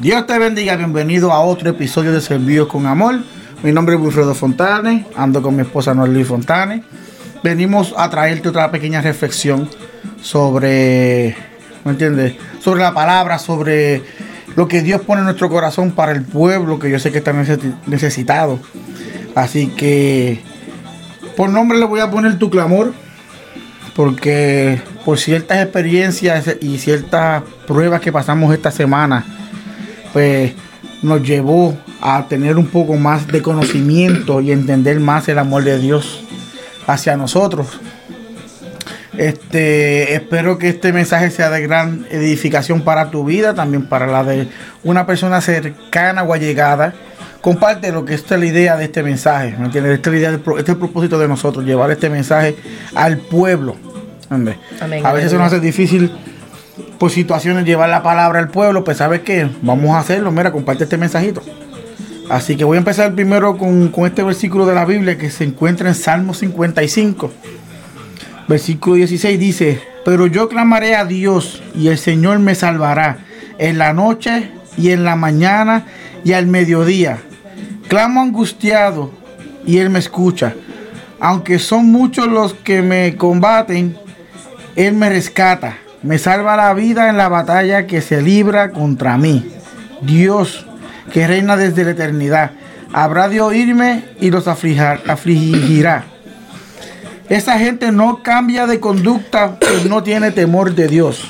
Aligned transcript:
Dios 0.00 0.26
te 0.26 0.36
bendiga, 0.40 0.74
bienvenido 0.74 1.32
a 1.32 1.38
otro 1.40 1.70
episodio 1.70 2.10
de 2.10 2.20
Servicios 2.20 2.66
con 2.66 2.84
Amor. 2.86 3.20
Mi 3.62 3.70
nombre 3.70 3.94
es 3.94 4.00
Wilfredo 4.00 4.34
Fontane, 4.34 5.06
ando 5.16 5.40
con 5.40 5.54
mi 5.54 5.62
esposa 5.62 5.94
Noelí 5.94 6.24
Fontane. 6.24 6.82
Venimos 7.44 7.94
a 7.96 8.10
traerte 8.10 8.48
otra 8.48 8.72
pequeña 8.72 9.00
reflexión 9.00 9.70
sobre, 10.20 11.36
¿me 11.84 11.92
entiendes? 11.92 12.34
Sobre 12.58 12.80
la 12.80 12.92
palabra, 12.92 13.38
sobre 13.38 14.02
lo 14.56 14.66
que 14.66 14.82
Dios 14.82 15.00
pone 15.02 15.20
en 15.20 15.26
nuestro 15.26 15.48
corazón 15.48 15.92
para 15.92 16.10
el 16.10 16.22
pueblo, 16.22 16.80
que 16.80 16.90
yo 16.90 16.98
sé 16.98 17.12
que 17.12 17.18
está 17.18 17.32
necesitado. 17.86 18.58
Así 19.36 19.68
que, 19.68 20.42
por 21.36 21.50
nombre 21.50 21.78
le 21.78 21.84
voy 21.84 22.00
a 22.00 22.10
poner 22.10 22.36
tu 22.36 22.50
clamor, 22.50 22.92
porque 23.94 24.82
por 25.04 25.18
ciertas 25.18 25.62
experiencias 25.62 26.56
y 26.60 26.78
ciertas 26.78 27.44
pruebas 27.68 28.00
que 28.00 28.10
pasamos 28.10 28.52
esta 28.52 28.72
semana, 28.72 29.24
pues 30.14 30.52
nos 31.02 31.22
llevó 31.22 31.76
a 32.00 32.26
tener 32.28 32.56
un 32.56 32.68
poco 32.68 32.94
más 32.94 33.26
de 33.26 33.42
conocimiento 33.42 34.40
y 34.40 34.52
entender 34.52 35.00
más 35.00 35.28
el 35.28 35.38
amor 35.38 35.64
de 35.64 35.78
Dios 35.78 36.24
hacia 36.86 37.16
nosotros. 37.16 37.80
Este, 39.18 40.14
espero 40.14 40.56
que 40.58 40.68
este 40.68 40.92
mensaje 40.92 41.30
sea 41.30 41.50
de 41.50 41.60
gran 41.62 42.06
edificación 42.10 42.82
para 42.82 43.10
tu 43.10 43.24
vida, 43.24 43.54
también 43.54 43.86
para 43.86 44.06
la 44.06 44.24
de 44.24 44.48
una 44.84 45.04
persona 45.04 45.40
cercana 45.40 46.22
o 46.22 46.32
allegada. 46.32 46.94
Comparte 47.40 47.92
lo 47.92 48.04
que 48.04 48.14
es 48.14 48.30
la 48.30 48.46
idea 48.46 48.76
de 48.76 48.84
este 48.84 49.02
mensaje, 49.02 49.54
¿me 49.58 49.66
entiendes? 49.66 49.94
Esta 49.94 50.10
es, 50.10 50.16
idea, 50.16 50.30
este 50.30 50.60
es 50.62 50.68
el 50.68 50.76
propósito 50.76 51.18
de 51.18 51.28
nosotros, 51.28 51.64
llevar 51.64 51.90
este 51.90 52.08
mensaje 52.08 52.56
al 52.94 53.18
pueblo. 53.18 53.76
a 54.30 55.12
veces 55.12 55.32
se 55.32 55.36
nos 55.36 55.48
hace 55.48 55.60
difícil 55.60 56.10
por 56.98 57.10
situaciones 57.10 57.64
llevar 57.64 57.88
la 57.88 58.02
palabra 58.02 58.38
al 58.38 58.48
pueblo, 58.48 58.84
pues 58.84 58.98
sabes 58.98 59.20
que 59.20 59.48
vamos 59.62 59.90
a 59.90 60.00
hacerlo, 60.00 60.32
mira, 60.32 60.52
comparte 60.52 60.84
este 60.84 60.98
mensajito. 60.98 61.42
Así 62.30 62.56
que 62.56 62.64
voy 62.64 62.76
a 62.76 62.78
empezar 62.78 63.14
primero 63.14 63.58
con, 63.58 63.92
este 64.06 64.22
versículo 64.22 64.66
de 64.66 64.74
la 64.74 64.84
Biblia 64.84 65.18
que 65.18 65.30
se 65.30 65.44
encuentra 65.44 65.88
en 65.88 65.94
Salmo 65.94 66.34
55. 66.34 67.30
Versículo 68.48 68.96
16 68.96 69.38
dice, 69.38 69.80
pero 70.04 70.26
yo 70.26 70.48
clamaré 70.48 70.96
a 70.96 71.04
Dios 71.04 71.62
y 71.74 71.88
el 71.88 71.98
Señor 71.98 72.38
me 72.38 72.54
salvará 72.54 73.18
en 73.58 73.78
la 73.78 73.92
noche 73.92 74.50
y 74.76 74.90
en 74.90 75.04
la 75.04 75.16
mañana 75.16 75.86
y 76.24 76.32
al 76.32 76.46
mediodía. 76.46 77.18
Clamo 77.88 78.22
angustiado 78.22 79.12
y 79.66 79.78
Él 79.78 79.90
me 79.90 79.98
escucha. 79.98 80.54
Aunque 81.20 81.58
son 81.58 81.86
muchos 81.86 82.26
los 82.26 82.54
que 82.54 82.82
me 82.82 83.16
combaten, 83.16 83.96
Él 84.76 84.94
me 84.94 85.08
rescata 85.08 85.78
me 86.04 86.18
salva 86.18 86.56
la 86.56 86.74
vida 86.74 87.08
en 87.08 87.16
la 87.16 87.30
batalla 87.30 87.86
que 87.86 88.02
se 88.02 88.20
libra 88.20 88.70
contra 88.70 89.16
mí. 89.16 89.50
Dios, 90.02 90.66
que 91.12 91.26
reina 91.26 91.56
desde 91.56 91.82
la 91.82 91.92
eternidad, 91.92 92.50
habrá 92.92 93.28
de 93.30 93.40
oírme 93.40 94.04
y 94.20 94.30
los 94.30 94.46
afligirá. 94.46 96.04
Esa 97.30 97.58
gente 97.58 97.90
no 97.90 98.22
cambia 98.22 98.66
de 98.66 98.80
conducta, 98.80 99.58
pues 99.58 99.86
no 99.86 100.02
tiene 100.02 100.30
temor 100.30 100.74
de 100.74 100.88
Dios. 100.88 101.24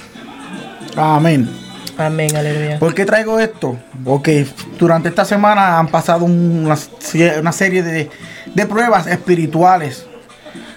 Amén. 0.96 1.48
Amén, 1.96 2.34
aleluya. 2.36 2.80
¿Por 2.80 2.94
qué 2.94 3.06
traigo 3.06 3.38
esto? 3.38 3.78
Porque 4.04 4.44
durante 4.76 5.08
esta 5.08 5.24
semana 5.24 5.78
han 5.78 5.86
pasado 5.86 6.24
una, 6.24 6.74
serie 7.52 7.84
de, 7.84 8.10
de 8.52 8.66
pruebas 8.66 9.06
espirituales 9.06 10.04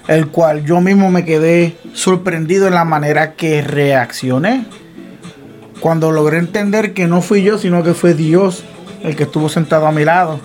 el 0.08 0.28
cual 0.28 0.66
yo 0.66 0.82
mismo 0.82 1.12
me 1.12 1.26
quedé 1.26 1.78
sorprendido 1.94 2.68
en 2.68 2.74
la 2.74 2.86
manera 2.86 3.34
que 3.34 3.62
reaccioné. 3.62 4.66
Cuando 5.80 6.12
logré 6.12 6.40
entender 6.40 6.94
que 6.94 7.08
no 7.08 7.22
fui 7.22 7.44
yo, 7.44 7.58
sino 7.58 7.84
que 7.84 7.94
fue 7.94 8.14
Dios 8.14 8.64
el 9.04 9.16
que 9.16 9.24
estuvo 9.24 9.50
sentado 9.50 9.86
a 9.86 9.92
mi 9.92 10.06
lado. 10.06 10.40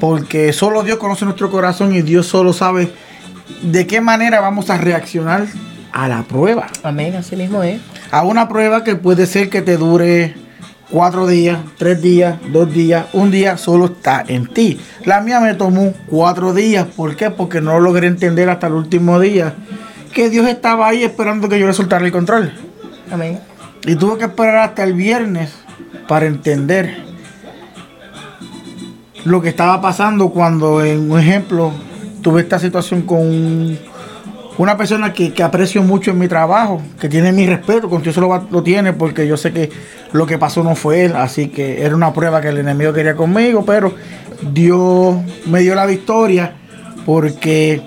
Porque 0.00 0.52
solo 0.52 0.82
Dios 0.82 0.98
conoce 0.98 1.24
nuestro 1.24 1.50
corazón 1.50 1.94
y 1.94 2.02
Dios 2.02 2.26
solo 2.26 2.52
sabe 2.52 2.92
de 3.62 3.86
qué 3.86 4.00
manera 4.00 4.40
vamos 4.40 4.70
a 4.70 4.78
reaccionar 4.78 5.46
a 5.92 6.08
la 6.08 6.22
prueba. 6.22 6.66
Amén, 6.82 7.14
así 7.16 7.36
mismo 7.36 7.62
es. 7.62 7.80
A 8.10 8.24
una 8.24 8.48
prueba 8.48 8.84
que 8.84 8.96
puede 8.96 9.26
ser 9.26 9.48
que 9.48 9.62
te 9.62 9.76
dure 9.76 10.34
cuatro 10.94 11.26
días, 11.26 11.58
tres 11.76 12.00
días, 12.00 12.36
dos 12.52 12.72
días, 12.72 13.06
un 13.14 13.32
día 13.32 13.56
solo 13.58 13.86
está 13.86 14.24
en 14.28 14.46
ti. 14.46 14.78
La 15.04 15.20
mía 15.22 15.40
me 15.40 15.54
tomó 15.54 15.92
cuatro 16.06 16.54
días. 16.54 16.86
¿Por 16.86 17.16
qué? 17.16 17.30
Porque 17.30 17.60
no 17.60 17.80
logré 17.80 18.06
entender 18.06 18.48
hasta 18.48 18.68
el 18.68 18.74
último 18.74 19.18
día 19.18 19.54
que 20.12 20.30
Dios 20.30 20.46
estaba 20.46 20.86
ahí 20.86 21.02
esperando 21.02 21.48
que 21.48 21.58
yo 21.58 21.66
le 21.66 21.72
soltara 21.72 22.06
el 22.06 22.12
control. 22.12 22.52
Amén. 23.10 23.40
Y 23.84 23.96
tuve 23.96 24.18
que 24.18 24.26
esperar 24.26 24.58
hasta 24.58 24.84
el 24.84 24.92
viernes 24.92 25.52
para 26.06 26.26
entender 26.26 27.02
lo 29.24 29.42
que 29.42 29.48
estaba 29.48 29.80
pasando 29.80 30.28
cuando, 30.28 30.84
en 30.84 31.10
un 31.10 31.18
ejemplo, 31.18 31.72
tuve 32.22 32.42
esta 32.42 32.60
situación 32.60 33.02
con 33.02 33.76
una 34.58 34.76
persona 34.76 35.12
que, 35.12 35.32
aprecio 35.42 35.82
mucho 35.82 36.12
en 36.12 36.18
mi 36.18 36.28
trabajo, 36.28 36.80
que 37.00 37.08
tiene 37.08 37.32
mi 37.32 37.46
respeto, 37.46 37.88
con 37.88 38.02
Dios 38.02 38.16
lo, 38.16 38.46
lo 38.50 38.62
tiene 38.62 38.92
porque 38.92 39.26
yo 39.26 39.36
sé 39.36 39.52
que 39.52 39.70
lo 40.12 40.26
que 40.26 40.38
pasó 40.38 40.62
no 40.62 40.74
fue 40.76 41.04
él, 41.04 41.16
así 41.16 41.48
que 41.48 41.84
era 41.84 41.94
una 41.94 42.12
prueba 42.12 42.40
que 42.40 42.48
el 42.48 42.58
enemigo 42.58 42.92
quería 42.92 43.16
conmigo, 43.16 43.64
pero 43.64 43.94
Dios 44.52 45.16
me 45.46 45.60
dio 45.60 45.74
la 45.74 45.86
victoria 45.86 46.54
porque 47.04 47.82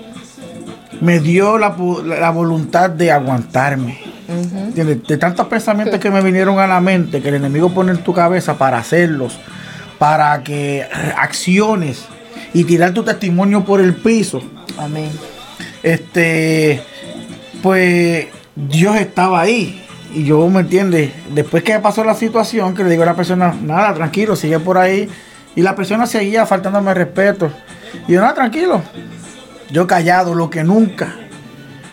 me 1.00 1.20
dio 1.20 1.58
la, 1.58 1.70
voluntad 1.70 2.90
de 2.90 3.12
aguantarme. 3.12 3.98
De 4.74 5.16
tantos 5.16 5.46
pensamientos 5.46 5.98
que 6.00 6.10
me 6.10 6.20
vinieron 6.20 6.58
a 6.58 6.66
la 6.66 6.80
mente, 6.80 7.22
que 7.22 7.30
el 7.30 7.36
enemigo 7.36 7.70
pone 7.70 7.92
en 7.92 7.98
tu 7.98 8.12
cabeza 8.12 8.58
para 8.58 8.78
hacerlos, 8.78 9.38
para 9.98 10.42
que 10.42 10.86
acciones 11.16 12.04
y 12.52 12.64
tirar 12.64 12.92
tu 12.92 13.02
testimonio 13.02 13.64
por 13.64 13.80
el 13.80 13.94
piso. 13.94 14.42
Amén. 14.78 15.10
Este, 15.82 16.82
pues 17.62 18.26
Dios 18.54 18.96
estaba 18.96 19.40
ahí. 19.40 19.84
Y 20.14 20.24
yo, 20.24 20.48
¿me 20.48 20.60
entiendes? 20.60 21.12
Después 21.34 21.62
que 21.62 21.78
pasó 21.80 22.02
la 22.02 22.14
situación, 22.14 22.74
que 22.74 22.82
le 22.82 22.90
digo 22.90 23.02
a 23.02 23.06
la 23.06 23.14
persona, 23.14 23.54
nada, 23.62 23.92
tranquilo, 23.94 24.36
sigue 24.36 24.58
por 24.58 24.78
ahí. 24.78 25.08
Y 25.54 25.62
la 25.62 25.74
persona 25.74 26.06
seguía 26.06 26.46
faltándome 26.46 26.94
respeto. 26.94 27.50
Y 28.06 28.12
yo, 28.12 28.20
nada, 28.20 28.34
tranquilo. 28.34 28.82
Yo 29.70 29.86
callado, 29.86 30.34
lo 30.34 30.48
que 30.48 30.64
nunca. 30.64 31.14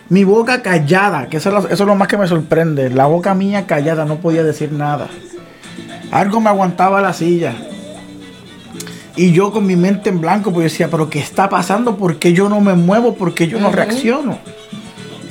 Mi 0.08 0.24
boca 0.24 0.62
callada, 0.62 1.26
que 1.26 1.38
eso 1.38 1.68
es, 1.68 1.80
lo, 1.80 1.94
más 1.94 2.08
que 2.08 2.16
me 2.16 2.26
sorprende. 2.26 2.90
La 2.90 3.06
boca 3.06 3.34
mía 3.34 3.66
callada, 3.66 4.04
no 4.04 4.16
podía 4.16 4.44
decir 4.44 4.72
nada. 4.72 5.08
Algo 6.10 6.40
me 6.40 6.48
aguantaba 6.48 7.00
la 7.00 7.12
silla. 7.12 7.54
Y 9.16 9.32
yo 9.32 9.50
con 9.50 9.66
mi 9.66 9.76
mente 9.76 10.10
en 10.10 10.20
blanco, 10.20 10.52
pues 10.52 10.72
decía, 10.72 10.88
pero 10.90 11.08
¿qué 11.08 11.18
está 11.18 11.48
pasando? 11.48 11.96
¿Por 11.96 12.18
qué 12.18 12.32
yo 12.32 12.48
no 12.48 12.60
me 12.60 12.74
muevo? 12.74 13.14
¿Por 13.14 13.34
qué 13.34 13.48
yo 13.48 13.58
no 13.58 13.72
reacciono? 13.72 14.38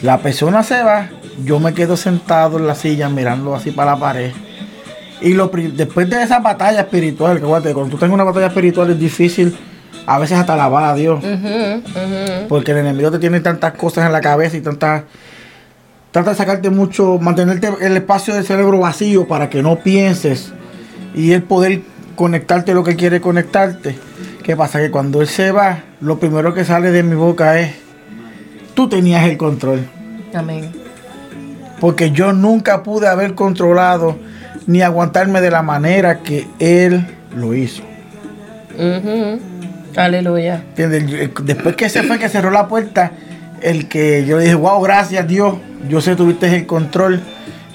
La 0.02 0.18
persona 0.20 0.64
se 0.64 0.82
va 0.82 1.10
yo 1.44 1.60
me 1.60 1.74
quedo 1.74 1.98
sentado 1.98 2.58
en 2.58 2.68
la 2.68 2.76
silla 2.76 3.10
mirando 3.10 3.56
así 3.56 3.72
para 3.72 3.92
la 3.92 3.98
pared. 3.98 4.32
Y 5.22 5.34
lo, 5.34 5.48
después 5.48 6.10
de 6.10 6.22
esa 6.22 6.40
batalla 6.40 6.82
espiritual, 6.82 7.40
que 7.40 7.46
cuando 7.46 7.90
tú 7.90 7.98
tengas 7.98 8.14
una 8.14 8.24
batalla 8.24 8.48
espiritual 8.48 8.92
es 8.92 9.00
difícil 9.00 9.58
a 10.06 10.20
veces 10.20 10.38
hasta 10.38 10.54
alabar 10.54 10.84
a 10.84 10.94
Dios. 10.94 11.24
Porque 12.48 12.72
el 12.72 12.78
enemigo 12.78 13.12
te 13.12 13.20
tiene 13.20 13.40
tantas 13.40 13.74
cosas 13.74 14.06
en 14.06 14.12
la 14.12 14.22
cabeza 14.22 14.58
y 14.58 14.62
tantas... 14.62 15.04
Trata 16.12 16.30
de 16.30 16.38
sacarte 16.38 16.70
mucho, 16.70 17.18
mantenerte 17.20 17.70
el 17.82 17.98
espacio 17.98 18.34
del 18.34 18.46
cerebro 18.46 18.80
vacío 18.80 19.28
para 19.28 19.50
que 19.50 19.62
no 19.62 19.78
pienses 19.80 20.54
y 21.14 21.34
él 21.34 21.44
poder 21.44 21.82
conectarte 22.16 22.74
lo 22.74 22.84
que 22.84 22.96
quiere 22.96 23.22
conectarte. 23.22 23.96
¿Qué 24.44 24.56
pasa? 24.56 24.80
Que 24.80 24.92
cuando 24.92 25.22
él 25.22 25.28
se 25.28 25.52
va, 25.52 25.84
lo 26.02 26.20
primero 26.20 26.54
que 26.54 26.66
sale 26.66 26.92
de 26.92 27.04
mi 27.04 27.16
boca 27.16 27.60
es, 27.60 27.76
tú 28.74 28.90
tenías 28.90 29.26
el 29.26 29.38
control. 29.38 29.88
Amén 30.34 30.86
porque 31.80 32.12
yo 32.12 32.34
nunca 32.34 32.84
pude 32.84 33.08
haber 33.08 33.36
controlado 33.36 34.18
ni 34.68 34.82
aguantarme 34.82 35.42
de 35.42 35.52
la 35.52 35.62
manera 35.62 36.20
que 36.20 36.48
Él 36.60 37.06
lo 37.36 37.54
hizo. 37.54 37.84
Aleluya. 39.96 40.64
Después 40.76 41.76
que 41.76 41.90
se 41.90 42.04
fue, 42.04 42.20
que 42.20 42.30
cerró 42.30 42.52
la 42.52 42.68
puerta, 42.68 43.12
el 43.62 43.88
que 43.88 44.26
yo 44.26 44.40
dije, 44.40 44.56
wow, 44.56 44.82
gracias 44.82 45.28
Dios, 45.28 45.56
yo 45.88 46.02
sé 46.02 46.16
tuviste 46.16 46.54
el 46.54 46.66
control. 46.66 47.22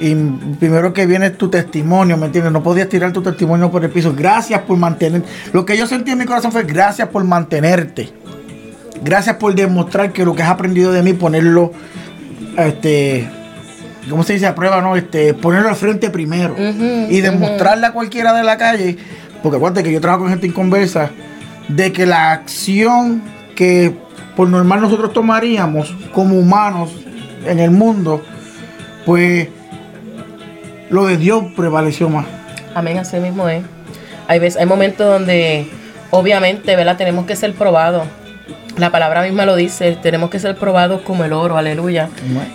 Y 0.00 0.14
primero 0.58 0.92
que 0.92 1.06
viene 1.06 1.30
tu 1.30 1.48
testimonio, 1.48 2.16
¿me 2.16 2.26
entiendes? 2.26 2.52
No 2.52 2.62
podías 2.62 2.88
tirar 2.88 3.12
tu 3.12 3.22
testimonio 3.22 3.70
por 3.70 3.84
el 3.84 3.90
piso. 3.90 4.14
Gracias 4.16 4.62
por 4.62 4.78
mantener. 4.78 5.22
Lo 5.52 5.66
que 5.66 5.76
yo 5.76 5.86
sentí 5.86 6.10
en 6.10 6.18
mi 6.18 6.24
corazón 6.24 6.52
fue 6.52 6.64
gracias 6.64 7.08
por 7.08 7.22
mantenerte. 7.24 8.10
Gracias 9.02 9.36
por 9.36 9.54
demostrar 9.54 10.12
que 10.12 10.24
lo 10.24 10.34
que 10.34 10.42
has 10.42 10.50
aprendido 10.50 10.92
de 10.92 11.02
mí, 11.02 11.12
ponerlo 11.12 11.72
este, 12.56 13.28
¿cómo 14.08 14.22
se 14.22 14.34
dice? 14.34 14.46
A 14.46 14.54
prueba, 14.54 14.80
¿no? 14.80 14.96
Este, 14.96 15.34
ponerlo 15.34 15.68
al 15.68 15.76
frente 15.76 16.10
primero 16.10 16.54
y 16.58 17.20
demostrarle 17.20 17.86
a 17.86 17.92
cualquiera 17.92 18.32
de 18.32 18.42
la 18.42 18.56
calle, 18.56 18.96
porque 19.42 19.56
acuérdate 19.56 19.82
que 19.82 19.92
yo 19.92 20.00
trabajo 20.00 20.22
con 20.22 20.30
gente 20.30 20.46
en 20.46 20.52
conversa, 20.52 21.10
de 21.68 21.92
que 21.92 22.06
la 22.06 22.32
acción 22.32 23.22
que 23.54 23.94
por 24.36 24.48
normal 24.48 24.80
nosotros 24.80 25.12
tomaríamos 25.12 25.94
como 26.12 26.38
humanos 26.38 26.90
en 27.46 27.58
el 27.58 27.70
mundo, 27.70 28.22
pues 29.06 29.48
lo 30.90 31.06
de 31.06 31.16
Dios 31.16 31.44
prevaleció 31.56 32.08
más. 32.08 32.26
Amén, 32.74 32.98
así 32.98 33.16
mismo 33.18 33.48
es. 33.48 33.64
Hay, 34.28 34.38
veces, 34.38 34.60
hay 34.60 34.66
momentos 34.66 35.06
donde, 35.06 35.66
obviamente, 36.10 36.76
¿verdad? 36.76 36.96
Tenemos 36.96 37.26
que 37.26 37.36
ser 37.36 37.54
probados. 37.54 38.06
La 38.76 38.90
palabra 38.90 39.22
misma 39.22 39.44
lo 39.46 39.56
dice, 39.56 39.96
tenemos 40.00 40.30
que 40.30 40.38
ser 40.38 40.56
probados 40.56 41.02
como 41.02 41.24
el 41.24 41.32
oro, 41.32 41.56
aleluya. 41.56 42.08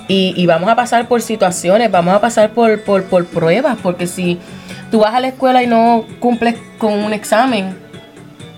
Y, 0.08 0.34
y 0.36 0.46
vamos 0.46 0.70
a 0.70 0.76
pasar 0.76 1.08
por 1.08 1.22
situaciones, 1.22 1.92
vamos 1.92 2.14
a 2.14 2.22
pasar 2.22 2.52
por, 2.52 2.82
por, 2.84 3.04
por 3.04 3.26
pruebas, 3.26 3.78
porque 3.82 4.08
si 4.08 4.40
tú 4.92 5.00
vas 5.00 5.14
a 5.14 5.20
la 5.20 5.28
escuela 5.28 5.62
y 5.62 5.68
no 5.68 6.06
cumples 6.20 6.56
con 6.78 6.94
un 6.94 7.14
examen, 7.14 7.78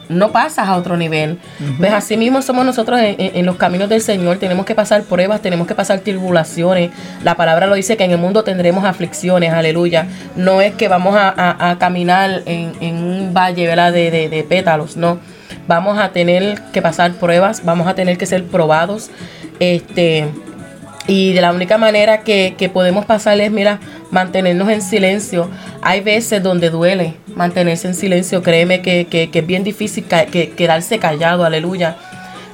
no 0.10 0.32
pasas 0.32 0.68
a 0.68 0.76
otro 0.76 0.98
nivel. 0.98 1.40
Pues 1.80 1.94
así 1.94 2.18
mismo 2.18 2.42
somos 2.42 2.66
nosotros 2.66 3.00
en, 3.02 3.46
los 3.46 3.58
caminos 3.58 3.90
del 3.90 4.02
Señor. 4.02 4.38
Tenemos 4.38 4.66
que 4.66 4.76
pasar 4.76 5.04
pruebas, 5.04 5.42
tenemos 5.42 5.68
que 5.68 5.76
pasar 5.76 6.00
tribulaciones. 6.00 6.92
La 7.24 7.36
palabra 7.36 7.68
lo 7.68 7.76
dice 7.76 7.98
que 7.98 8.04
en 8.04 8.12
el 8.12 8.18
mundo 8.18 8.44
tendremos 8.44 8.86
aflicciones, 8.86 9.54
aleluya. 9.54 10.08
No 10.36 10.62
es 10.62 10.74
que 10.76 10.88
vamos 10.88 11.16
a, 11.18 11.76
caminar 11.80 12.44
en, 12.46 12.96
un 13.04 13.34
valle 13.34 13.68
De, 13.68 14.30
de 14.30 14.44
pétalos, 14.44 14.98
no. 14.98 15.20
Vamos 15.68 16.00
a 16.00 16.10
tener 16.10 16.62
que 16.72 16.82
pasar 16.82 17.14
pruebas, 17.14 17.64
vamos 17.66 17.88
a 17.88 17.96
tener 17.96 18.18
que 18.18 18.26
ser 18.26 18.44
probados. 18.46 19.10
Este 19.60 20.28
y 21.08 21.32
de 21.32 21.40
la 21.42 21.54
única 21.54 21.78
manera 21.78 22.22
que, 22.22 22.70
podemos 22.74 23.06
pasar 23.06 23.40
es, 23.40 23.50
mira, 23.50 23.80
mantenernos 24.12 24.70
en 24.70 24.82
silencio. 24.82 25.50
Hay 25.82 26.02
veces 26.02 26.44
donde 26.44 26.70
duele 26.70 27.16
mantenerse 27.34 27.88
en 27.88 27.96
silencio. 27.96 28.44
Créeme 28.44 28.82
que, 28.82 29.08
es 29.34 29.48
bien 29.48 29.64
difícil 29.64 30.04
que, 30.04 30.52
quedarse 30.52 31.00
callado, 31.00 31.46
aleluya. 31.46 31.96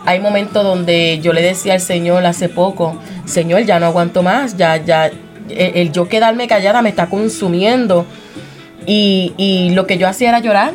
Hay 0.06 0.20
momentos 0.20 0.64
donde 0.64 1.20
yo 1.22 1.34
le 1.34 1.42
decía 1.42 1.74
al 1.74 1.82
Señor 1.82 2.26
hace 2.26 2.48
poco, 2.48 3.00
Señor, 3.26 3.64
ya 3.64 3.80
no 3.80 3.88
aguanto 3.88 4.22
más, 4.22 4.56
ya, 4.56 4.78
ya, 4.78 5.10
el, 5.50 5.92
yo 5.92 6.08
quedarme 6.08 6.48
callada 6.48 6.82
me 6.82 6.90
está 6.90 7.08
consumiendo. 7.08 8.06
Y, 8.86 9.34
y 9.38 9.70
lo 9.72 9.88
que 9.88 9.98
yo 9.98 10.08
hacía 10.08 10.30
era 10.30 10.40
llorar 10.40 10.74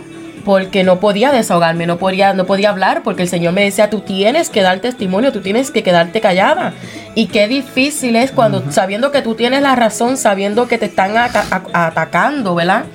porque 0.48 0.82
no 0.82 0.98
podía 0.98 1.30
desahogarme, 1.30 1.86
no 1.86 1.98
podía, 1.98 2.32
no 2.32 2.46
podía 2.46 2.70
hablar, 2.70 3.02
porque 3.02 3.20
el 3.20 3.28
Señor 3.28 3.52
me 3.52 3.64
decía, 3.64 3.90
tú 3.90 4.00
tienes 4.00 4.48
que 4.48 4.62
dar 4.62 4.78
testimonio, 4.78 5.30
tú 5.30 5.42
tienes 5.42 5.70
que 5.70 5.82
quedarte 5.82 6.22
callada. 6.22 6.72
Y 7.14 7.26
qué 7.26 7.48
difícil 7.48 8.16
es 8.16 8.32
cuando, 8.32 8.72
sabiendo 8.72 9.12
que 9.12 9.20
tú 9.20 9.34
tienes 9.34 9.60
la 9.60 9.76
razón, 9.76 10.16
sabiendo 10.16 10.66
que 10.66 10.78
te 10.78 10.86
están 10.86 11.18
atacando, 11.18 12.54
¿verdad? 12.54 12.86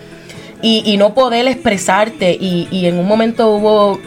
Y, 0.63 0.97
no 0.97 1.13
poder 1.13 1.47
expresarte. 1.47 2.31
Y, 2.31 2.67
y 2.71 2.87
en 2.87 2.97
un 2.97 3.07
momento 3.07 3.51
hubo 3.51 3.99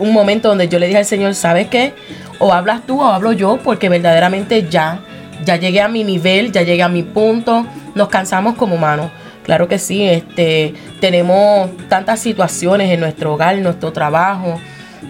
un 0.00 0.12
momento 0.12 0.48
donde 0.48 0.66
yo 0.66 0.80
le 0.80 0.86
dije 0.86 0.98
al 0.98 1.04
Señor, 1.04 1.36
¿sabes 1.36 1.68
qué? 1.68 1.94
O 2.40 2.52
hablas 2.52 2.84
tú 2.84 3.00
o 3.00 3.04
hablo 3.04 3.30
yo, 3.30 3.60
porque 3.62 3.90
verdaderamente 3.90 4.66
ya, 4.68 4.98
ya 5.44 5.54
llegué 5.54 5.82
a 5.82 5.86
mi 5.86 6.02
nivel, 6.02 6.50
ya 6.50 6.62
llegué 6.62 6.82
a 6.82 6.88
mi 6.88 7.04
punto, 7.04 7.64
nos 7.94 8.08
cansamos 8.08 8.56
como 8.56 8.74
humanos. 8.74 9.12
Claro 9.44 9.66
que 9.66 9.78
sí, 9.78 10.04
este, 10.04 10.74
tenemos 11.00 11.70
tantas 11.88 12.20
situaciones 12.20 12.90
en 12.90 13.00
nuestro 13.00 13.34
hogar, 13.34 13.58
nuestro 13.58 13.92
trabajo, 13.92 14.60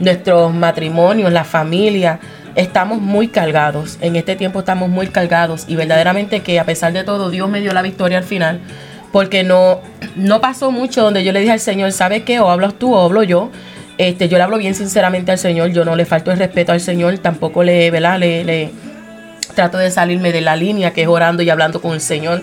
nuestros 0.01 0.55
matrimonios, 0.55 1.33
la 1.33 1.45
familia. 1.45 2.19
Estamos 2.55 3.01
muy 3.01 3.29
cargados, 3.29 3.99
en 4.01 4.17
este 4.17 4.37
tiempo 4.37 4.61
estamos 4.61 4.89
muy 4.89 5.09
cargados 5.09 5.65
y 5.69 5.77
verdaderamente 5.77 6.41
que 6.41 6.61
a 6.61 6.65
pesar 6.65 6.93
de 6.93 7.05
todo 7.05 7.31
Dios 7.31 7.49
me 7.49 7.61
dio 7.61 7.73
la 7.73 7.83
victoria 7.83 8.19
al 8.19 8.25
final, 8.25 8.61
porque 9.11 9.43
no, 9.43 9.81
no 10.17 10.41
pasó 10.41 10.71
mucho 10.71 11.03
donde 11.03 11.25
yo 11.25 11.33
le 11.33 11.41
dije 11.41 11.53
al 11.53 11.61
Señor, 11.61 11.93
¿sabes 11.93 12.23
qué? 12.23 12.41
O 12.41 12.51
hablas 12.51 12.75
tú 12.75 12.95
o 12.95 13.01
hablo 13.01 13.23
yo. 13.23 13.51
Este, 13.99 14.29
yo 14.29 14.39
le 14.39 14.45
hablo 14.45 14.57
bien 14.57 14.75
sinceramente 14.75 15.33
al 15.33 15.39
Señor, 15.39 15.71
yo 15.71 15.85
no 15.85 15.97
le 15.97 16.07
falto 16.07 16.31
el 16.31 16.39
respeto 16.39 16.73
al 16.73 16.81
Señor, 16.81 17.19
tampoco 17.19 17.63
le, 17.63 17.91
¿verdad? 17.91 18.19
Le, 18.19 18.45
le 18.45 18.71
trato 19.55 19.77
de 19.77 19.91
salirme 19.91 20.33
de 20.33 20.41
la 20.41 20.57
línea 20.57 20.93
que 20.93 21.03
es 21.03 21.09
orando 21.09 21.43
y 21.43 21.51
hablando 21.51 21.83
con 21.83 21.93
el 21.93 22.01
Señor. 22.01 22.43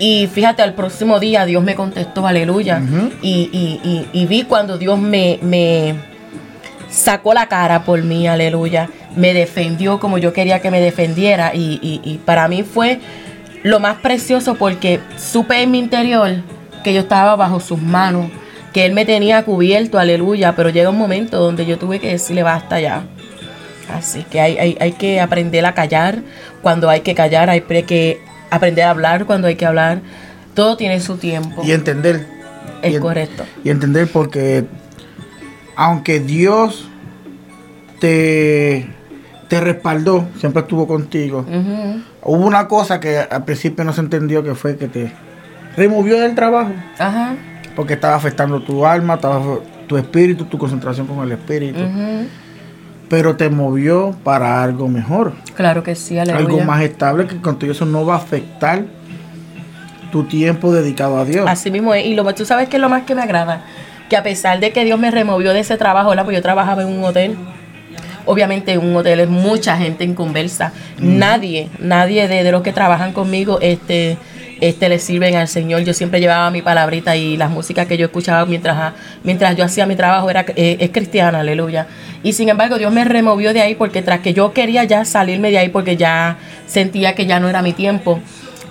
Y 0.00 0.28
fíjate, 0.28 0.62
al 0.62 0.72
próximo 0.72 1.20
día 1.20 1.44
Dios 1.44 1.62
me 1.62 1.74
contestó, 1.74 2.26
aleluya. 2.26 2.82
y, 3.22 4.26
vi 4.28 4.42
cuando 4.44 4.78
Dios 4.78 4.98
me, 4.98 5.38
me 5.42 5.94
sacó 6.90 7.34
la 7.34 7.46
cara 7.48 7.84
por 7.84 8.02
mí, 8.02 8.26
aleluya. 8.26 8.88
Me 9.14 9.34
defendió 9.34 10.00
como 10.00 10.16
yo 10.16 10.32
quería 10.32 10.60
que 10.60 10.70
me 10.70 10.80
defendiera. 10.80 11.52
Y, 11.54 12.18
para 12.24 12.48
mí 12.48 12.62
fue 12.62 12.98
lo 13.62 13.78
más 13.78 13.98
precioso 13.98 14.54
porque 14.54 15.00
supe 15.18 15.62
en 15.62 15.70
mi 15.70 15.78
interior 15.78 16.36
que 16.82 16.94
yo 16.94 17.00
estaba 17.00 17.36
bajo 17.36 17.60
sus 17.60 17.80
manos, 17.80 18.30
que 18.72 18.86
Él 18.86 18.94
me 18.94 19.04
tenía 19.04 19.44
cubierto, 19.44 19.98
aleluya. 19.98 20.54
Pero 20.56 20.70
llega 20.70 20.88
un 20.88 20.98
momento 20.98 21.38
donde 21.38 21.66
yo 21.66 21.78
tuve 21.78 22.00
que 22.00 22.08
decirle 22.08 22.42
basta 22.42 22.80
ya. 22.80 23.02
Así 23.92 24.22
que 24.22 24.40
hay, 24.40 24.56
hay, 24.56 24.78
hay 24.80 24.92
que 24.92 25.20
aprender 25.20 25.66
a 25.66 25.74
callar 25.74 26.20
cuando 26.62 26.88
hay 26.88 27.00
que 27.00 27.14
callar, 27.14 27.50
hay 27.50 27.60
que 27.60 28.29
aprender 28.50 28.84
a 28.84 28.90
hablar 28.90 29.26
cuando 29.26 29.48
hay 29.48 29.56
que 29.56 29.66
hablar. 29.66 30.00
Todo 30.54 30.76
tiene 30.76 31.00
su 31.00 31.16
tiempo. 31.16 31.62
Y 31.64 31.72
entender. 31.72 32.26
Es 32.82 32.98
correcto. 32.98 33.44
Y 33.64 33.70
entender 33.70 34.08
porque 34.12 34.66
aunque 35.76 36.20
Dios 36.20 36.88
te, 38.00 38.88
te 39.48 39.60
respaldó, 39.60 40.28
siempre 40.38 40.62
estuvo 40.62 40.86
contigo, 40.86 41.44
hubo 42.22 42.46
una 42.46 42.68
cosa 42.68 43.00
que 43.00 43.18
al 43.18 43.44
principio 43.44 43.84
no 43.84 43.92
se 43.92 44.00
entendió 44.00 44.42
que 44.42 44.54
fue 44.54 44.76
que 44.76 44.88
te 44.88 45.12
removió 45.76 46.20
del 46.20 46.34
trabajo. 46.34 46.72
Ajá. 46.98 47.34
Porque 47.76 47.94
estaba 47.94 48.14
afectando 48.14 48.62
tu 48.62 48.84
alma, 48.84 49.18
tu 49.86 49.96
espíritu, 49.96 50.44
tu 50.44 50.58
concentración 50.58 51.06
con 51.06 51.22
el 51.24 51.32
espíritu 51.32 51.80
pero 53.10 53.36
te 53.36 53.50
movió 53.50 54.14
para 54.22 54.62
algo 54.62 54.86
mejor. 54.86 55.32
Claro 55.56 55.82
que 55.82 55.96
sí, 55.96 56.16
aleluya. 56.16 56.46
Algo 56.46 56.60
más 56.60 56.80
estable 56.80 57.26
que 57.26 57.38
contigo 57.38 57.72
eso 57.72 57.84
no 57.84 58.06
va 58.06 58.14
a 58.14 58.18
afectar 58.18 58.84
tu 60.12 60.24
tiempo 60.24 60.72
dedicado 60.72 61.18
a 61.18 61.24
Dios. 61.24 61.44
Así 61.48 61.72
mismo 61.72 61.92
es. 61.92 62.06
Y 62.06 62.14
lo 62.14 62.24
tú 62.34 62.46
sabes 62.46 62.68
que 62.68 62.76
es 62.76 62.80
lo 62.80 62.88
más 62.88 63.02
que 63.02 63.16
me 63.16 63.22
agrada, 63.22 63.64
que 64.08 64.16
a 64.16 64.22
pesar 64.22 64.60
de 64.60 64.70
que 64.70 64.84
Dios 64.84 64.98
me 64.98 65.10
removió 65.10 65.52
de 65.52 65.58
ese 65.58 65.76
trabajo, 65.76 66.10
¿verdad? 66.10 66.24
Pues 66.24 66.36
yo 66.36 66.42
trabajaba 66.42 66.82
en 66.82 66.88
un 66.88 67.04
hotel. 67.04 67.36
Obviamente 68.26 68.72
en 68.74 68.80
un 68.80 68.94
hotel 68.94 69.18
es 69.18 69.28
mucha 69.28 69.76
gente 69.76 70.04
en 70.04 70.14
conversa. 70.14 70.72
Nadie, 71.00 71.68
nadie 71.80 72.28
de, 72.28 72.44
de 72.44 72.52
los 72.52 72.62
que 72.62 72.72
trabajan 72.72 73.12
conmigo, 73.12 73.58
este 73.60 74.18
este, 74.60 74.88
le 74.88 74.98
sirven 74.98 75.36
al 75.36 75.48
Señor. 75.48 75.82
Yo 75.82 75.94
siempre 75.94 76.20
llevaba 76.20 76.50
mi 76.50 76.62
palabrita 76.62 77.16
y 77.16 77.36
las 77.36 77.50
músicas 77.50 77.86
que 77.86 77.96
yo 77.96 78.06
escuchaba 78.06 78.44
mientras, 78.46 78.92
mientras 79.24 79.56
yo 79.56 79.64
hacía 79.64 79.86
mi 79.86 79.96
trabajo 79.96 80.30
era, 80.30 80.44
eh, 80.54 80.76
es 80.80 80.90
cristiana, 80.90 81.40
aleluya. 81.40 81.86
Y 82.22 82.34
sin 82.34 82.48
embargo 82.48 82.78
Dios 82.78 82.92
me 82.92 83.04
removió 83.04 83.52
de 83.54 83.62
ahí 83.62 83.74
porque 83.74 84.02
tras 84.02 84.20
que 84.20 84.34
yo 84.34 84.52
quería 84.52 84.84
ya 84.84 85.04
salirme 85.04 85.50
de 85.50 85.58
ahí 85.58 85.68
porque 85.70 85.96
ya 85.96 86.36
sentía 86.66 87.14
que 87.14 87.26
ya 87.26 87.40
no 87.40 87.48
era 87.48 87.62
mi 87.62 87.72
tiempo. 87.72 88.20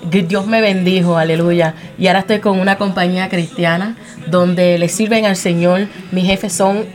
Dios 0.08 0.46
me 0.46 0.60
bendijo, 0.60 1.18
aleluya. 1.18 1.74
Y 1.98 2.06
ahora 2.06 2.20
estoy 2.20 2.38
con 2.38 2.58
una 2.58 2.76
compañía 2.76 3.28
cristiana 3.28 3.96
donde 4.28 4.78
le 4.78 4.88
sirven 4.88 5.26
al 5.26 5.36
Señor. 5.36 5.88
Mis 6.10 6.24
jefes 6.24 6.54
son 6.54 6.86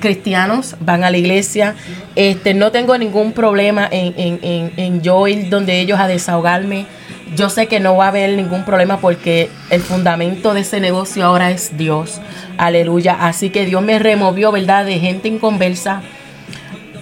cristianos, 0.00 0.74
van 0.80 1.04
a 1.04 1.10
la 1.10 1.18
iglesia. 1.18 1.76
Este, 2.16 2.54
no 2.54 2.72
tengo 2.72 2.98
ningún 2.98 3.32
problema 3.32 3.86
en, 3.90 4.14
en, 4.16 4.38
en, 4.42 4.72
en 4.76 5.02
yo 5.02 5.28
ir 5.28 5.48
donde 5.48 5.78
ellos 5.78 6.00
a 6.00 6.08
desahogarme 6.08 6.86
yo 7.36 7.48
sé 7.48 7.66
que 7.68 7.80
no 7.80 7.96
va 7.96 8.06
a 8.06 8.08
haber 8.08 8.30
ningún 8.36 8.64
problema 8.64 8.98
porque 8.98 9.50
el 9.70 9.80
fundamento 9.80 10.52
de 10.54 10.60
ese 10.62 10.80
negocio 10.80 11.24
ahora 11.24 11.50
es 11.50 11.76
Dios. 11.76 12.20
Aleluya. 12.58 13.16
Así 13.20 13.50
que 13.50 13.66
Dios 13.66 13.82
me 13.82 13.98
removió, 13.98 14.50
¿verdad? 14.52 14.84
De 14.84 14.98
gente 14.98 15.28
en 15.28 15.38
conversa 15.38 16.02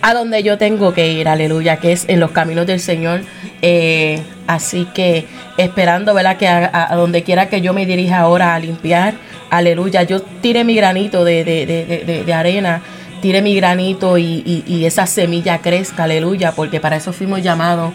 a 0.03 0.15
donde 0.15 0.43
yo 0.43 0.59
tengo 0.59 0.93
que 0.93 1.13
ir, 1.13 1.29
aleluya, 1.29 1.79
que 1.79 1.93
es 1.93 2.09
en 2.09 2.21
los 2.21 2.31
caminos 2.31 2.67
del 2.67 2.81
Señor. 2.81 3.23
Eh, 3.63 4.23
así 4.47 4.87
que 4.95 5.27
esperando, 5.57 6.15
¿verdad? 6.15 6.37
Que 6.37 6.47
a, 6.47 6.91
donde 6.95 7.23
quiera 7.23 7.49
que 7.49 7.61
yo 7.61 7.73
me 7.73 7.87
dirija 7.87 8.21
ahora 8.21 8.55
a 8.55 8.59
limpiar, 8.59 9.15
aleluya, 9.51 10.03
yo 10.03 10.21
tire 10.21 10.63
mi 10.63 10.77
granito 10.77 11.25
de, 11.25 11.43
de, 11.45 12.25
de, 12.25 12.35
arena, 12.35 12.83
tire 13.21 13.43
mi 13.43 13.57
granito 13.57 14.19
y, 14.19 14.63
y 14.67 14.85
esa 14.85 15.07
semilla 15.07 15.59
crezca, 15.59 16.05
aleluya, 16.05 16.53
porque 16.53 16.79
para 16.81 16.97
eso 16.97 17.13
fuimos 17.13 17.43
llamados 17.43 17.93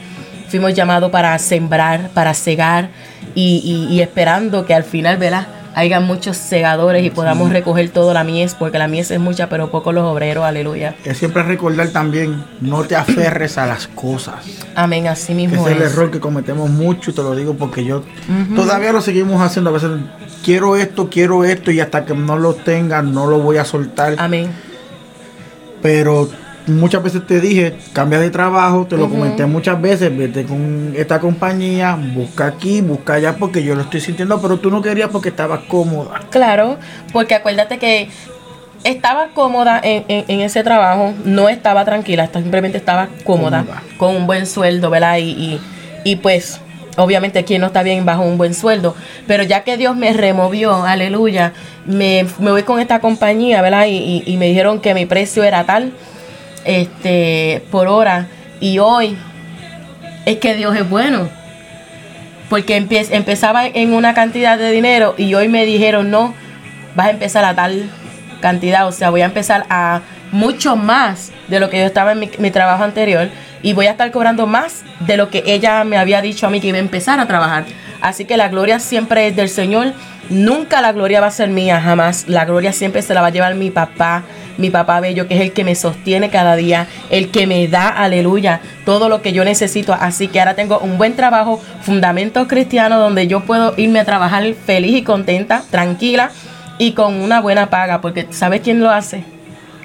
fuimos 0.54 0.76
llamados 0.76 1.10
para 1.10 1.36
sembrar, 1.40 2.12
para 2.14 2.36
cegar 2.36 2.90
y, 3.34 4.00
esperando 4.02 4.68
que 4.68 4.76
al 4.76 4.84
final, 4.84 5.18
¿verdad? 5.18 5.48
Haya 5.74 6.00
muchos 6.00 6.38
segadores 6.38 7.04
y 7.04 7.10
podamos 7.10 7.52
recoger 7.52 7.90
toda 7.90 8.14
la 8.14 8.24
mies, 8.24 8.54
porque 8.54 8.78
la 8.78 8.88
mies 8.88 9.10
es 9.10 9.20
mucha, 9.20 9.50
pero 9.50 9.72
poco 9.72 9.92
los 9.92 10.04
obreros, 10.04 10.46
aleluya. 10.46 10.94
Es 11.06 11.18
siempre 11.18 11.42
recordar 11.42 11.88
también, 11.88 12.44
no 12.62 12.84
te 12.84 12.96
aferres 12.96 13.58
a 13.58 13.66
las 13.66 13.88
cosas. 13.88 14.46
Amén, 14.76 15.08
así 15.08 15.34
mismo 15.34 15.68
es. 15.68 15.72
Es 15.74 15.78
el 15.78 15.82
error 15.82 16.12
que 16.12 16.20
cometemos 16.20 16.70
mucho, 16.70 17.16
te 17.16 17.24
lo 17.24 17.36
digo 17.36 17.56
porque 17.56 17.84
yo 17.84 18.04
todavía 18.56 18.92
lo 18.92 19.02
seguimos 19.02 19.42
haciendo. 19.42 19.72
A 19.72 19.74
veces 19.74 19.90
quiero 20.46 20.76
esto, 20.76 21.10
quiero 21.10 21.46
esto, 21.46 21.72
y 21.72 21.80
hasta 21.80 22.06
que 22.06 22.14
no 22.14 22.38
lo 22.38 22.54
tenga, 22.54 23.02
no 23.02 23.26
lo 23.26 23.40
voy 23.40 23.58
a 23.58 23.66
soltar. 23.66 24.14
Amén. 24.20 24.52
Pero 25.82 26.30
muchas 26.68 27.04
veces 27.04 27.26
te 27.26 27.40
dije, 27.40 27.76
cambia 27.94 28.20
de 28.20 28.30
trabajo, 28.30 28.86
te 28.88 28.98
lo 28.98 29.10
comenté 29.10 29.46
muchas 29.46 29.82
veces, 29.82 30.16
vete 30.16 30.44
con 30.44 30.94
esta 30.96 31.20
compañía, 31.20 31.96
busca 31.96 32.48
aquí, 32.48 32.82
busca 32.82 33.14
allá, 33.14 33.36
porque 33.38 33.64
yo 33.64 33.76
lo 33.76 33.82
estoy 33.82 34.02
sintiendo, 34.02 34.42
pero 34.42 34.60
tú 34.60 34.70
no 34.72 34.82
querías 34.82 35.10
porque 35.10 35.30
estabas 35.30 35.62
cómoda. 35.68 36.22
Claro, 36.30 36.78
porque 37.12 37.36
acuérdate 37.36 37.78
que 37.78 38.10
estaba 38.84 39.30
cómoda 39.30 39.80
en, 39.84 40.42
ese 40.42 40.64
trabajo, 40.64 41.14
no 41.26 41.50
estaba 41.50 41.86
tranquila, 41.86 42.30
simplemente 42.34 42.78
estaba 42.78 43.10
cómoda, 43.24 43.66
con 43.98 44.16
un 44.16 44.28
buen 44.28 44.46
sueldo, 44.46 44.90
¿verdad? 44.90 45.18
Y, 45.18 45.32
y, 45.32 45.62
y 46.04 46.16
pues 46.18 46.60
obviamente 46.98 47.44
quien 47.44 47.62
no 47.62 47.68
está 47.68 47.84
bien 47.84 48.06
bajo 48.06 48.24
un 48.24 48.38
buen 48.38 48.54
sueldo, 48.54 48.96
pero 49.28 49.44
ya 49.44 49.64
que 49.64 49.78
Dios 49.78 49.96
me 49.96 50.14
removió, 50.14 50.84
aleluya, 50.84 51.54
me, 51.86 52.26
me 52.40 52.52
voy 52.52 52.64
con 52.64 52.80
esta 52.80 53.00
compañía, 53.00 53.62
¿verdad? 53.62 53.86
Y, 53.88 54.24
y, 54.26 54.38
me 54.38 54.48
dijeron 54.48 54.80
que 54.80 54.94
mi 54.94 55.06
precio 55.06 55.44
era 55.44 55.66
tal, 55.66 55.94
este, 56.66 57.64
por 57.72 57.88
hora, 57.88 58.28
y 58.60 58.80
hoy 58.80 59.18
es 60.26 60.38
que 60.38 60.56
Dios 60.56 60.76
es 60.76 60.90
bueno. 60.90 61.30
Porque 62.50 62.76
empezaba 62.78 63.66
en 63.66 63.94
una 63.94 64.14
cantidad 64.14 64.58
de 64.58 64.72
dinero 64.72 65.16
y 65.18 65.34
hoy 65.34 65.48
me 65.48 65.66
dijeron, 65.66 66.12
no, 66.12 66.36
vas 66.96 67.08
a 67.08 67.12
empezar 67.12 67.44
a 67.46 67.56
tal 67.56 67.90
cantidad, 68.42 68.88
o 68.88 68.92
sea, 68.92 69.10
voy 69.10 69.22
a 69.22 69.26
empezar 69.26 69.66
a 69.70 70.02
mucho 70.32 70.76
más 70.76 71.32
de 71.48 71.60
lo 71.60 71.70
que 71.70 71.80
yo 71.80 71.86
estaba 71.86 72.12
en 72.12 72.20
mi, 72.20 72.30
mi 72.38 72.52
trabajo 72.52 72.84
anterior 72.84 73.30
y 73.64 73.74
voy 73.74 73.88
a 73.88 73.92
estar 73.92 74.12
cobrando 74.12 74.46
más 74.46 74.84
de 75.00 75.18
lo 75.18 75.30
que 75.30 75.44
ella 75.48 75.84
me 75.84 75.98
había 75.98 76.22
dicho 76.22 76.46
a 76.46 76.50
mí 76.50 76.60
que 76.60 76.68
iba 76.68 76.78
a 76.78 76.82
empezar 76.82 77.20
a 77.20 77.28
trabajar. 77.28 77.66
Así 78.02 78.26
que 78.26 78.36
la 78.36 78.50
gloria 78.50 78.80
siempre 78.80 79.28
es 79.28 79.36
del 79.36 79.48
Señor. 79.48 79.94
Nunca 80.30 80.82
la 80.82 80.92
gloria 80.92 81.22
va 81.22 81.28
a 81.28 81.32
ser 81.32 81.50
mía, 81.50 81.82
jamás. 81.82 82.26
La 82.28 82.44
gloria 82.44 82.74
siempre 82.74 83.02
se 83.02 83.14
la 83.14 83.22
va 83.22 83.28
a 83.28 83.32
llevar 83.32 83.56
mi 83.56 83.72
papá, 83.72 84.24
mi 84.58 84.70
papá 84.70 85.00
bello, 85.00 85.28
que 85.28 85.36
es 85.36 85.42
el 85.42 85.54
que 85.54 85.64
me 85.64 85.76
sostiene 85.76 86.30
cada 86.30 86.56
día, 86.56 86.88
el 87.10 87.32
que 87.32 87.48
me 87.48 87.68
da, 87.68 87.90
aleluya, 87.90 88.62
todo 88.86 89.10
lo 89.10 89.22
que 89.22 89.34
yo 89.34 89.44
necesito. 89.44 89.94
Así 89.94 90.28
que 90.28 90.40
ahora 90.40 90.56
tengo 90.56 90.80
un 90.80 90.98
buen 90.98 91.16
trabajo, 91.16 91.62
fundamentos 91.82 92.48
cristianos, 92.48 93.00
donde 93.00 93.28
yo 93.28 93.42
puedo 93.42 93.74
irme 93.78 94.00
a 94.00 94.06
trabajar 94.06 94.44
feliz 94.66 94.96
y 94.96 95.04
contenta, 95.04 95.64
tranquila 95.70 96.32
y 96.78 96.94
con 96.94 97.22
una 97.22 97.42
buena 97.42 97.70
paga, 97.70 98.02
porque 98.02 98.28
¿sabes 98.32 98.62
quién 98.62 98.80
lo 98.80 98.90
hace? 98.90 99.33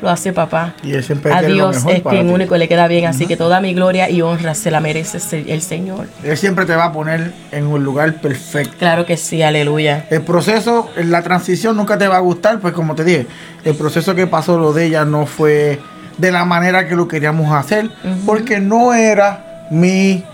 Lo 0.00 0.10
hace 0.10 0.32
papá. 0.32 0.74
Y 0.82 0.92
él 0.92 1.04
siempre 1.04 1.32
a 1.32 1.42
Dios 1.42 1.84
es 1.88 2.02
quien 2.02 2.30
único 2.30 2.56
le 2.56 2.68
queda 2.68 2.88
bien. 2.88 3.06
Así 3.06 3.26
que 3.26 3.36
toda 3.36 3.60
mi 3.60 3.74
gloria 3.74 4.10
y 4.10 4.22
honra 4.22 4.54
se 4.54 4.70
la 4.70 4.80
merece 4.80 5.18
el 5.48 5.62
Señor. 5.62 6.08
Él 6.22 6.36
siempre 6.36 6.64
te 6.66 6.74
va 6.74 6.86
a 6.86 6.92
poner 6.92 7.32
en 7.52 7.66
un 7.66 7.82
lugar 7.82 8.14
perfecto. 8.14 8.76
Claro 8.78 9.06
que 9.06 9.16
sí, 9.16 9.42
aleluya. 9.42 10.06
El 10.10 10.22
proceso, 10.22 10.90
la 10.96 11.22
transición 11.22 11.76
nunca 11.76 11.98
te 11.98 12.08
va 12.08 12.16
a 12.16 12.20
gustar, 12.20 12.60
pues 12.60 12.74
como 12.74 12.94
te 12.94 13.04
dije, 13.04 13.26
el 13.64 13.74
proceso 13.74 14.14
que 14.14 14.26
pasó 14.26 14.58
lo 14.58 14.72
de 14.72 14.86
ella 14.86 15.04
no 15.04 15.26
fue 15.26 15.78
de 16.16 16.32
la 16.32 16.44
manera 16.44 16.88
que 16.88 16.96
lo 16.96 17.08
queríamos 17.08 17.52
hacer, 17.52 17.90
porque 18.26 18.60
no 18.60 18.92
era 18.92 19.66
mi, 19.70 20.24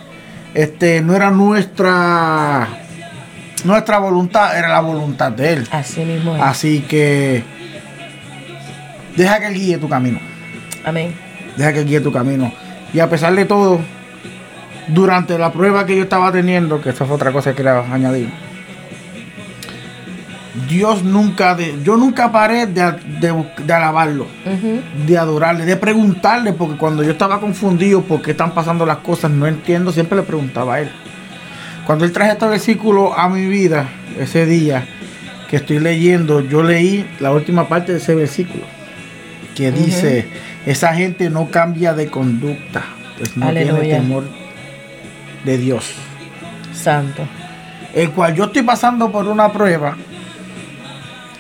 este, 0.55 1.03
no 1.03 1.15
era 1.15 1.31
nuestra, 1.31 2.69
nuestra 3.65 3.99
voluntad, 3.99 4.59
era 4.59 4.69
la 4.69 4.81
voluntad 4.81 5.31
de 5.33 5.53
él. 5.53 5.69
Así 5.71 6.05
mismo. 6.05 6.35
Así 6.43 6.81
que 6.89 7.45
Deja 9.17 9.39
que 9.41 9.47
Él 9.47 9.55
guíe 9.55 9.79
tu 9.79 9.89
camino. 9.89 10.19
Amén. 10.85 11.15
Deja 11.57 11.73
que 11.73 11.81
Él 11.81 11.87
guíe 11.87 12.01
tu 12.01 12.13
camino. 12.13 12.53
Y 12.93 13.01
a 13.01 13.09
pesar 13.09 13.35
de 13.35 13.45
todo, 13.45 13.81
durante 14.89 15.39
la 15.39 15.53
prueba 15.53 15.87
que 15.87 15.97
yo 15.97 16.03
estaba 16.03 16.33
teniendo, 16.33 16.81
que 16.81 16.91
esta 16.91 17.05
fue 17.05 17.17
otra 17.17 17.33
cosa 17.33 17.51
que 17.51 17.57
quería 17.57 17.81
añadir, 17.93 18.29
Dios 20.69 21.03
nunca, 21.03 21.57
de, 21.57 21.81
yo 21.83 21.97
nunca 21.97 22.31
paré 22.31 22.67
de, 22.67 22.81
alabarlo, 23.73 24.27
de 25.07 25.19
adorarle, 25.19 25.65
de 25.65 25.77
preguntarle, 25.77 26.53
porque 26.53 26.77
cuando 26.77 27.03
yo 27.03 27.11
estaba 27.11 27.41
confundido 27.41 28.03
por 28.03 28.23
qué 28.23 28.33
están 28.33 28.55
pasando 28.55 28.87
las 28.87 28.99
cosas, 28.99 29.33
no 29.33 29.49
entiendo, 29.49 29.91
siempre 29.91 30.17
le 30.17 30.23
preguntaba 30.23 30.75
a 30.75 30.81
él. 30.81 30.91
Cuando 31.87 32.05
él 32.05 32.13
traje 32.13 32.33
este 32.33 32.47
versículo 32.47 33.19
a 33.19 33.29
mi 33.29 33.47
vida, 33.47 33.89
ese 34.19 34.47
día 34.47 34.87
que 35.51 35.57
estoy 35.57 35.81
leyendo, 35.81 36.41
yo 36.41 36.63
leí 36.63 37.05
la 37.19 37.33
última 37.33 37.69
parte 37.69 37.93
de 37.93 37.99
ese 37.99 38.15
versículo 38.15 38.63
que 39.55 39.73
dice, 39.73 40.27
esa 40.67 40.95
gente 40.95 41.31
no 41.31 41.51
cambia 41.51 41.95
de 41.95 42.09
conducta, 42.09 42.83
pues 43.19 43.37
no 43.37 43.51
tiene 43.51 43.81
temor 43.81 44.25
de 45.45 45.59
Dios. 45.59 45.95
Santo. 46.73 47.23
El 47.95 48.11
cual 48.11 48.35
yo 48.35 48.45
estoy 48.45 48.63
pasando 48.63 49.11
por 49.13 49.29
una 49.29 49.53
prueba, 49.53 49.97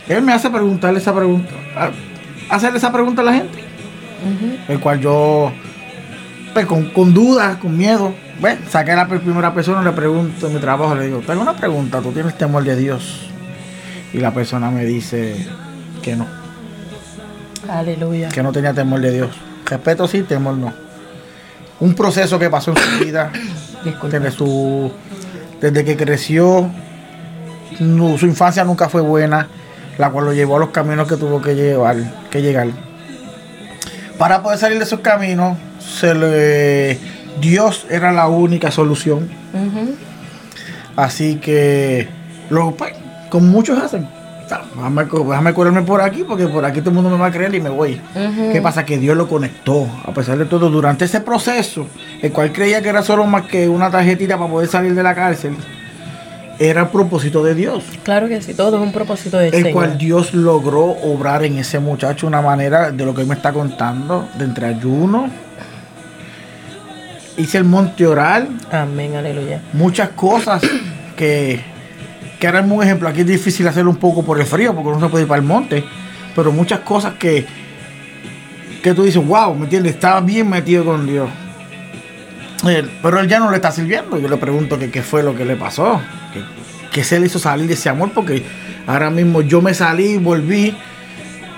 él 0.08 0.22
me 0.22 0.32
hace 0.32 0.50
preguntarle 0.50 1.00
esa 1.00 1.14
pregunta, 1.14 1.50
hacerle 2.48 2.78
esa 2.78 2.92
pregunta 2.92 3.22
a 3.22 3.24
la 3.24 3.32
gente. 3.34 3.64
El 4.68 4.80
cual 4.80 5.00
yo, 5.00 5.52
pues, 6.52 6.66
con, 6.66 6.90
con 6.90 7.12
dudas, 7.12 7.56
con 7.56 7.76
miedo, 7.76 8.14
bueno, 8.40 8.60
saqué 8.68 8.92
a 8.92 8.96
la 8.96 9.08
primera 9.08 9.52
persona, 9.52 9.82
le 9.82 9.92
pregunto 9.92 10.46
en 10.46 10.54
mi 10.54 10.60
trabajo, 10.60 10.94
le 10.94 11.06
digo, 11.06 11.20
tengo 11.26 11.42
una 11.42 11.54
pregunta, 11.54 12.00
¿tú 12.00 12.12
tienes 12.12 12.36
temor 12.38 12.64
de 12.64 12.76
Dios? 12.76 13.28
Y 14.12 14.18
la 14.18 14.32
persona 14.32 14.70
me 14.70 14.84
dice 14.84 15.46
que 16.02 16.16
no. 16.16 16.43
Aleluya. 17.68 18.28
Que 18.28 18.42
no 18.42 18.52
tenía 18.52 18.72
temor 18.72 19.00
de 19.00 19.12
Dios. 19.12 19.30
Respeto 19.66 20.06
sí, 20.06 20.22
temor 20.22 20.56
no. 20.56 20.72
Un 21.80 21.94
proceso 21.94 22.38
que 22.38 22.50
pasó 22.50 22.72
en 22.72 22.76
su 22.76 23.04
vida. 23.04 23.30
desde, 24.10 24.30
su, 24.30 24.92
desde 25.60 25.84
que 25.84 25.96
creció, 25.96 26.70
su 27.78 28.26
infancia 28.26 28.64
nunca 28.64 28.88
fue 28.88 29.02
buena, 29.02 29.48
la 29.98 30.10
cual 30.10 30.26
lo 30.26 30.32
llevó 30.32 30.56
a 30.56 30.60
los 30.60 30.70
caminos 30.70 31.08
que 31.08 31.16
tuvo 31.16 31.42
que 31.42 31.54
llevar, 31.54 31.96
que 32.30 32.42
llegar. 32.42 32.68
Para 34.18 34.42
poder 34.42 34.58
salir 34.58 34.78
de 34.78 34.84
esos 34.84 35.00
caminos, 35.00 35.58
se 35.80 36.14
le, 36.14 36.98
Dios 37.40 37.86
era 37.90 38.12
la 38.12 38.28
única 38.28 38.70
solución. 38.70 39.28
Así 40.96 41.36
que, 41.36 42.08
lo, 42.50 42.72
pues, 42.76 42.94
como 43.30 43.48
muchos 43.48 43.78
hacen, 43.82 44.08
déjame, 44.74 45.04
déjame 45.04 45.82
por 45.82 46.00
aquí 46.00 46.24
porque 46.24 46.46
por 46.46 46.64
aquí 46.64 46.80
todo 46.80 46.90
el 46.90 46.96
mundo 46.96 47.10
me 47.10 47.18
va 47.18 47.26
a 47.26 47.30
creer 47.30 47.54
y 47.54 47.60
me 47.60 47.70
voy. 47.70 48.00
¿Qué 48.52 48.60
pasa? 48.62 48.84
Que 48.84 48.98
Dios 48.98 49.16
lo 49.16 49.28
conectó, 49.28 49.86
a 50.04 50.12
pesar 50.12 50.38
de 50.38 50.44
todo, 50.44 50.70
durante 50.70 51.04
ese 51.04 51.20
proceso, 51.20 51.86
el 52.22 52.32
cual 52.32 52.52
creía 52.52 52.82
que 52.82 52.88
era 52.88 53.02
solo 53.02 53.26
más 53.26 53.42
que 53.46 53.68
una 53.68 53.90
tarjetita 53.90 54.38
para 54.38 54.50
poder 54.50 54.68
salir 54.68 54.94
de 54.94 55.02
la 55.02 55.14
cárcel, 55.14 55.56
era 56.58 56.82
el 56.82 56.88
propósito 56.88 57.42
de 57.42 57.54
Dios. 57.54 57.84
Claro 58.02 58.28
que 58.28 58.40
sí, 58.40 58.54
todo 58.54 58.76
es 58.76 58.82
un 58.82 58.92
propósito 58.92 59.38
de 59.38 59.48
El 59.48 59.72
cual 59.72 59.98
Dios 59.98 60.34
logró 60.34 60.84
obrar 60.84 61.44
en 61.44 61.58
ese 61.58 61.78
muchacho 61.78 62.26
una 62.26 62.42
manera 62.42 62.90
de 62.90 63.04
lo 63.04 63.14
que 63.14 63.22
él 63.22 63.26
me 63.26 63.34
está 63.34 63.52
contando, 63.52 64.28
de 64.38 64.44
entre 64.44 64.66
ayuno. 64.66 65.28
Hice 67.36 67.58
el 67.58 67.64
monte 67.64 68.06
oral. 68.06 68.48
Amén, 68.70 69.16
aleluya. 69.16 69.60
Muchas 69.72 70.10
cosas 70.10 70.62
que 71.16 71.73
que 72.44 72.48
ahora 72.48 72.60
es 72.60 72.70
un 72.70 72.82
ejemplo, 72.82 73.08
aquí 73.08 73.22
es 73.22 73.26
difícil 73.26 73.66
hacerlo 73.66 73.90
un 73.90 73.96
poco 73.96 74.22
por 74.22 74.38
el 74.38 74.44
frío, 74.44 74.74
porque 74.74 74.90
no 74.90 75.00
se 75.00 75.08
puede 75.08 75.22
ir 75.22 75.28
para 75.28 75.40
el 75.40 75.46
monte, 75.46 75.82
pero 76.36 76.52
muchas 76.52 76.80
cosas 76.80 77.14
que, 77.14 77.46
que 78.82 78.92
tú 78.92 79.02
dices, 79.02 79.26
wow, 79.26 79.54
¿me 79.54 79.64
entiendes? 79.64 79.94
Estaba 79.94 80.20
bien 80.20 80.50
metido 80.50 80.84
con 80.84 81.06
Dios. 81.06 81.30
Eh, 82.68 82.86
pero 83.02 83.18
él 83.18 83.28
ya 83.28 83.38
no 83.38 83.48
le 83.50 83.56
está 83.56 83.72
sirviendo. 83.72 84.18
Yo 84.18 84.28
le 84.28 84.36
pregunto 84.36 84.78
que 84.78 84.90
qué 84.90 85.00
fue 85.00 85.22
lo 85.22 85.34
que 85.34 85.46
le 85.46 85.56
pasó, 85.56 86.02
que, 86.92 87.02
se 87.02 87.18
le 87.18 87.28
hizo 87.28 87.38
salir 87.38 87.66
de 87.66 87.72
ese 87.72 87.88
amor, 87.88 88.10
porque 88.12 88.44
ahora 88.86 89.08
mismo 89.08 89.40
yo 89.40 89.62
me 89.62 89.72
salí 89.72 90.08
y 90.08 90.18
volví, 90.18 90.76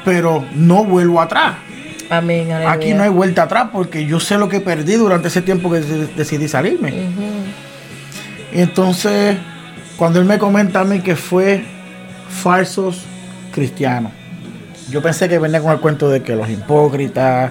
pero 0.05 0.45
no 0.55 0.85
vuelvo 0.85 1.21
atrás. 1.21 1.57
Amén, 2.11 2.53
Aquí 2.53 2.95
no 2.95 3.03
hay 3.03 3.11
vuelta 3.11 3.43
atrás 3.43 3.71
porque 3.73 4.07
yo 4.07 4.21
sé 4.21 4.39
lo 4.39 4.49
que 4.49 4.61
perdí 4.61 4.95
durante 4.95 5.27
ese 5.27 5.43
tiempo 5.43 5.69
que 5.69 5.81
decidí 5.81 6.47
salirme. 6.47 7.09
Entonces, 8.53 9.37
cuando 9.97 10.21
él 10.21 10.27
me 10.27 10.39
comenta 10.39 10.81
a 10.81 10.85
mí 10.85 11.01
que 11.01 11.17
fue 11.17 11.65
falsos 12.29 13.03
cristianos. 13.53 14.13
Yo 14.91 15.03
pensé 15.03 15.29
que 15.29 15.39
venía 15.39 15.61
con 15.61 15.73
el 15.73 15.81
cuento 15.81 16.09
de 16.09 16.23
que 16.23 16.37
los 16.37 16.49
hipócritas, 16.49 17.51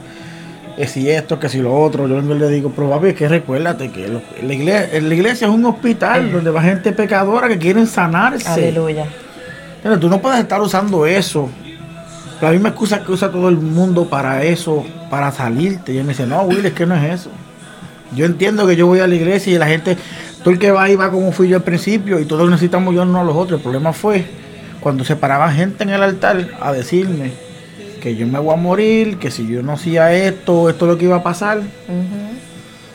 que 0.77 0.87
si 0.87 1.09
esto, 1.09 1.39
que 1.39 1.49
si 1.49 1.59
lo 1.59 1.77
otro. 1.77 2.07
Yo 2.07 2.21
le 2.21 2.49
digo, 2.49 2.71
pero 2.75 2.89
papi, 2.89 3.07
es 3.07 3.15
que 3.15 3.27
recuérdate 3.27 3.91
que 3.91 4.07
la, 4.41 4.53
iglesia, 4.53 5.01
la 5.01 5.13
iglesia 5.13 5.47
es 5.47 5.53
un 5.53 5.65
hospital 5.65 6.31
donde 6.31 6.51
va 6.51 6.61
gente 6.61 6.91
pecadora 6.91 7.47
que 7.47 7.57
quieren 7.57 7.87
sanarse. 7.87 8.47
Aleluya. 8.47 9.05
Pero 9.83 9.99
tú 9.99 10.09
no 10.09 10.21
puedes 10.21 10.39
estar 10.39 10.61
usando 10.61 11.05
eso. 11.05 11.49
La 12.41 12.51
misma 12.51 12.69
excusa 12.69 13.03
que 13.03 13.11
usa 13.11 13.31
todo 13.31 13.49
el 13.49 13.57
mundo 13.57 14.09
para 14.09 14.43
eso, 14.43 14.85
para 15.09 15.31
salirte. 15.31 15.93
Y 15.93 15.97
él 15.97 16.03
me 16.03 16.09
dice, 16.09 16.25
no, 16.25 16.41
Will, 16.43 16.65
es 16.65 16.73
que 16.73 16.85
no 16.85 16.95
es 16.95 17.21
eso. 17.21 17.29
Yo 18.15 18.25
entiendo 18.25 18.67
que 18.67 18.75
yo 18.75 18.87
voy 18.87 18.99
a 18.99 19.07
la 19.07 19.15
iglesia 19.15 19.53
y 19.53 19.57
la 19.57 19.67
gente 19.67 19.97
Tú 20.45 20.51
el 20.51 20.59
que 20.59 20.69
va 20.69 20.83
ahí 20.83 20.95
va 20.95 21.09
como 21.09 21.31
fui 21.31 21.47
yo 21.47 21.57
al 21.57 21.63
principio 21.63 22.19
y 22.19 22.25
todos 22.25 22.47
necesitamos 22.47 22.93
yo 22.93 23.01
uno 23.01 23.19
a 23.19 23.23
los 23.23 23.35
otros. 23.35 23.57
El 23.57 23.63
problema 23.63 23.93
fue 23.93 24.25
cuando 24.79 25.03
se 25.03 25.15
paraba 25.15 25.51
gente 25.51 25.81
en 25.83 25.89
el 25.89 26.03
altar 26.03 26.51
a 26.61 26.71
decirme 26.71 27.33
que 27.99 28.15
yo 28.15 28.27
me 28.27 28.37
voy 28.37 28.53
a 28.53 28.55
morir, 28.55 29.17
que 29.17 29.31
si 29.31 29.47
yo 29.47 29.63
no 29.63 29.73
hacía 29.73 30.13
esto, 30.13 30.69
esto 30.69 30.85
es 30.85 30.91
lo 30.91 30.99
que 30.99 31.05
iba 31.05 31.15
a 31.15 31.23
pasar. 31.23 31.61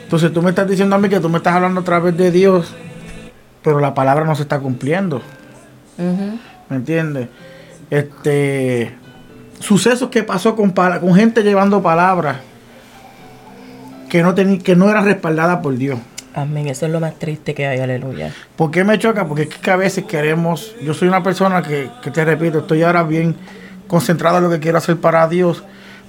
Entonces 0.01 0.31
tú 0.31 0.41
me 0.41 0.51
estás 0.51 0.65
diciendo 0.65 0.95
a 0.95 0.99
mí 0.99 1.09
que 1.09 1.19
tú 1.19 1.27
me 1.27 1.39
estás 1.39 1.53
hablando 1.53 1.81
a 1.81 1.83
través 1.83 2.15
de 2.15 2.31
Dios, 2.31 2.73
pero 3.61 3.81
la 3.81 3.93
palabra 3.93 4.23
no 4.23 4.33
se 4.33 4.43
está 4.43 4.57
cumpliendo. 4.59 5.21
¿Me 6.69 6.77
entiendes? 6.77 7.27
Este 7.89 8.95
sucesos 9.59 10.07
que 10.07 10.23
pasó 10.23 10.55
con, 10.55 10.71
con 10.71 11.15
gente 11.15 11.43
llevando 11.43 11.83
palabras 11.83 12.37
que 14.09 14.23
no, 14.23 14.33
que 14.35 14.75
no 14.77 14.89
era 14.89 15.01
respaldada 15.01 15.61
por 15.61 15.75
Dios. 15.75 15.99
Amén, 16.33 16.67
eso 16.67 16.85
es 16.85 16.91
lo 16.91 16.99
más 16.99 17.15
triste 17.15 17.53
que 17.53 17.67
hay, 17.67 17.79
aleluya. 17.79 18.31
¿Por 18.55 18.71
qué 18.71 18.83
me 18.83 18.97
choca? 18.97 19.27
Porque 19.27 19.43
es 19.43 19.49
que 19.49 19.71
a 19.71 19.75
veces 19.75 20.05
queremos, 20.05 20.73
yo 20.81 20.93
soy 20.93 21.07
una 21.07 21.21
persona 21.21 21.61
que, 21.61 21.89
te 22.11 22.25
repito, 22.25 22.59
estoy 22.59 22.83
ahora 22.83 23.03
bien 23.03 23.35
concentrado 23.87 24.37
en 24.37 24.45
lo 24.45 24.49
que 24.49 24.59
quiero 24.59 24.77
hacer 24.77 24.97
para 24.97 25.27
Dios, 25.27 25.63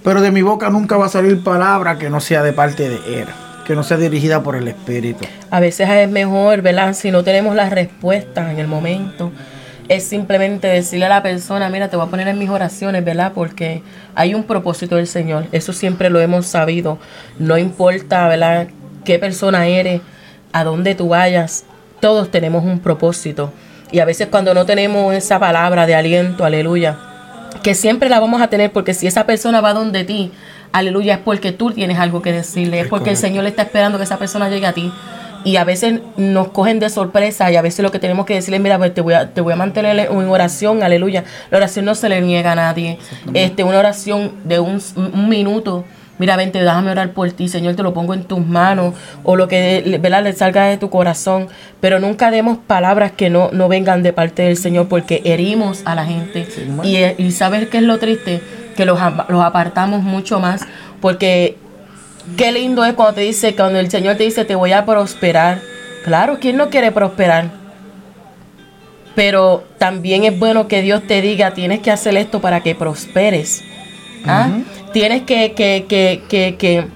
pero 0.04 0.20
de 0.20 0.30
mi 0.30 0.42
boca 0.42 0.70
nunca 0.70 0.96
va 0.96 1.06
a 1.06 1.08
salir 1.08 1.42
palabra 1.42 1.98
que 1.98 2.08
no 2.08 2.20
sea 2.20 2.42
de 2.42 2.52
parte 2.52 2.88
de 2.88 3.20
Él. 3.22 3.26
que 3.64 3.74
no 3.74 3.82
sea 3.82 3.96
dirigida 3.96 4.42
por 4.42 4.56
el 4.56 4.68
Espíritu. 4.68 5.24
A 5.50 5.60
veces 5.60 5.88
es 5.88 6.10
mejor, 6.10 6.62
¿verdad? 6.62 6.94
Si 6.94 7.10
no 7.10 7.22
tenemos 7.22 7.54
las 7.54 7.70
respuestas 7.70 8.50
en 8.50 8.58
el 8.58 8.66
momento, 8.66 9.32
es 9.88 10.04
simplemente 10.04 10.66
decirle 10.68 11.06
a 11.06 11.08
la 11.08 11.22
persona, 11.22 11.68
mira, 11.68 11.88
te 11.88 11.96
voy 11.96 12.06
a 12.06 12.10
poner 12.10 12.28
en 12.28 12.38
mis 12.38 12.50
oraciones, 12.50 13.04
¿verdad? 13.04 13.32
Porque 13.34 13.82
hay 14.14 14.34
un 14.34 14.44
propósito 14.44 14.96
del 14.96 15.06
Señor. 15.06 15.46
Eso 15.52 15.72
siempre 15.72 16.10
lo 16.10 16.20
hemos 16.20 16.46
sabido. 16.46 16.98
No 17.38 17.58
importa, 17.58 18.28
¿verdad? 18.28 18.68
Qué 19.04 19.18
persona 19.18 19.66
eres, 19.66 20.00
a 20.52 20.64
dónde 20.64 20.94
tú 20.94 21.08
vayas, 21.08 21.64
todos 22.00 22.30
tenemos 22.30 22.64
un 22.64 22.80
propósito. 22.80 23.52
Y 23.90 24.00
a 24.00 24.04
veces 24.04 24.28
cuando 24.30 24.54
no 24.54 24.64
tenemos 24.64 25.14
esa 25.14 25.38
palabra 25.38 25.86
de 25.86 25.94
aliento, 25.94 26.44
aleluya, 26.44 26.98
que 27.62 27.74
siempre 27.74 28.08
la 28.08 28.20
vamos 28.20 28.40
a 28.40 28.48
tener 28.48 28.72
porque 28.72 28.94
si 28.94 29.06
esa 29.06 29.26
persona 29.26 29.60
va 29.60 29.74
donde 29.74 30.04
ti, 30.04 30.32
aleluya, 30.72 31.14
es 31.14 31.20
porque 31.20 31.52
tú 31.52 31.70
tienes 31.70 31.98
algo 31.98 32.22
que 32.22 32.32
decirle, 32.32 32.80
es, 32.80 32.88
porque 32.88 33.10
el 33.10 33.16
Señor 33.16 33.44
le 33.44 33.50
está 33.50 33.62
esperando 33.62 33.98
que 33.98 34.04
esa 34.04 34.18
persona 34.18 34.48
llegue 34.48 34.66
a 34.66 34.72
ti. 34.72 34.92
Y 35.44 35.56
a 35.56 35.64
veces 35.64 36.00
nos 36.16 36.48
cogen 36.48 36.78
de 36.78 36.88
sorpresa 36.88 37.50
y 37.50 37.56
a 37.56 37.62
veces 37.62 37.82
lo 37.82 37.90
que 37.90 37.98
tenemos 37.98 38.26
que 38.26 38.34
decirle, 38.34 38.60
mira, 38.60 38.78
pues 38.78 38.94
te 38.94 39.00
voy 39.00 39.14
a, 39.14 39.30
te 39.34 39.40
voy 39.40 39.52
a 39.52 39.56
mantener 39.56 39.98
en 39.98 40.28
oración, 40.28 40.84
aleluya. 40.84 41.24
La 41.50 41.58
oración 41.58 41.84
no 41.84 41.96
se 41.96 42.08
le 42.08 42.20
niega 42.20 42.52
a 42.52 42.54
nadie. 42.54 42.98
Este, 43.34 43.64
una 43.64 43.80
oración 43.80 44.32
de 44.44 44.60
un, 44.60 44.80
un 44.96 45.28
minuto 45.28 45.84
mira, 46.18 46.36
vente, 46.36 46.60
déjame 46.60 46.90
orar 46.90 47.12
por 47.12 47.30
ti, 47.32 47.48
Señor, 47.48 47.74
te 47.74 47.82
lo 47.82 47.92
pongo 47.94 48.14
en 48.14 48.24
tus 48.24 48.44
manos, 48.44 48.94
o 49.24 49.36
lo 49.36 49.48
que 49.48 49.98
¿verdad? 50.00 50.22
le 50.22 50.32
salga 50.32 50.66
de 50.66 50.76
tu 50.76 50.90
corazón, 50.90 51.48
pero 51.80 52.00
nunca 52.00 52.30
demos 52.30 52.58
palabras 52.58 53.12
que 53.12 53.30
no, 53.30 53.50
no 53.52 53.68
vengan 53.68 54.02
de 54.02 54.12
parte 54.12 54.42
del 54.42 54.56
Señor, 54.56 54.88
porque 54.88 55.22
herimos 55.24 55.82
a 55.84 55.94
la 55.94 56.04
gente. 56.04 56.46
y, 56.84 56.98
y 57.22 57.32
¿sabes 57.32 57.68
qué 57.68 57.78
es 57.78 57.84
lo 57.84 57.98
triste? 57.98 58.42
Que 58.76 58.84
los, 58.84 58.98
los 59.28 59.42
apartamos 59.42 60.02
mucho 60.02 60.40
más, 60.40 60.62
porque 61.00 61.56
qué 62.36 62.52
lindo 62.52 62.84
es 62.84 62.94
cuando 62.94 63.14
te 63.14 63.22
dice, 63.22 63.54
cuando 63.54 63.78
el 63.78 63.90
Señor 63.90 64.16
te 64.16 64.24
dice, 64.24 64.44
te 64.44 64.54
voy 64.54 64.72
a 64.72 64.84
prosperar. 64.84 65.60
Claro, 66.04 66.38
¿quién 66.40 66.56
no 66.56 66.68
quiere 66.68 66.90
prosperar? 66.90 67.50
Pero 69.14 69.64
también 69.78 70.24
es 70.24 70.38
bueno 70.38 70.68
que 70.68 70.82
Dios 70.82 71.02
te 71.06 71.20
diga, 71.20 71.52
tienes 71.52 71.80
que 71.80 71.90
hacer 71.90 72.16
esto 72.16 72.40
para 72.40 72.60
que 72.60 72.74
prosperes. 72.74 73.62
¿Ah? 74.26 74.48
Tienes 74.92 75.22
que, 75.22 75.52
que, 75.52 75.86
que, 75.88 76.56
que, 76.56 76.86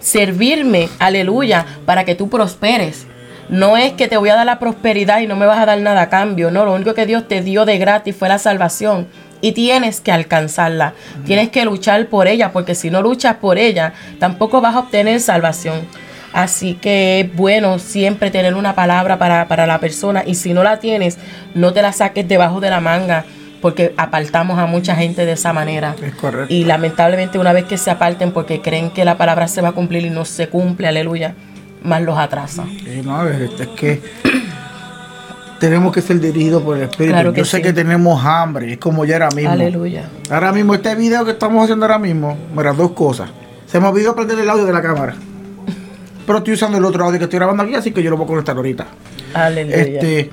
servirme, 0.00 0.88
aleluya, 0.98 1.64
para 1.86 2.04
que 2.04 2.14
tú 2.14 2.28
prosperes. 2.28 3.06
No 3.48 3.76
es 3.76 3.92
que 3.92 4.08
te 4.08 4.16
voy 4.16 4.30
a 4.30 4.34
dar 4.34 4.46
la 4.46 4.58
prosperidad 4.58 5.20
y 5.20 5.26
no 5.26 5.36
me 5.36 5.46
vas 5.46 5.58
a 5.58 5.66
dar 5.66 5.78
nada 5.78 6.02
a 6.02 6.08
cambio. 6.08 6.50
No, 6.50 6.64
lo 6.64 6.74
único 6.74 6.94
que 6.94 7.06
Dios 7.06 7.28
te 7.28 7.42
dio 7.42 7.64
de 7.64 7.78
gratis 7.78 8.16
fue 8.16 8.28
la 8.28 8.38
salvación. 8.38 9.06
Y 9.40 9.52
tienes 9.52 10.00
que 10.00 10.12
alcanzarla. 10.12 10.94
Tienes 11.26 11.50
que 11.50 11.64
luchar 11.66 12.06
por 12.06 12.28
ella, 12.28 12.52
porque 12.52 12.74
si 12.74 12.90
no 12.90 13.02
luchas 13.02 13.36
por 13.36 13.58
ella, 13.58 13.92
tampoco 14.18 14.62
vas 14.62 14.74
a 14.74 14.80
obtener 14.80 15.20
salvación. 15.20 15.82
Así 16.32 16.74
que 16.74 17.20
es 17.20 17.36
bueno 17.36 17.78
siempre 17.78 18.30
tener 18.30 18.54
una 18.54 18.74
palabra 18.74 19.18
para, 19.18 19.46
para 19.48 19.66
la 19.66 19.78
persona. 19.80 20.22
Y 20.26 20.34
si 20.34 20.54
no 20.54 20.62
la 20.62 20.78
tienes, 20.78 21.18
no 21.54 21.74
te 21.74 21.82
la 21.82 21.92
saques 21.92 22.26
debajo 22.26 22.60
de 22.60 22.70
la 22.70 22.80
manga 22.80 23.26
porque 23.64 23.94
apartamos 23.96 24.58
a 24.58 24.66
mucha 24.66 24.94
gente 24.94 25.24
de 25.24 25.32
esa 25.32 25.54
manera. 25.54 25.96
Es 26.02 26.14
correcto. 26.16 26.52
Y 26.52 26.66
lamentablemente 26.66 27.38
una 27.38 27.54
vez 27.54 27.64
que 27.64 27.78
se 27.78 27.90
aparten 27.90 28.30
porque 28.30 28.60
creen 28.60 28.90
que 28.90 29.06
la 29.06 29.16
palabra 29.16 29.48
se 29.48 29.62
va 29.62 29.70
a 29.70 29.72
cumplir 29.72 30.04
y 30.04 30.10
no 30.10 30.26
se 30.26 30.50
cumple, 30.50 30.86
aleluya, 30.86 31.34
más 31.82 32.02
los 32.02 32.18
atrasa. 32.18 32.66
no, 33.04 33.26
es, 33.26 33.50
que 33.74 34.02
tenemos 35.58 35.94
que 35.94 36.02
ser 36.02 36.20
dirigidos 36.20 36.62
por 36.62 36.76
el 36.76 36.82
Espíritu. 36.82 37.32
Yo 37.32 37.46
sé 37.46 37.62
que 37.62 37.72
tenemos 37.72 38.22
hambre, 38.22 38.74
es 38.74 38.76
como 38.76 39.06
ya 39.06 39.14
ahora 39.14 39.30
mismo. 39.30 39.52
Aleluya. 39.52 40.10
Ahora 40.28 40.52
mismo, 40.52 40.74
este 40.74 40.94
video 40.94 41.24
que 41.24 41.30
estamos 41.30 41.64
haciendo 41.64 41.86
ahora 41.86 41.98
mismo, 41.98 42.36
mira, 42.54 42.74
dos 42.74 42.90
cosas. 42.90 43.30
Se 43.66 43.80
me 43.80 43.86
olvidó 43.86 44.14
prender 44.14 44.40
el 44.40 44.50
audio 44.50 44.66
de 44.66 44.74
la 44.74 44.82
cámara. 44.82 45.14
Pero 46.26 46.36
estoy 46.36 46.52
usando 46.52 46.76
el 46.76 46.84
otro 46.84 47.02
audio 47.02 47.18
que 47.18 47.24
estoy 47.24 47.38
grabando 47.38 47.62
aquí, 47.62 47.74
así 47.74 47.92
que 47.92 48.02
yo 48.02 48.10
lo 48.10 48.18
voy 48.18 48.24
a 48.24 48.28
conectar 48.28 48.54
ahorita. 48.54 48.86
Aleluya. 49.32 49.74
Este, 49.74 50.30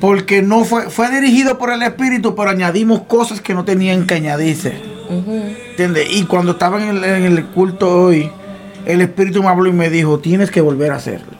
porque 0.00 0.42
no 0.42 0.64
fue, 0.64 0.90
fue 0.90 1.10
dirigido 1.10 1.58
por 1.58 1.72
el 1.72 1.82
Espíritu, 1.82 2.34
pero 2.34 2.50
añadimos 2.50 3.02
cosas 3.02 3.40
que 3.40 3.54
no 3.54 3.64
tenían 3.64 4.06
que 4.06 4.14
añadirse. 4.14 4.74
¿Entiendes? 5.70 6.08
Y 6.10 6.24
cuando 6.24 6.52
estaba 6.52 6.82
en 6.82 7.04
el, 7.04 7.44
culto 7.46 8.04
hoy, 8.04 8.30
el 8.84 9.00
Espíritu 9.00 9.42
me 9.42 9.48
habló 9.48 9.68
y 9.68 9.72
me 9.72 9.88
dijo, 9.88 10.18
tienes 10.18 10.50
que 10.50 10.60
volver 10.60 10.92
a 10.92 10.96
hacerlo. 10.96 11.36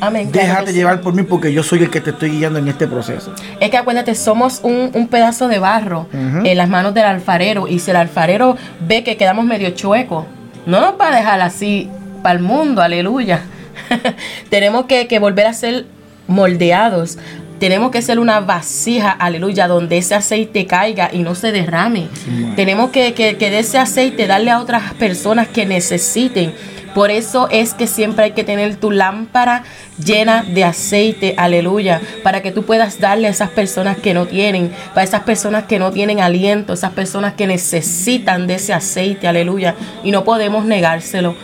Amén. 0.00 0.30
Déjate 0.32 0.72
llevar 0.72 1.02
por 1.02 1.14
mí 1.14 1.22
porque 1.22 1.52
yo 1.52 1.62
soy 1.62 1.80
el 1.80 1.90
que 1.90 2.00
te 2.00 2.10
estoy 2.10 2.30
guiando 2.30 2.58
en 2.58 2.68
este 2.68 2.86
proceso. 2.86 3.34
Es 3.60 3.70
que 3.70 3.76
acuérdate, 3.76 4.14
somos 4.14 4.60
un, 4.62 5.08
pedazo 5.08 5.48
de 5.48 5.58
barro 5.58 6.08
en 6.12 6.56
las 6.56 6.68
manos 6.68 6.94
del 6.94 7.04
alfarero. 7.04 7.68
Y 7.68 7.78
si 7.78 7.90
el 7.90 7.96
alfarero 7.96 8.56
ve 8.86 9.04
que 9.04 9.16
quedamos 9.16 9.44
medio 9.44 9.70
chuecos, 9.70 10.24
no 10.66 10.80
nos 10.80 10.98
va 10.98 11.08
a 11.08 11.16
dejar 11.16 11.40
así 11.42 11.90
para 12.22 12.38
el 12.38 12.42
mundo, 12.42 12.82
aleluya. 12.82 13.42
Tenemos 14.50 14.86
que, 14.86 15.06
que 15.06 15.18
volver 15.18 15.46
a 15.46 15.52
ser 15.52 15.86
moldeados 16.30 17.18
tenemos 17.60 17.90
que 17.90 18.00
ser 18.00 18.18
una 18.18 18.40
vasija, 18.40 19.10
aleluya, 19.10 19.68
donde 19.68 19.98
ese 19.98 20.14
aceite 20.14 20.66
caiga 20.66 21.10
y 21.12 21.18
no 21.18 21.34
se 21.34 21.52
derrame. 21.52 22.08
Tenemos 22.56 22.90
que, 22.90 23.12
que, 23.12 23.34
de 23.34 23.58
ese 23.58 23.76
aceite 23.78 24.26
darle 24.26 24.50
a 24.50 24.60
otras 24.60 24.94
personas 24.94 25.46
que 25.46 25.66
necesiten. 25.66 26.54
Por 26.94 27.10
eso 27.10 27.48
es 27.50 27.74
que 27.74 27.86
siempre 27.86 28.24
hay 28.24 28.30
que 28.32 28.44
tener 28.44 28.76
tu 28.76 28.90
lámpara 28.90 29.62
llena 30.02 30.42
de 30.42 30.64
aceite, 30.64 31.34
aleluya, 31.36 32.00
para 32.24 32.40
que 32.40 32.50
tú 32.50 32.64
puedas 32.64 32.98
darle 32.98 33.26
a 33.26 33.30
esas 33.30 33.50
personas 33.50 33.98
que 33.98 34.14
no 34.14 34.26
tienen, 34.26 34.72
para 34.94 35.04
esas 35.04 35.22
personas 35.22 35.64
que 35.64 35.78
no 35.78 35.92
tienen 35.92 36.18
aliento, 36.18 36.72
esas 36.72 36.92
personas 36.92 37.34
que 37.34 37.46
necesitan 37.46 38.46
de 38.46 38.54
ese 38.54 38.72
aceite, 38.72 39.28
aleluya, 39.28 39.74
y 40.02 40.10
no 40.12 40.24
podemos 40.24 40.64
negárselo. 40.64 41.36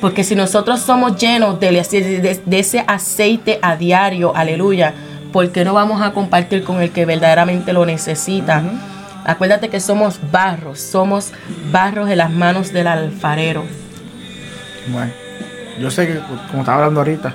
Porque 0.00 0.24
si 0.24 0.34
nosotros 0.34 0.80
somos 0.80 1.16
llenos 1.16 1.60
de, 1.60 2.40
de 2.44 2.58
ese 2.58 2.84
aceite 2.88 3.60
a 3.62 3.76
diario, 3.76 4.34
aleluya, 4.34 4.92
¿por 5.32 5.50
qué 5.50 5.64
no 5.64 5.74
vamos 5.74 6.02
a 6.02 6.12
compartir 6.12 6.62
con 6.62 6.80
el 6.80 6.90
que 6.90 7.06
verdaderamente 7.06 7.72
lo 7.72 7.84
necesita? 7.86 8.62
Acuérdate 9.24 9.68
que 9.68 9.80
somos 9.80 10.20
barros, 10.30 10.80
somos 10.80 11.32
barros 11.70 12.10
en 12.10 12.18
las 12.18 12.30
manos 12.30 12.72
del 12.72 12.86
alfarero. 12.86 13.64
Bueno, 14.88 15.12
yo 15.80 15.90
sé 15.90 16.06
que, 16.06 16.20
como 16.50 16.60
estaba 16.60 16.78
hablando 16.78 17.00
ahorita, 17.00 17.32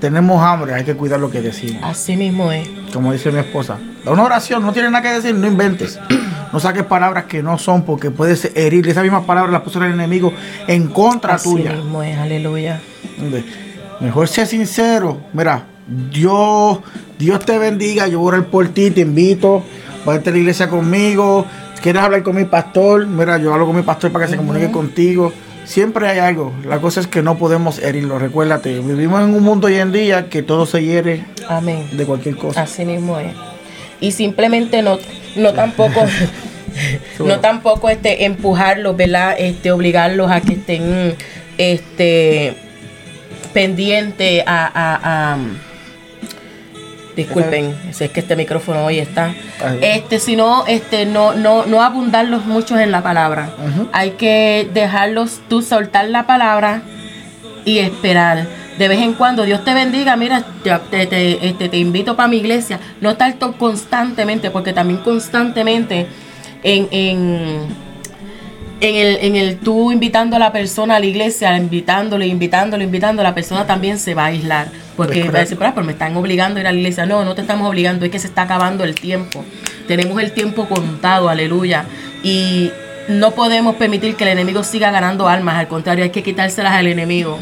tenemos 0.00 0.42
hambre, 0.42 0.74
hay 0.74 0.84
que 0.84 0.94
cuidar 0.94 1.20
lo 1.20 1.30
que 1.30 1.40
decimos. 1.40 1.82
Así 1.84 2.16
mismo 2.16 2.52
es. 2.52 2.68
Como 2.92 3.12
dice 3.12 3.30
mi 3.32 3.38
esposa, 3.38 3.78
una 4.04 4.22
oración, 4.22 4.62
no 4.62 4.72
tiene 4.72 4.90
nada 4.90 5.02
que 5.02 5.14
decir, 5.14 5.34
no 5.34 5.46
inventes. 5.46 6.00
No 6.52 6.60
saques 6.60 6.84
palabras 6.84 7.24
que 7.24 7.42
no 7.42 7.58
son 7.58 7.82
porque 7.82 8.10
puedes 8.10 8.52
herir. 8.54 8.88
Esas 8.88 9.02
mismas 9.02 9.24
palabras 9.24 9.52
las 9.52 9.62
puso 9.62 9.82
el 9.82 9.92
enemigo 9.92 10.32
en 10.66 10.86
contra 10.86 11.36
tuya. 11.36 11.72
Así 11.72 11.78
mismo 11.80 12.02
es, 12.02 12.16
aleluya. 12.16 12.80
Mejor 14.00 14.28
sea 14.28 14.46
sincero. 14.46 15.20
Mira, 15.34 15.64
Dios, 15.86 16.78
Dios 17.18 17.44
te 17.44 17.58
bendiga. 17.58 18.08
Yo 18.08 18.20
voy 18.20 18.26
a 18.26 18.38
orar 18.38 18.46
por 18.46 18.68
ti, 18.68 18.90
te 18.90 19.02
invito. 19.02 19.62
Voy 20.04 20.16
a 20.16 20.18
a 20.18 20.30
la 20.30 20.38
iglesia 20.38 20.68
conmigo. 20.68 21.46
¿Quieres 21.82 22.02
hablar 22.02 22.22
con 22.22 22.36
mi 22.36 22.44
pastor? 22.44 23.06
Mira, 23.06 23.38
yo 23.38 23.52
hablo 23.52 23.66
con 23.66 23.76
mi 23.76 23.82
pastor 23.82 24.10
para 24.10 24.26
que 24.26 24.32
se 24.32 24.36
comunique 24.36 24.70
contigo. 24.70 25.32
Siempre 25.64 26.08
hay 26.08 26.18
algo. 26.18 26.52
La 26.64 26.80
cosa 26.80 27.00
es 27.00 27.06
que 27.06 27.22
no 27.22 27.38
podemos 27.38 27.78
herirlo. 27.78 28.18
Recuérdate, 28.18 28.78
vivimos 28.80 29.22
en 29.22 29.34
un 29.34 29.42
mundo 29.42 29.66
hoy 29.66 29.76
en 29.76 29.92
día 29.92 30.28
que 30.28 30.42
todo 30.42 30.66
se 30.66 30.82
hiere 30.84 31.24
Amén. 31.48 31.88
de 31.92 32.06
cualquier 32.06 32.36
cosa. 32.36 32.62
Así 32.62 32.84
mismo 32.84 33.18
es. 33.18 33.32
Y 34.00 34.12
simplemente 34.12 34.82
no, 34.82 34.98
no 35.36 35.54
tampoco, 35.54 36.04
no 37.18 37.40
tampoco 37.40 37.88
este, 37.88 38.24
empujarlos, 38.24 38.96
¿verdad? 38.96 39.34
Este, 39.38 39.72
obligarlos 39.72 40.30
a 40.30 40.40
que 40.40 40.54
estén 40.54 41.16
este, 41.58 42.56
pendientes 43.52 44.44
a, 44.46 44.70
a 44.74 45.38
Disculpen, 47.16 47.74
si 47.92 48.04
es 48.04 48.10
que 48.10 48.20
este 48.20 48.36
micrófono 48.36 48.84
hoy 48.84 48.98
está. 48.98 49.34
Este, 49.80 50.18
sino 50.20 50.66
este, 50.66 51.06
no, 51.06 51.32
no, 51.32 51.64
no 51.64 51.82
abundarlos 51.82 52.44
muchos 52.44 52.78
en 52.78 52.92
la 52.92 53.02
palabra. 53.02 53.50
Hay 53.92 54.12
que 54.12 54.68
dejarlos 54.74 55.40
tú 55.48 55.62
soltar 55.62 56.08
la 56.10 56.26
palabra 56.26 56.82
y 57.64 57.78
esperar. 57.78 58.46
De 58.76 58.88
vez 58.88 59.00
en 59.00 59.14
cuando 59.14 59.44
Dios 59.44 59.64
te 59.64 59.72
bendiga, 59.72 60.14
mira, 60.16 60.44
te, 60.62 61.06
te, 61.06 61.48
este, 61.48 61.70
te 61.70 61.78
invito 61.78 62.16
para 62.16 62.28
mi 62.28 62.36
iglesia. 62.36 62.78
No 63.00 63.10
estar 63.10 63.34
constantemente, 63.56 64.50
porque 64.50 64.74
también 64.74 64.98
constantemente 65.00 66.06
en, 66.62 66.88
en 66.90 67.85
en 68.80 68.94
el, 68.94 69.16
en 69.16 69.36
el 69.36 69.58
tú 69.58 69.90
invitando 69.90 70.36
a 70.36 70.38
la 70.38 70.52
persona 70.52 70.96
a 70.96 71.00
la 71.00 71.06
iglesia, 71.06 71.56
invitándole, 71.56 72.26
invitándole, 72.26 72.84
invitando, 72.84 73.22
la 73.22 73.34
persona 73.34 73.66
también 73.66 73.98
se 73.98 74.14
va 74.14 74.24
a 74.24 74.26
aislar. 74.26 74.68
Porque 74.96 75.28
va 75.30 75.38
a 75.38 75.42
decir, 75.42 75.58
pero 75.58 75.84
me 75.84 75.92
están 75.92 76.16
obligando 76.16 76.58
a 76.58 76.60
ir 76.60 76.66
a 76.66 76.72
la 76.72 76.78
iglesia. 76.78 77.06
No, 77.06 77.24
no 77.24 77.34
te 77.34 77.42
estamos 77.42 77.68
obligando, 77.68 78.04
es 78.04 78.10
que 78.10 78.18
se 78.18 78.26
está 78.26 78.42
acabando 78.42 78.84
el 78.84 78.94
tiempo. 78.94 79.44
Tenemos 79.86 80.20
el 80.22 80.32
tiempo 80.32 80.66
contado, 80.66 81.28
aleluya. 81.28 81.84
Y 82.22 82.70
no 83.08 83.32
podemos 83.32 83.76
permitir 83.76 84.16
que 84.16 84.24
el 84.24 84.30
enemigo 84.30 84.62
siga 84.64 84.90
ganando 84.90 85.28
almas, 85.28 85.56
al 85.56 85.68
contrario, 85.68 86.04
hay 86.04 86.10
que 86.10 86.22
quitárselas 86.22 86.72
al 86.72 86.86
enemigo. 86.86 87.38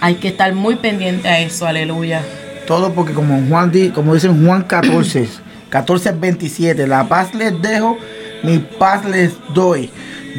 Hay 0.00 0.16
que 0.16 0.28
estar 0.28 0.52
muy 0.54 0.76
pendiente 0.76 1.28
a 1.28 1.40
eso, 1.40 1.66
aleluya. 1.66 2.22
Todo 2.66 2.92
porque 2.92 3.14
como 3.14 3.40
Juan 3.48 3.72
como 3.94 4.14
dicen 4.14 4.44
Juan 4.44 4.62
14, 4.62 5.28
14 5.70 6.12
27, 6.12 6.86
la 6.86 7.08
paz 7.08 7.34
les 7.34 7.60
dejo, 7.62 7.98
mi 8.42 8.58
paz 8.58 9.04
les 9.04 9.32
doy. 9.54 9.90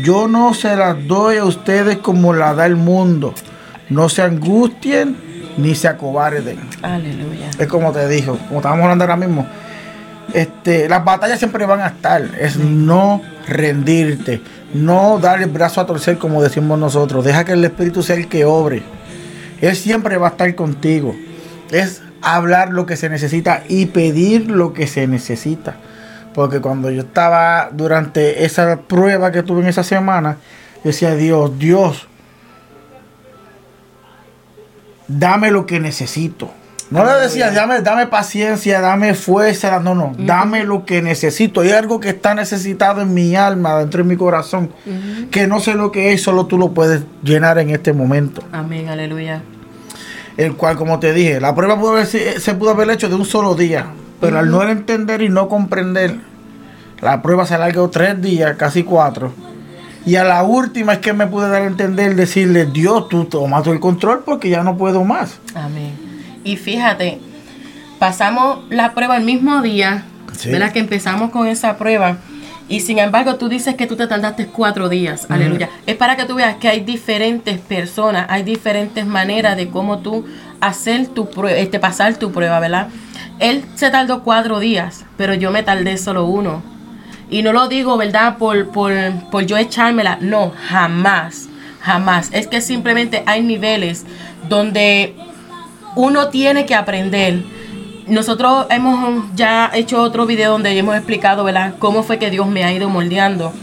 Yo 0.04 0.28
no 0.28 0.54
se 0.54 0.76
las 0.76 1.08
doy 1.08 1.38
a 1.38 1.46
ustedes 1.46 1.98
como 1.98 2.34
la 2.34 2.54
da 2.54 2.66
el 2.66 2.76
mundo. 2.76 3.34
no 3.90 4.08
se 4.08 4.22
angustien 4.22 5.18
ni 5.58 5.76
se 5.76 5.88
acobarden. 5.88 6.60
Aleluya. 6.82 7.50
Es 7.58 7.68
como 7.68 7.92
te 7.92 8.08
dijo, 8.08 8.38
como 8.48 8.60
estábamos 8.60 8.84
hablando 8.84 9.04
ahora 9.04 9.18
mismo. 9.18 9.48
Este, 10.34 10.88
las 10.88 11.04
batallas 11.04 11.40
siempre 11.40 11.66
van 11.66 11.82
a 11.82 11.88
estar. 11.88 12.22
Es 12.40 12.58
no 12.58 13.22
rendirte, 13.48 14.42
no 14.74 15.20
dar 15.20 15.42
el 15.42 15.50
brazo 15.50 15.82
a 15.82 15.86
torcer 15.86 16.18
como 16.18 16.42
decimos 16.42 16.78
nosotros. 16.78 17.26
Deja 17.26 17.44
que 17.44 17.54
el 17.54 17.66
Espíritu 17.66 18.04
sea 18.04 18.16
el 18.16 18.28
que 18.28 18.46
obre. 18.46 18.84
Él 19.60 19.76
siempre 19.76 20.18
va 20.18 20.28
a 20.28 20.32
estar 20.32 20.54
contigo. 20.56 21.16
Es 21.72 22.02
hablar 22.22 22.70
lo 22.70 22.86
que 22.86 22.96
se 22.96 23.10
necesita 23.10 23.64
y 23.68 23.88
pedir 23.88 24.50
lo 24.50 24.74
que 24.74 24.88
se 24.88 25.08
necesita. 25.08 25.78
Porque 26.34 26.62
cuando 26.62 26.90
yo 26.92 27.02
estaba 27.02 27.70
durante 27.72 28.46
esa 28.46 28.80
prueba 28.82 29.32
que 29.32 29.44
tuve 29.44 29.62
en 29.62 29.68
esa 29.68 29.84
semana, 29.84 30.38
decía 30.84 31.16
Dios, 31.16 31.58
Dios, 31.58 32.08
dame 35.08 35.52
lo 35.52 35.66
que 35.66 35.80
necesito. 35.80 36.52
No 36.92 37.06
le 37.06 37.14
decía, 37.22 37.52
dame, 37.52 37.82
dame 37.82 38.08
paciencia, 38.08 38.82
dame 38.82 39.14
fuerza, 39.14 39.80
no, 39.80 39.94
no, 39.94 40.14
dame 40.18 40.64
lo 40.64 40.86
que 40.86 41.04
necesito. 41.04 41.62
Hay 41.62 41.70
algo 41.70 42.00
que 42.00 42.10
está 42.10 42.34
necesitado 42.34 43.02
en 43.02 43.14
mi 43.14 43.36
alma, 43.36 43.78
dentro 43.78 44.02
de 44.02 44.10
mi 44.10 44.18
corazón, 44.18 44.72
que 45.30 45.46
no 45.46 45.60
sé 45.60 45.76
lo 45.76 45.92
que 45.92 46.14
es, 46.14 46.24
solo 46.24 46.48
tú 46.48 46.58
lo 46.58 46.74
puedes 46.74 47.04
llenar 47.24 47.60
en 47.60 47.70
este 47.70 47.94
momento. 47.94 48.42
Amén, 48.52 48.90
aleluya. 48.90 49.44
El 50.36 50.56
cual, 50.56 50.78
como 50.78 51.00
te 51.00 51.14
dije, 51.14 51.40
la 51.40 51.54
prueba 51.54 51.80
pudo 51.80 52.04
se 52.06 52.56
pudo 52.56 52.72
haber 52.72 52.90
hecho 52.90 53.08
de 53.08 53.16
un 53.16 53.26
solo 53.26 53.54
día, 53.54 53.86
pero 54.20 54.40
al 54.40 54.50
no 54.50 54.64
entender 54.64 55.22
y 55.22 55.30
no 55.30 55.48
comprender, 55.48 56.20
la 57.02 57.22
prueba 57.22 57.46
se 57.46 57.56
alargó 57.56 57.90
tres 57.90 58.22
días, 58.22 58.56
casi 58.58 58.84
cuatro. 58.84 59.34
Y 60.06 60.16
a 60.16 60.24
la 60.24 60.44
última 60.44 60.94
es 60.94 61.00
que 61.00 61.14
me 61.14 61.28
pude 61.28 61.50
dar 61.50 61.62
a 61.62 61.66
entender, 61.66 62.16
decirle, 62.16 62.66
Dios, 62.66 63.10
tú 63.10 63.26
tomas 63.26 63.66
el 63.68 63.80
control 63.80 64.24
porque 64.26 64.50
ya 64.50 64.64
no 64.64 64.78
puedo 64.78 65.04
más. 65.04 65.40
Amén. 65.56 65.94
Y 66.44 66.58
fíjate, 66.58 67.20
pasamos 68.00 68.60
la 68.70 68.94
prueba 68.94 69.18
el 69.18 69.26
mismo 69.26 69.62
día, 69.62 70.06
¿verdad? 70.46 70.72
Que 70.72 70.80
empezamos 70.80 71.32
con 71.32 71.48
esa 71.48 71.78
prueba. 71.78 72.18
Y 72.70 72.82
sin 72.82 73.00
embargo, 73.00 73.36
tú 73.36 73.50
dices 73.50 73.76
que 73.76 73.88
tú 73.88 73.96
te 73.96 74.08
tardaste 74.08 74.46
cuatro 74.46 74.90
días. 74.90 75.26
Aleluya. 75.30 75.70
Es 75.88 75.96
para 75.96 76.16
que 76.16 76.26
tú 76.26 76.36
veas 76.36 76.58
que 76.58 76.70
hay 76.70 76.82
diferentes 76.82 77.58
personas, 77.60 78.28
hay 78.30 78.44
diferentes 78.44 79.06
maneras 79.06 79.58
de 79.58 79.70
cómo 79.70 80.00
tú 80.00 80.26
hacer 80.62 81.08
tu 81.08 81.30
prueba, 81.30 81.58
este, 81.58 81.80
pasar 81.80 82.18
tu 82.18 82.32
prueba, 82.32 82.60
¿verdad? 82.60 82.88
Él 83.40 83.64
se 83.76 83.90
tardó 83.90 84.24
cuatro 84.24 84.60
días, 84.60 85.06
pero 85.18 85.34
yo 85.34 85.52
me 85.52 85.64
tardé 85.64 85.98
solo 85.98 86.26
uno. 86.26 86.62
Y 87.30 87.42
no 87.44 87.54
lo 87.54 87.68
digo, 87.68 87.96
¿verdad? 87.98 88.38
Por, 88.38 88.70
por, 88.70 88.94
por 89.32 89.46
yo 89.46 89.58
echármela. 89.58 90.18
No, 90.20 90.52
jamás. 90.68 91.48
Jamás. 91.82 92.30
Es 92.34 92.48
que 92.48 92.60
simplemente 92.60 93.24
hay 93.26 93.42
niveles 93.42 94.06
donde 94.50 95.16
uno 95.96 96.30
tiene 96.30 96.66
que 96.66 96.76
aprender. 96.76 97.44
Nosotros 98.08 98.66
hemos 98.72 99.26
ya 99.36 99.70
hecho 99.74 100.02
otro 100.02 100.26
video 100.26 100.52
donde 100.52 100.76
hemos 100.78 100.96
explicado, 100.96 101.44
¿verdad?, 101.44 101.76
cómo 101.78 102.02
fue 102.04 102.18
que 102.18 102.32
Dios 102.32 102.48
me 102.48 102.64
ha 102.64 102.74
ido 102.74 102.90
moldeando. 102.90 103.54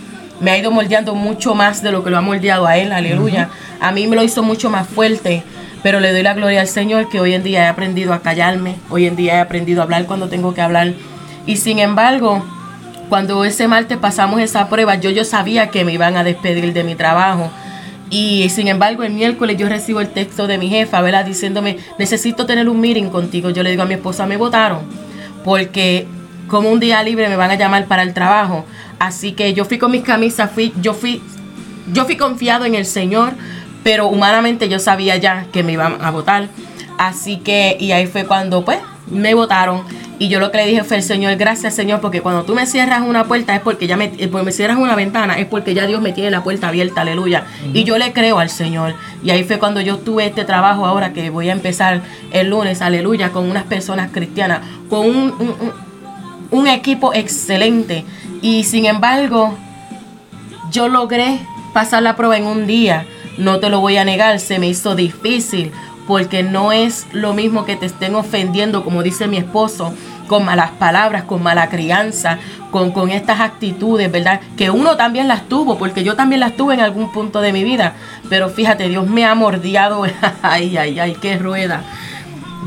Me 0.40 0.52
ha 0.52 0.59
ido 0.59 0.70
moldeando 0.70 1.14
mucho 1.14 1.54
más 1.54 1.82
de 1.82 1.90
lo 1.90 2.04
que 2.04 2.11
lo 2.11 2.18
ha 2.18 2.20
moldeado 2.20 2.66
a 2.66 2.76
Él, 2.76 2.92
aleluya. 2.92 3.48
A 3.80 3.90
mí 3.90 4.06
me 4.06 4.16
lo 4.16 4.22
hizo 4.22 4.42
mucho 4.42 4.70
más 4.70 4.87
fuerte, 4.87 5.42
pero 5.87 6.01
le 6.01 6.11
doy 6.11 6.25
la 6.25 6.35
gloria 6.35 6.62
al 6.62 6.66
Señor 6.66 7.09
que 7.09 7.20
hoy 7.20 7.33
en 7.33 7.44
día 7.44 7.62
he 7.62 7.66
aprendido 7.68 8.12
a 8.12 8.20
callarme, 8.20 8.75
hoy 8.90 9.07
en 9.07 9.14
día 9.14 9.35
he 9.35 9.38
aprendido 9.38 9.81
a 9.81 9.85
hablar 9.85 10.07
cuando 10.07 10.29
tengo 10.29 10.53
que 10.53 10.61
hablar. 10.61 10.94
Y 11.46 11.59
sin 11.59 11.79
embargo, 11.79 12.44
cuando 13.09 13.44
ese 13.44 13.68
martes 13.68 13.96
pasamos 13.96 14.40
esa 14.40 14.68
prueba, 14.68 14.96
yo, 14.96 15.11
yo 15.11 15.25
sabía 15.25 15.70
que 15.70 15.85
me 15.85 15.92
iban 15.92 16.16
a 16.16 16.25
despedir 16.25 16.72
de 16.72 16.83
mi 16.83 16.96
trabajo 16.96 17.53
y 18.11 18.49
sin 18.49 18.66
embargo, 18.66 19.05
el 19.05 19.12
miércoles 19.12 19.59
yo 19.59 19.68
recibo 19.68 20.01
el 20.01 20.09
texto 20.09 20.49
de 20.49 20.59
mi 20.59 20.68
jefa, 20.68 21.01
¿verdad? 21.03 21.25
Diciéndome, 21.25 21.77
necesito 22.01 22.46
tener 22.46 22.68
un 22.68 22.81
meeting 22.81 23.11
contigo. 23.11 23.51
Yo 23.51 23.62
le 23.62 23.70
digo 23.70 23.85
a 23.85 23.87
mi 23.87 23.94
esposa, 23.94 24.27
me 24.27 24.37
votaron, 24.37 24.81
porque 25.44 26.09
como 26.49 26.68
un 26.68 26.81
día 26.81 27.01
libre 27.05 27.29
me 27.29 27.37
van 27.37 27.53
a 27.53 27.55
llamar 27.55 27.87
para 27.87 28.03
el 28.03 28.12
trabajo. 28.12 28.64
Así 28.99 29.35
que 29.35 29.55
yo 29.55 29.64
fui 29.64 29.79
con 29.79 29.92
mis 29.92 30.03
camisas, 30.03 30.51
fui, 30.51 30.72
yo 30.83 30.94
fui, 30.94 31.22
yo 31.92 32.07
fui 32.07 32.16
confiado 32.16 32.64
en 32.64 32.75
el 32.75 32.87
Señor, 32.87 33.35
pero 33.87 34.09
humanamente 34.09 34.68
yo 34.68 34.81
sabía 34.81 35.16
ya 35.16 35.46
que 35.53 35.62
me 35.62 35.70
iban 35.70 36.05
a 36.05 36.11
votar. 36.11 36.49
Así 36.99 37.37
que, 37.37 37.77
y 37.79 37.92
ahí 37.92 38.09
fue 38.09 38.27
cuando 38.27 38.64
pues 38.64 38.81
me 39.09 39.33
votaron. 39.35 39.85
Y 40.18 40.27
yo 40.27 40.40
lo 40.40 40.51
que 40.51 40.57
le 40.57 40.66
dije 40.66 40.83
fue, 40.83 40.96
el 40.96 41.05
Señor, 41.05 41.37
gracias 41.37 41.77
Señor, 41.77 42.01
porque 42.01 42.20
cuando 42.20 42.42
tú 42.42 42.57
me 42.57 42.66
cierras 42.66 43.03
una 43.03 43.27
puerta 43.27 43.55
es 43.55 43.61
porque 43.61 43.87
ya 43.87 43.96
me, 43.96 44.07
eh, 44.18 44.27
pues 44.27 44.44
me 44.44 44.51
cierras 44.51 44.79
una 44.79 44.96
ventana, 44.96 45.38
es 45.38 45.46
porque 45.46 45.72
ya 45.72 45.87
Dios 45.87 46.03
me 46.03 46.12
tiene 46.12 46.33
la 46.33 46.42
puerta 46.42 46.66
abierta, 46.66 47.03
aleluya. 47.03 47.44
Y 47.72 47.85
yo 47.85 47.96
le 47.96 48.12
creo 48.12 48.40
al 48.40 48.51
Señor. 48.51 48.96
Y 49.22 49.31
ahí 49.31 49.44
fue 49.44 49.61
cuando 49.61 49.81
yo 49.81 49.99
tuve 49.99 50.27
este 50.27 50.44
trabajo 50.44 50.85
ahora 50.85 51.12
que 51.12 51.31
voy 51.31 51.49
a 51.49 51.53
empezar 51.53 52.01
el 52.33 52.51
lunes, 52.51 52.83
aleluya, 52.83 53.31
con 53.31 53.49
unas 53.49 53.66
personas 53.66 54.11
cristianas, 54.11 54.62
con 54.90 55.07
un, 55.07 55.16
un, 55.38 55.55
un 56.51 56.66
equipo 56.66 57.14
excelente. 57.14 58.05
Y 58.42 58.64
sin 58.64 58.85
embargo, 58.87 59.57
yo 60.72 60.88
logré 60.88 61.38
pasar 61.72 62.03
la 62.03 62.16
prueba 62.16 62.37
en 62.37 62.46
un 62.46 62.66
día. 62.66 63.07
No 63.38 63.61
te 63.61 63.68
lo 63.68 63.81
voy 63.81 63.96
a 63.96 64.05
negar, 64.05 64.40
se 64.40 64.59
me 64.59 64.68
hizo 64.68 64.94
difícil 64.94 65.72
porque 66.07 66.42
no 66.42 66.72
es 66.72 67.07
lo 67.12 67.35
mismo 67.35 67.64
que 67.64 67.77
te 67.77 67.87
estén 67.87 68.14
ofendiendo, 68.14 68.85
como 68.85 69.03
dice 69.03 69.27
mi 69.27 69.37
esposo, 69.37 69.92
con 70.29 70.44
malas 70.44 70.70
palabras, 70.72 71.25
con 71.25 71.42
mala 71.42 71.68
crianza, 71.68 72.38
con, 72.70 72.92
con 72.92 73.11
estas 73.11 73.40
actitudes, 73.40 74.11
¿verdad? 74.11 74.40
Que 74.57 74.70
uno 74.70 74.96
también 74.96 75.29
las 75.29 75.49
tuvo, 75.49 75.79
porque 75.79 76.05
yo 76.05 76.14
también 76.14 76.40
las 76.40 76.57
tuve 76.57 76.75
en 76.75 76.81
algún 76.81 77.12
punto 77.12 77.40
de 77.40 77.53
mi 77.53 77.64
vida. 77.64 77.94
Pero 78.29 78.49
fíjate, 78.49 78.88
Dios 78.88 79.09
me 79.09 79.25
ha 79.25 79.35
mordiado, 79.35 80.05
ay, 80.42 80.77
ay, 80.77 80.99
ay, 80.99 81.16
qué 81.20 81.38
rueda. 81.38 81.83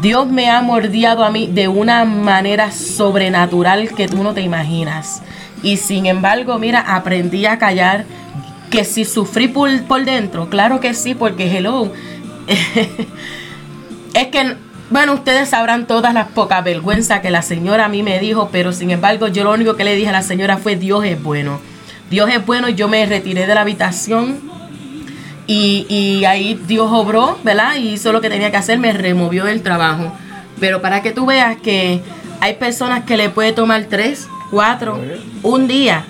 Dios 0.01 0.27
me 0.27 0.49
ha 0.49 0.62
mordiado 0.62 1.25
a 1.25 1.32
mí 1.32 1.47
de 1.47 1.67
una 1.67 2.05
manera 2.05 2.71
sobrenatural 2.71 3.89
que 3.89 4.08
tú 4.08 4.23
no 4.23 4.34
te 4.34 4.41
imaginas. 4.41 5.21
Y 5.62 5.77
sin 5.77 6.05
embargo, 6.05 6.58
mira, 6.58 6.79
aprendí 6.95 7.45
a 7.45 7.58
callar. 7.58 8.05
Que 8.69 8.84
si 8.84 9.05
sufrí 9.05 9.47
por, 9.47 9.84
por 9.84 10.05
dentro, 10.05 10.49
claro 10.49 10.79
que 10.79 10.93
sí, 10.93 11.15
porque 11.15 11.58
hello, 11.58 11.91
es 14.13 14.27
que, 14.27 14.55
bueno, 14.89 15.13
ustedes 15.13 15.49
sabrán 15.49 15.88
todas 15.88 16.13
las 16.13 16.29
pocas 16.29 16.63
vergüenzas 16.63 17.21
que 17.21 17.32
la 17.32 17.41
señora 17.41 17.86
a 17.86 17.89
mí 17.89 18.03
me 18.03 18.19
dijo, 18.19 18.49
pero 18.51 18.71
sin 18.71 18.91
embargo 18.91 19.27
yo 19.27 19.43
lo 19.43 19.53
único 19.53 19.75
que 19.75 19.84
le 19.84 19.95
dije 19.95 20.10
a 20.10 20.13
la 20.13 20.21
señora 20.21 20.58
fue 20.58 20.75
Dios 20.75 21.03
es 21.05 21.21
bueno. 21.21 21.60
Dios 22.10 22.29
es 22.29 22.45
bueno, 22.45 22.69
yo 22.69 22.88
me 22.88 23.05
retiré 23.05 23.45
de 23.45 23.53
la 23.53 23.62
habitación 23.62 24.39
y, 25.45 25.86
y 25.89 26.25
ahí 26.25 26.60
Dios 26.67 26.89
obró, 26.91 27.38
¿verdad? 27.43 27.75
Y 27.75 27.89
hizo 27.89 28.12
lo 28.12 28.21
que 28.21 28.29
tenía 28.29 28.51
que 28.51 28.58
hacer, 28.58 28.79
me 28.79 28.93
removió 28.93 29.45
del 29.45 29.62
trabajo. 29.62 30.12
Pero 30.60 30.82
para 30.82 31.01
que 31.01 31.12
tú 31.12 31.25
veas 31.25 31.58
que 31.58 32.01
hay 32.41 32.55
personas 32.55 33.03
que 33.03 33.17
le 33.17 33.29
puede 33.29 33.51
tomar 33.51 33.86
tres, 33.86 34.27
cuatro, 34.49 34.99
un 35.43 35.67
día, 35.67 36.05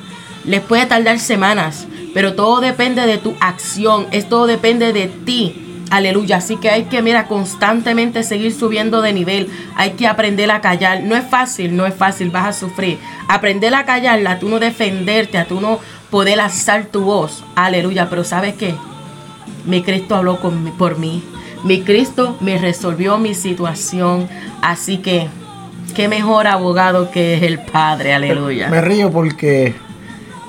les 0.45 0.62
puede 0.62 0.86
tardar 0.86 1.19
semanas, 1.19 1.88
pero 2.13 2.34
todo 2.34 2.62
depende 2.62 3.06
de 3.06 3.17
tu 3.17 3.36
acción, 3.39 4.08
esto 4.12 4.48
depende 4.48 4.93
de 4.93 5.08
ti 5.08 5.69
Aleluya. 5.89 6.38
Así 6.38 6.58
que 6.58 6.69
hay 6.69 6.84
que, 6.84 7.02
mira, 7.02 7.28
constantemente 7.28 8.24
seguir 8.24 8.54
subiendo 8.54 9.02
de 9.02 9.13
nivel. 9.13 9.50
Hay 9.76 9.91
que 9.91 10.08
aprender 10.08 10.52
a 10.52 10.62
callar. 10.62 11.04
No 11.04 11.15
es 11.15 11.26
fácil, 11.26 11.76
no 11.76 11.86
es 11.86 11.93
fácil, 11.93 12.30
vas 12.30 12.48
a 12.48 12.54
sufrir. 12.54 13.00
Aprender 13.28 13.74
a 13.74 13.86
callarla, 13.86 14.39
tú 14.39 14.50
no 14.50 14.60
defenderte, 14.60 15.38
a 15.38 15.45
tú 15.45 15.60
no 15.60 15.80
poder 16.10 16.39
alzar 16.39 16.86
tu 16.86 17.02
voz. 17.02 17.43
Aleluya. 17.56 18.10
Pero 18.10 18.24
¿sabes 18.24 18.54
qué? 18.56 18.76
Mi 19.65 19.82
Cristo 19.82 20.15
habló 20.15 20.39
con, 20.39 20.74
por 20.78 20.98
mí. 21.00 21.24
Mi 21.63 21.82
Cristo 21.82 22.38
me 22.39 22.58
resolvió 22.58 23.17
mi 23.17 23.34
situación. 23.34 24.30
Así 24.62 24.98
que, 24.98 25.28
qué 25.95 26.08
mejor 26.08 26.45
abogado 26.48 27.10
que 27.10 27.36
es 27.36 27.43
el 27.43 27.60
Padre. 27.60 28.13
Aleluya. 28.13 28.69
Me 28.69 28.82
río 28.82 29.12
porque 29.12 29.74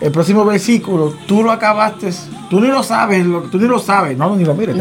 el 0.01 0.11
próximo 0.13 0.45
versículo, 0.45 1.15
tú 1.27 1.43
lo 1.43 1.53
acabaste, 1.53 2.11
tú 2.49 2.61
ni 2.61 2.69
lo 2.69 2.83
sabes, 2.83 3.25
tú 3.51 3.59
ni 3.59 3.69
lo 3.69 3.79
sabes, 3.79 4.17
no, 4.17 4.35
ni 4.37 4.45
lo 4.45 4.55
mires. 4.55 4.77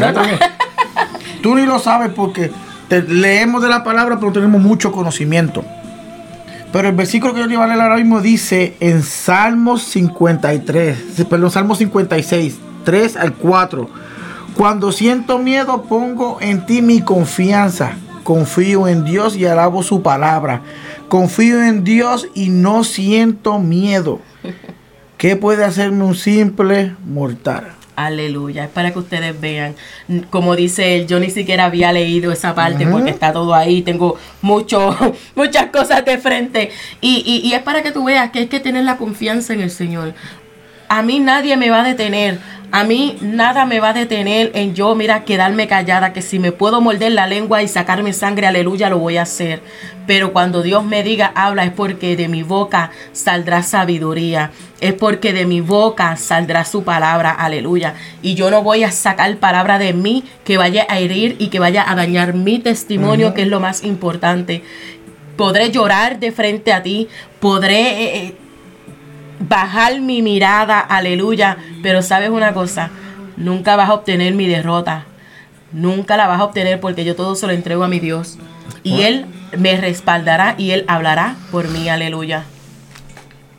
Tú 1.42 1.56
ni 1.56 1.66
lo 1.66 1.80
sabes 1.80 2.12
porque 2.14 2.52
leemos 2.90 3.62
de 3.62 3.70
la 3.70 3.84
palabra, 3.84 4.20
pero 4.20 4.32
tenemos 4.32 4.62
mucho 4.62 4.92
conocimiento. 4.92 5.64
Pero 6.72 6.90
el 6.90 6.96
versículo 6.96 7.34
que 7.34 7.40
yo 7.40 7.48
le 7.48 7.54
iba 7.54 7.64
a 7.64 7.68
leer 7.68 7.82
ahora 7.82 7.96
mismo 7.98 8.22
dice 8.22 8.76
en 8.80 9.02
Salmos 9.04 9.84
53, 9.84 11.26
perdón, 11.30 11.50
Salmos 11.50 11.80
56, 11.80 12.58
3 12.84 13.18
al 13.18 13.34
4. 13.34 13.90
Cuando 14.56 14.92
siento 14.92 15.40
miedo, 15.40 15.84
pongo 15.84 16.38
en 16.42 16.66
ti 16.66 16.82
mi 16.82 17.02
confianza. 17.02 17.94
Confío 18.24 18.88
en 18.88 19.06
Dios 19.06 19.36
y 19.36 19.46
alabo 19.46 19.82
su 19.82 20.04
palabra. 20.04 20.62
Confío 21.08 21.64
en 21.64 21.84
Dios 21.84 22.28
y 22.36 22.50
no 22.50 22.84
siento 22.84 23.58
miedo. 23.60 24.20
¿Qué 25.20 25.36
puede 25.36 25.66
hacerme 25.66 26.06
un 26.06 26.16
simple 26.16 26.96
mortal? 27.06 27.74
Aleluya, 27.98 28.64
es 28.64 28.70
para 28.70 28.94
que 28.94 29.00
ustedes 29.00 29.38
vean. 29.42 29.76
Como 30.30 30.56
dice 30.56 30.96
él, 30.96 31.08
yo 31.08 31.20
ni 31.20 31.30
siquiera 31.30 31.66
había 31.66 31.92
leído 31.92 32.32
esa 32.32 32.56
parte 32.56 32.88
porque 32.88 33.10
está 33.10 33.34
todo 33.34 33.54
ahí, 33.54 33.82
tengo 33.82 34.18
mucho, 34.42 34.96
muchas 35.36 35.72
cosas 35.72 36.06
de 36.06 36.20
frente. 36.20 36.72
Y, 37.02 37.22
y, 37.26 37.46
y, 37.46 37.54
es 37.54 37.62
para 37.64 37.84
que 37.84 37.92
tú 37.92 38.06
veas 38.06 38.32
que 38.32 38.40
hay 38.40 38.48
que 38.48 38.62
tener 38.62 38.86
la 38.86 38.96
confianza 38.96 39.54
en 39.54 39.60
el 39.60 39.72
Señor. 39.72 40.14
A 40.90 41.04
mí 41.04 41.20
nadie 41.20 41.56
me 41.56 41.70
va 41.70 41.82
a 41.82 41.88
detener. 41.88 42.40
A 42.72 42.84
mí 42.84 43.18
nada 43.22 43.66
me 43.66 43.80
va 43.80 43.90
a 43.90 43.94
detener 43.94 44.52
en 44.54 44.76
yo, 44.76 44.94
mira, 44.94 45.24
quedarme 45.24 45.68
callada, 45.68 46.14
que 46.14 46.22
si 46.22 46.38
me 46.38 46.52
puedo 46.52 46.82
morder 46.82 47.12
la 47.14 47.26
lengua 47.26 47.64
y 47.64 47.68
sacarme 47.68 48.14
sangre, 48.14 48.46
aleluya, 48.46 48.92
lo 48.92 49.00
voy 49.00 49.18
a 49.18 49.24
hacer. 49.24 49.62
Pero 50.06 50.34
cuando 50.34 50.62
Dios 50.62 50.84
me 50.84 51.02
diga, 51.02 51.32
habla, 51.34 51.64
es 51.64 51.72
porque 51.72 52.16
de 52.16 52.28
mi 52.28 52.44
boca 52.44 52.92
saldrá 53.12 53.64
sabiduría. 53.64 54.52
Es 54.82 54.94
porque 54.94 55.34
de 55.34 55.46
mi 55.46 55.62
boca 55.62 56.16
saldrá 56.16 56.64
su 56.64 56.84
palabra, 56.84 57.32
aleluya. 57.32 57.96
Y 58.22 58.36
yo 58.36 58.52
no 58.52 58.62
voy 58.62 58.84
a 58.84 58.92
sacar 58.92 59.36
palabra 59.38 59.80
de 59.80 59.94
mí 59.94 60.24
que 60.44 60.58
vaya 60.58 60.86
a 60.90 61.00
herir 61.00 61.38
y 61.40 61.48
que 61.48 61.60
vaya 61.60 61.90
a 61.90 61.96
dañar 61.96 62.34
mi 62.34 62.60
testimonio, 62.60 63.34
que 63.34 63.44
es 63.44 63.48
lo 63.48 63.60
más 63.60 63.84
importante. 63.84 64.64
Podré 65.38 65.72
llorar 65.72 66.20
de 66.20 66.32
frente 66.32 66.72
a 66.72 66.84
ti, 66.84 67.08
podré... 67.40 67.80
Eh, 67.80 68.18
eh, 68.26 68.36
bajar 69.40 70.02
mi 70.02 70.22
mirada, 70.22 70.80
aleluya. 70.80 71.58
Pero 71.82 72.02
sabes 72.02 72.30
una 72.30 72.54
cosa, 72.54 72.90
nunca 73.38 73.76
vas 73.76 73.90
a 73.90 73.94
obtener 73.94 74.34
mi 74.34 74.48
derrota. 74.48 75.06
Nunca 75.72 76.18
la 76.18 76.28
vas 76.28 76.40
a 76.40 76.46
obtener 76.46 76.80
porque 76.80 77.06
yo 77.06 77.16
todo 77.16 77.36
se 77.36 77.48
lo 77.48 77.54
entrego 77.54 77.84
a 77.84 77.88
mi 77.88 78.00
Dios. 78.00 78.38
Y 78.84 79.02
Él 79.04 79.26
me 79.58 79.78
respaldará 79.78 80.56
y 80.58 80.72
Él 80.72 80.86
hablará 80.88 81.36
por 81.52 81.68
mí, 81.68 81.90
aleluya. 81.90 82.44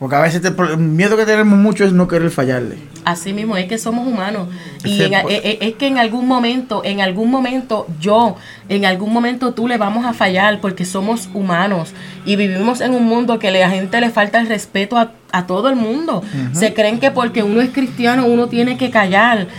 Porque 0.01 0.15
a 0.15 0.19
veces 0.19 0.41
el 0.43 0.77
miedo 0.79 1.15
que 1.15 1.27
tenemos 1.27 1.59
mucho 1.59 1.85
es 1.85 1.93
no 1.93 2.07
querer 2.07 2.31
fallarle. 2.31 2.77
Así 3.05 3.33
mismo, 3.33 3.55
es 3.55 3.67
que 3.67 3.77
somos 3.77 4.07
humanos. 4.07 4.47
Y 4.83 4.99
e, 4.99 5.11
e, 5.29 5.59
es, 5.61 5.75
que 5.75 5.85
en 5.85 5.99
algún 5.99 6.27
momento, 6.27 6.81
en 6.83 7.01
algún 7.01 7.29
momento 7.29 7.85
yo, 7.99 8.35
en 8.67 8.85
algún 8.85 9.13
momento 9.13 9.53
tú 9.53 9.67
le 9.67 9.77
vamos 9.77 10.03
a 10.07 10.13
fallar 10.13 10.59
porque 10.59 10.85
somos 10.85 11.29
humanos. 11.35 11.93
Y 12.25 12.35
vivimos 12.35 12.81
en 12.81 12.95
un 12.95 13.03
mundo 13.05 13.37
que 13.37 13.49
a 13.49 13.51
la 13.51 13.69
gente 13.69 14.01
le 14.01 14.09
falta 14.09 14.41
el 14.41 14.47
respeto 14.47 14.97
a, 14.97 15.45
todo 15.45 15.69
el 15.69 15.75
mundo. 15.75 16.23
Se 16.51 16.73
creen 16.73 16.99
que 16.99 17.11
porque 17.11 17.43
uno 17.43 17.61
es 17.61 17.69
cristiano 17.69 18.25
uno 18.25 18.47
tiene 18.47 18.79
que 18.79 18.89
callar. 18.89 19.49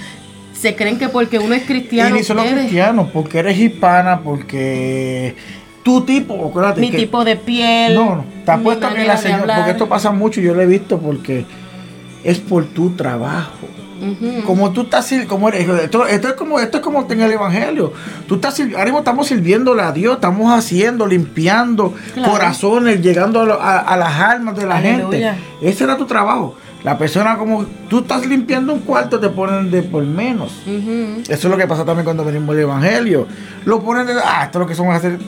Se 0.53 0.75
creen 0.75 0.99
que 0.99 1.09
porque 1.09 1.39
uno 1.39 1.55
es 1.55 1.63
cristiano... 1.63 2.17
Y 2.17 2.19
ni 2.19 2.25
solo 2.25 2.43
cristiano, 2.45 3.11
porque 3.13 3.39
eres 3.39 3.59
hispana, 3.59 4.23
porque 4.23 5.37
tu 5.83 6.03
tipo, 6.03 6.49
acuérdate. 6.49 6.81
Mi 6.81 6.91
tipo 6.91 7.25
de 7.25 7.37
piel. 7.37 7.95
No, 7.95 8.17
no. 8.17 8.25
Te 8.45 8.51
apuesto 8.53 8.93
que 8.95 9.05
la 9.05 9.17
señora. 9.17 9.57
Porque 9.57 9.71
esto 9.73 9.89
pasa 9.89 10.13
mucho, 10.13 10.41
yo 10.41 10.55
lo 10.55 10.63
he 10.63 10.67
visto 10.67 10.99
porque 10.99 11.45
es 12.25 12.39
por 12.39 12.65
tu 12.67 12.91
trabajo. 12.91 13.69
Como 14.45 14.73
tú 14.73 14.83
estás, 14.83 15.13
como 15.29 15.49
eres, 15.49 15.69
esto, 15.69 16.07
es 16.07 16.21
como 16.33 16.59
esto 16.59 16.79
es 16.79 16.83
como 16.83 17.07
en 17.09 17.21
el 17.21 17.31
evangelio. 17.31 17.93
Tú 18.27 18.35
estás, 18.35 18.59
ahora 18.59 18.85
mismo 18.85 18.99
estamos 18.99 19.29
sirviéndole 19.29 19.83
a 19.83 19.93
Dios, 19.93 20.17
estamos 20.17 20.53
haciendo, 20.53 21.07
limpiando 21.07 21.95
corazones, 22.25 23.01
llegando 23.01 23.41
a, 23.41 23.97
las 23.97 24.21
almas 24.21 24.57
de 24.57 24.67
la 24.67 24.79
gente. 24.79 25.35
Ese 25.61 25.85
era 25.85 25.97
tu 25.97 26.07
trabajo. 26.07 26.57
La 26.83 26.99
persona 26.99 27.39
como 27.39 27.65
tú 27.89 28.01
estás 28.01 28.27
limpiando 28.27 28.73
un 28.73 28.81
cuarto 28.81 29.21
te 29.21 29.29
ponen 29.29 29.71
de 29.71 29.85
por 29.85 30.05
menos. 30.05 30.63
Eso 30.67 31.23
es 31.29 31.45
lo 31.45 31.57
que 31.57 31.69
pasa 31.69 31.85
también 31.85 32.05
cuando 32.05 32.25
venimos 32.25 32.57
del 32.57 32.65
evangelio. 32.65 33.29
Lo 33.65 33.81
ponen 33.83 34.05
de 34.05 34.15
ah, 34.15 34.43
esto 34.47 34.59
es 34.59 34.61
lo 34.63 34.67
que 34.67 34.75
somos 34.75 34.97
hacer 34.97 35.19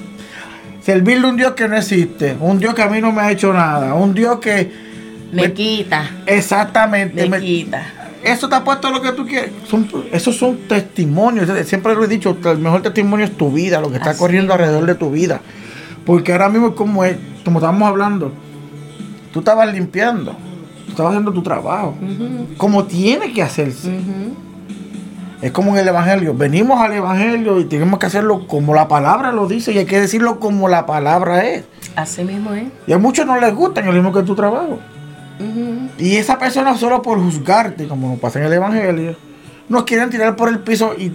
servirle 0.84 1.26
a 1.26 1.30
un 1.30 1.36
Dios 1.36 1.52
que 1.52 1.66
no 1.66 1.76
existe, 1.76 2.36
un 2.38 2.58
Dios 2.58 2.74
que 2.74 2.82
a 2.82 2.88
mí 2.88 3.00
no 3.00 3.10
me 3.10 3.22
ha 3.22 3.30
hecho 3.30 3.52
nada, 3.52 3.94
un 3.94 4.12
Dios 4.12 4.38
que... 4.38 4.84
Me, 5.32 5.52
quita. 5.52 6.08
Exactamente. 6.26 7.28
Me, 7.28 7.40
quita. 7.40 7.82
Eso 8.22 8.48
te 8.48 8.54
ha 8.54 8.62
puesto 8.62 8.90
lo 8.90 9.02
que 9.02 9.12
tú 9.12 9.26
quieres. 9.26 9.50
Son, 9.68 9.88
esos 10.12 10.36
son 10.36 10.56
testimonios. 10.68 11.48
Siempre 11.66 11.94
lo 11.94 12.04
he 12.04 12.08
dicho, 12.08 12.36
el 12.44 12.58
mejor 12.58 12.82
testimonio 12.82 13.24
es 13.24 13.36
tu 13.36 13.50
vida, 13.50 13.80
lo 13.80 13.90
que 13.90 13.96
está 13.96 14.16
corriendo 14.16 14.52
alrededor 14.52 14.86
de 14.86 14.94
tu 14.94 15.10
vida. 15.10 15.40
Porque 16.06 16.32
ahora 16.32 16.48
mismo 16.48 16.74
como 16.74 17.04
es, 17.04 17.16
como 17.44 17.58
estábamos 17.58 17.88
hablando, 17.88 18.32
tú 19.32 19.40
estabas 19.40 19.72
limpiando, 19.72 20.36
tú 20.84 20.90
estabas 20.90 21.12
haciendo 21.12 21.32
tu 21.32 21.42
trabajo, 21.42 21.96
como 22.56 22.84
tiene 22.84 23.32
que 23.32 23.42
hacerse. 23.42 23.90
Es 25.42 25.52
como 25.52 25.72
en 25.72 25.78
el 25.78 25.88
Evangelio. 25.88 26.34
Venimos 26.34 26.80
al 26.80 26.92
Evangelio 26.92 27.60
y 27.60 27.64
tenemos 27.64 27.98
que 27.98 28.06
hacerlo 28.06 28.46
como 28.46 28.74
la 28.74 28.88
palabra 28.88 29.32
lo 29.32 29.46
dice 29.46 29.72
y 29.72 29.78
hay 29.78 29.84
que 29.84 30.00
decirlo 30.00 30.40
como 30.40 30.68
la 30.68 30.86
palabra 30.86 31.44
es. 31.44 31.64
Así 31.96 32.24
mismo 32.24 32.54
es. 32.54 32.64
Y 32.86 32.92
a 32.92 32.98
muchos 32.98 33.26
no 33.26 33.38
les 33.38 33.54
gusta 33.54 33.80
lo 33.82 33.92
mismo 33.92 34.12
que 34.12 34.22
tu 34.22 34.34
trabajo. 34.34 34.78
Y 35.98 36.16
esa 36.16 36.38
persona 36.38 36.76
solo 36.76 37.02
por 37.02 37.18
juzgarte, 37.20 37.88
como 37.88 38.08
nos 38.08 38.18
pasa 38.18 38.38
en 38.38 38.46
el 38.46 38.52
Evangelio, 38.52 39.16
nos 39.68 39.84
quieren 39.84 40.10
tirar 40.10 40.36
por 40.36 40.48
el 40.48 40.60
piso 40.60 40.94
y 40.96 41.12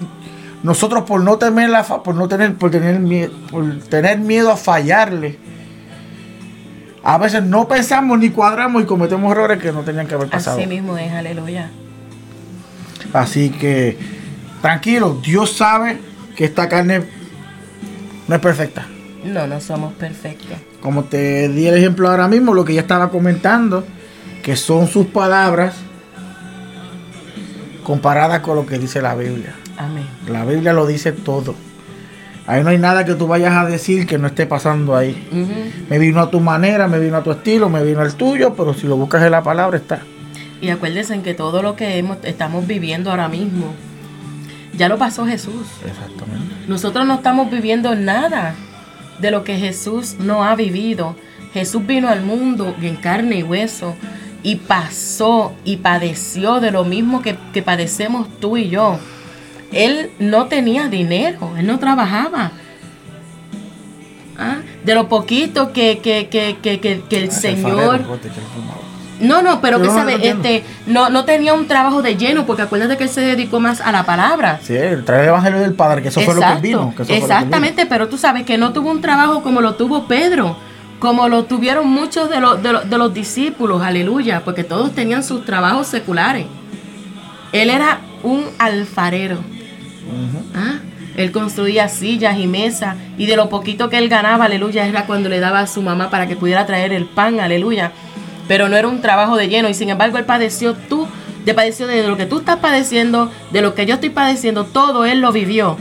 nosotros 0.62 1.04
por 1.04 1.22
no 1.22 1.38
temer 1.38 1.70
la 1.70 1.84
por 1.84 2.16
no 2.16 2.28
tener 2.28 2.56
por 2.56 2.70
tener 2.70 3.00
miedo, 3.00 3.32
por 3.50 3.80
tener 3.80 4.20
miedo 4.20 4.52
a 4.52 4.58
fallarle. 4.58 5.40
A 7.04 7.18
veces 7.18 7.44
no 7.44 7.68
pensamos 7.68 8.20
ni 8.20 8.30
cuadramos 8.30 8.84
y 8.84 8.86
cometemos 8.86 9.32
errores 9.32 9.62
que 9.62 9.72
no 9.72 9.82
tenían 9.82 10.06
que 10.06 10.16
haber 10.16 10.30
pasado. 10.30 10.58
Así 10.58 10.68
mismo 10.68 10.98
es, 10.98 11.12
aleluya. 11.12 11.70
Así 13.14 13.50
que 13.50 13.98
tranquilo, 14.62 15.20
Dios 15.24 15.52
sabe 15.52 16.00
que 16.36 16.46
esta 16.46 16.70
carne 16.70 17.02
no 18.28 18.36
es 18.36 18.42
perfecta. 18.42 18.88
No, 19.24 19.48
no 19.48 19.60
somos 19.60 19.94
perfectos. 19.94 20.58
Como 20.82 21.04
te 21.06 21.50
di 21.50 21.68
el 21.68 21.78
ejemplo 21.78 22.10
ahora 22.10 22.28
mismo, 22.28 22.54
lo 22.54 22.64
que 22.64 22.74
ya 22.74 22.82
estaba 22.82 23.10
comentando, 23.10 23.84
que 24.44 24.56
son 24.56 24.88
sus 24.88 25.08
palabras 25.08 25.76
comparadas 27.84 28.40
con 28.42 28.56
lo 28.56 28.66
que 28.66 28.78
dice 28.80 29.02
la 29.02 29.16
Biblia. 29.16 29.56
Amén. 29.78 30.06
La 30.28 30.46
Biblia 30.46 30.74
lo 30.74 30.86
dice 30.86 31.12
todo. 31.12 31.56
Ahí 32.46 32.64
no 32.64 32.70
hay 32.70 32.80
nada 32.80 33.06
que 33.06 33.14
tú 33.14 33.28
vayas 33.28 33.56
a 33.56 33.66
decir 33.66 34.08
que 34.08 34.18
no 34.18 34.28
esté 34.28 34.48
pasando 34.48 34.96
ahí. 34.96 35.28
Me 35.90 36.00
vino 36.00 36.20
a 36.20 36.32
tu 36.32 36.40
manera, 36.40 36.88
me 36.88 37.00
vino 37.00 37.18
a 37.18 37.24
tu 37.24 37.32
estilo, 37.32 37.70
me 37.70 37.84
vino 37.84 38.00
al 38.02 38.16
tuyo, 38.16 38.54
pero 38.56 38.74
si 38.74 38.88
lo 38.88 38.96
buscas 38.98 39.24
en 39.24 39.32
la 39.32 39.44
palabra 39.44 39.78
está. 39.78 40.02
Y 40.62 40.70
acuérdense 40.70 41.14
en 41.14 41.24
que 41.24 41.34
todo 41.34 41.62
lo 41.62 41.76
que 41.76 41.98
hemos, 41.98 42.18
estamos 42.24 42.68
viviendo 42.68 43.12
ahora 43.12 43.30
mismo 43.30 43.74
ya 44.80 44.88
lo 44.88 44.98
pasó 44.98 45.26
Jesús. 45.28 45.68
Exactamente. 45.86 46.56
Nosotros 46.68 47.06
no 47.06 47.16
estamos 47.16 47.52
viviendo 47.52 47.96
nada 47.96 48.56
de 49.20 49.30
lo 49.30 49.44
que 49.44 49.58
Jesús 49.58 50.16
no 50.20 50.46
ha 50.46 50.56
vivido. 50.56 51.18
Jesús 51.54 51.86
vino 51.86 52.08
al 52.08 52.22
mundo 52.22 52.74
en 52.82 52.96
carne 52.96 53.40
y 53.40 53.44
hueso 53.44 53.96
y 54.42 54.56
pasó 54.56 55.54
y 55.66 55.78
padeció 55.78 56.62
de 56.62 56.72
lo 56.72 56.86
mismo 56.86 57.22
que, 57.22 57.34
padecemos 57.62 58.30
tú 58.40 58.56
y 58.56 58.70
yo. 58.70 58.98
Él 59.74 60.12
no 60.18 60.46
tenía 60.46 60.88
dinero, 60.88 61.56
él 61.58 61.68
no 61.68 61.78
trabajaba. 61.78 62.54
¿Ah? 64.38 64.60
De 64.86 64.96
lo 64.96 65.10
poquito 65.10 65.74
que, 65.74 66.00
que, 66.00 66.30
que, 66.30 67.04
que 67.10 67.18
el 67.18 67.32
Señor... 67.32 68.06
No, 69.20 69.42
no, 69.42 69.62
pero 69.62 69.82
que 69.82 69.88
sabe, 69.88 70.28
este, 70.28 70.64
no, 70.86 71.10
no 71.10 71.26
tenía 71.26 71.54
un 71.54 71.68
trabajo 71.68 72.02
de 72.02 72.16
lleno, 72.16 72.46
porque 72.46 72.64
acuérdate 72.64 72.98
que 72.98 73.04
él 73.04 73.10
se 73.10 73.22
dedicó 73.22 73.60
más 73.60 73.82
a 73.82 73.92
la 73.92 74.06
palabra. 74.06 74.60
Sí, 74.62 74.76
trae 75.06 75.24
el 75.24 75.30
evangelio 75.30 75.60
del 75.60 75.74
Padre, 75.74 76.02
que 76.02 76.08
eso 76.10 76.22
fue 76.22 76.36
lo 76.36 76.42
que 76.42 76.62
vino. 76.62 76.94
exactamente, 77.08 77.86
pero 77.86 78.08
tú 78.08 78.18
sabes 78.18 78.44
que 78.44 78.58
no 78.58 78.72
tuvo 78.74 78.92
un 78.92 79.02
trabajo 79.02 79.44
como 79.44 79.62
lo 79.62 79.76
tuvo 79.76 80.08
Pedro, 80.08 80.56
como 81.00 81.28
lo 81.28 81.46
tuvieron 81.46 81.88
muchos 81.88 82.30
de, 82.30 82.40
los, 82.40 82.62
de, 82.62 82.98
los 82.98 83.14
discípulos, 83.14 83.82
aleluya, 83.82 84.42
porque 84.44 84.64
todos 84.64 84.94
tenían 84.94 85.24
sus 85.24 85.46
trabajos 85.46 85.88
seculares. 85.88 86.46
Él 87.52 87.70
era 87.70 88.00
un 88.24 88.44
alfarero. 88.58 89.38
¿Ah? 90.56 90.80
Él 91.16 91.32
construía 91.32 91.90
sillas 91.90 92.38
y 92.38 92.48
mesas 92.48 92.96
y 93.18 93.26
de 93.26 93.36
lo 93.36 93.50
poquito 93.50 93.90
que 93.90 93.98
él 93.98 94.08
ganaba, 94.08 94.46
aleluya, 94.46 94.88
era 94.88 95.06
cuando 95.06 95.28
le 95.28 95.40
daba 95.40 95.60
a 95.60 95.68
su 95.68 95.82
mamá 95.82 96.10
para 96.10 96.28
que 96.28 96.38
pudiera 96.38 96.66
traer 96.66 96.94
el 96.94 97.06
pan, 97.06 97.40
aleluya 97.40 97.92
pero 98.50 98.68
no 98.68 98.76
era 98.76 98.88
un 98.88 99.00
trabajo 99.00 99.38
de 99.38 99.48
lleno 99.48 99.70
y 99.70 99.76
sin 99.76 99.92
embargo 99.92 100.18
él 100.18 100.26
padeció 100.26 100.74
tú, 100.74 101.08
de 101.46 101.54
padeció 101.54 101.86
de 101.86 102.08
lo 102.08 102.18
que 102.18 102.26
tú 102.26 102.40
estás 102.40 102.58
padeciendo, 102.58 103.32
de 103.52 103.62
lo 103.62 103.76
que 103.76 103.86
yo 103.86 103.94
estoy 103.94 104.10
padeciendo, 104.10 104.66
todo 104.66 105.06
él 105.06 105.22
lo 105.22 105.32
vivió. 105.32 105.78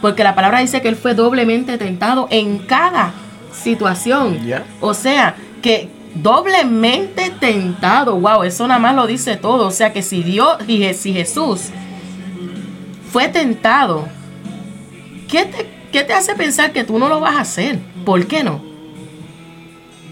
Porque 0.00 0.22
la 0.22 0.36
palabra 0.36 0.60
dice 0.60 0.82
que 0.82 0.88
él 0.88 0.94
fue 0.94 1.14
doblemente 1.14 1.78
tentado 1.78 2.28
en 2.30 2.58
cada 2.58 3.12
situación. 3.52 4.38
O 4.80 4.94
sea, 4.94 5.34
que 5.62 5.88
doblemente 6.14 7.32
tentado, 7.40 8.20
wow, 8.20 8.44
eso 8.44 8.68
nada 8.68 8.78
más 8.78 8.94
lo 8.94 9.08
dice 9.08 9.36
todo. 9.36 9.66
O 9.66 9.72
sea 9.72 9.92
que 9.92 10.02
si 10.02 10.22
Dios, 10.22 10.58
si 10.94 11.12
Jesús 11.12 11.70
fue 13.10 13.26
tentado, 13.26 14.06
¿qué 15.28 15.44
te, 15.44 15.68
¿qué 15.90 16.04
te 16.04 16.12
hace 16.12 16.36
pensar 16.36 16.72
que 16.72 16.84
tú 16.84 17.00
no 17.00 17.08
lo 17.08 17.18
vas 17.18 17.34
a 17.34 17.40
hacer? 17.40 17.80
¿Por 18.04 18.28
qué 18.28 18.44
no? 18.44 18.69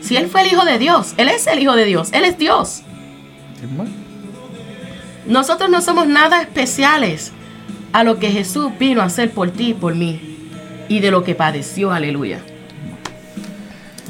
Si 0.00 0.16
Él 0.16 0.28
fue 0.28 0.42
el 0.42 0.48
Hijo 0.48 0.64
de 0.64 0.78
Dios, 0.78 1.14
Él 1.16 1.28
es 1.28 1.46
el 1.46 1.58
Hijo 1.58 1.74
de 1.74 1.84
Dios, 1.84 2.10
Él 2.12 2.24
es 2.24 2.38
Dios. 2.38 2.82
Nosotros 5.26 5.68
no 5.68 5.80
somos 5.80 6.06
nada 6.06 6.40
especiales 6.40 7.32
a 7.92 8.04
lo 8.04 8.18
que 8.18 8.30
Jesús 8.30 8.70
vino 8.78 9.02
a 9.02 9.04
hacer 9.04 9.30
por 9.30 9.50
ti 9.50 9.70
y 9.70 9.74
por 9.74 9.94
mí 9.94 10.20
y 10.88 11.00
de 11.00 11.10
lo 11.10 11.22
que 11.22 11.34
padeció, 11.34 11.92
aleluya. 11.92 12.40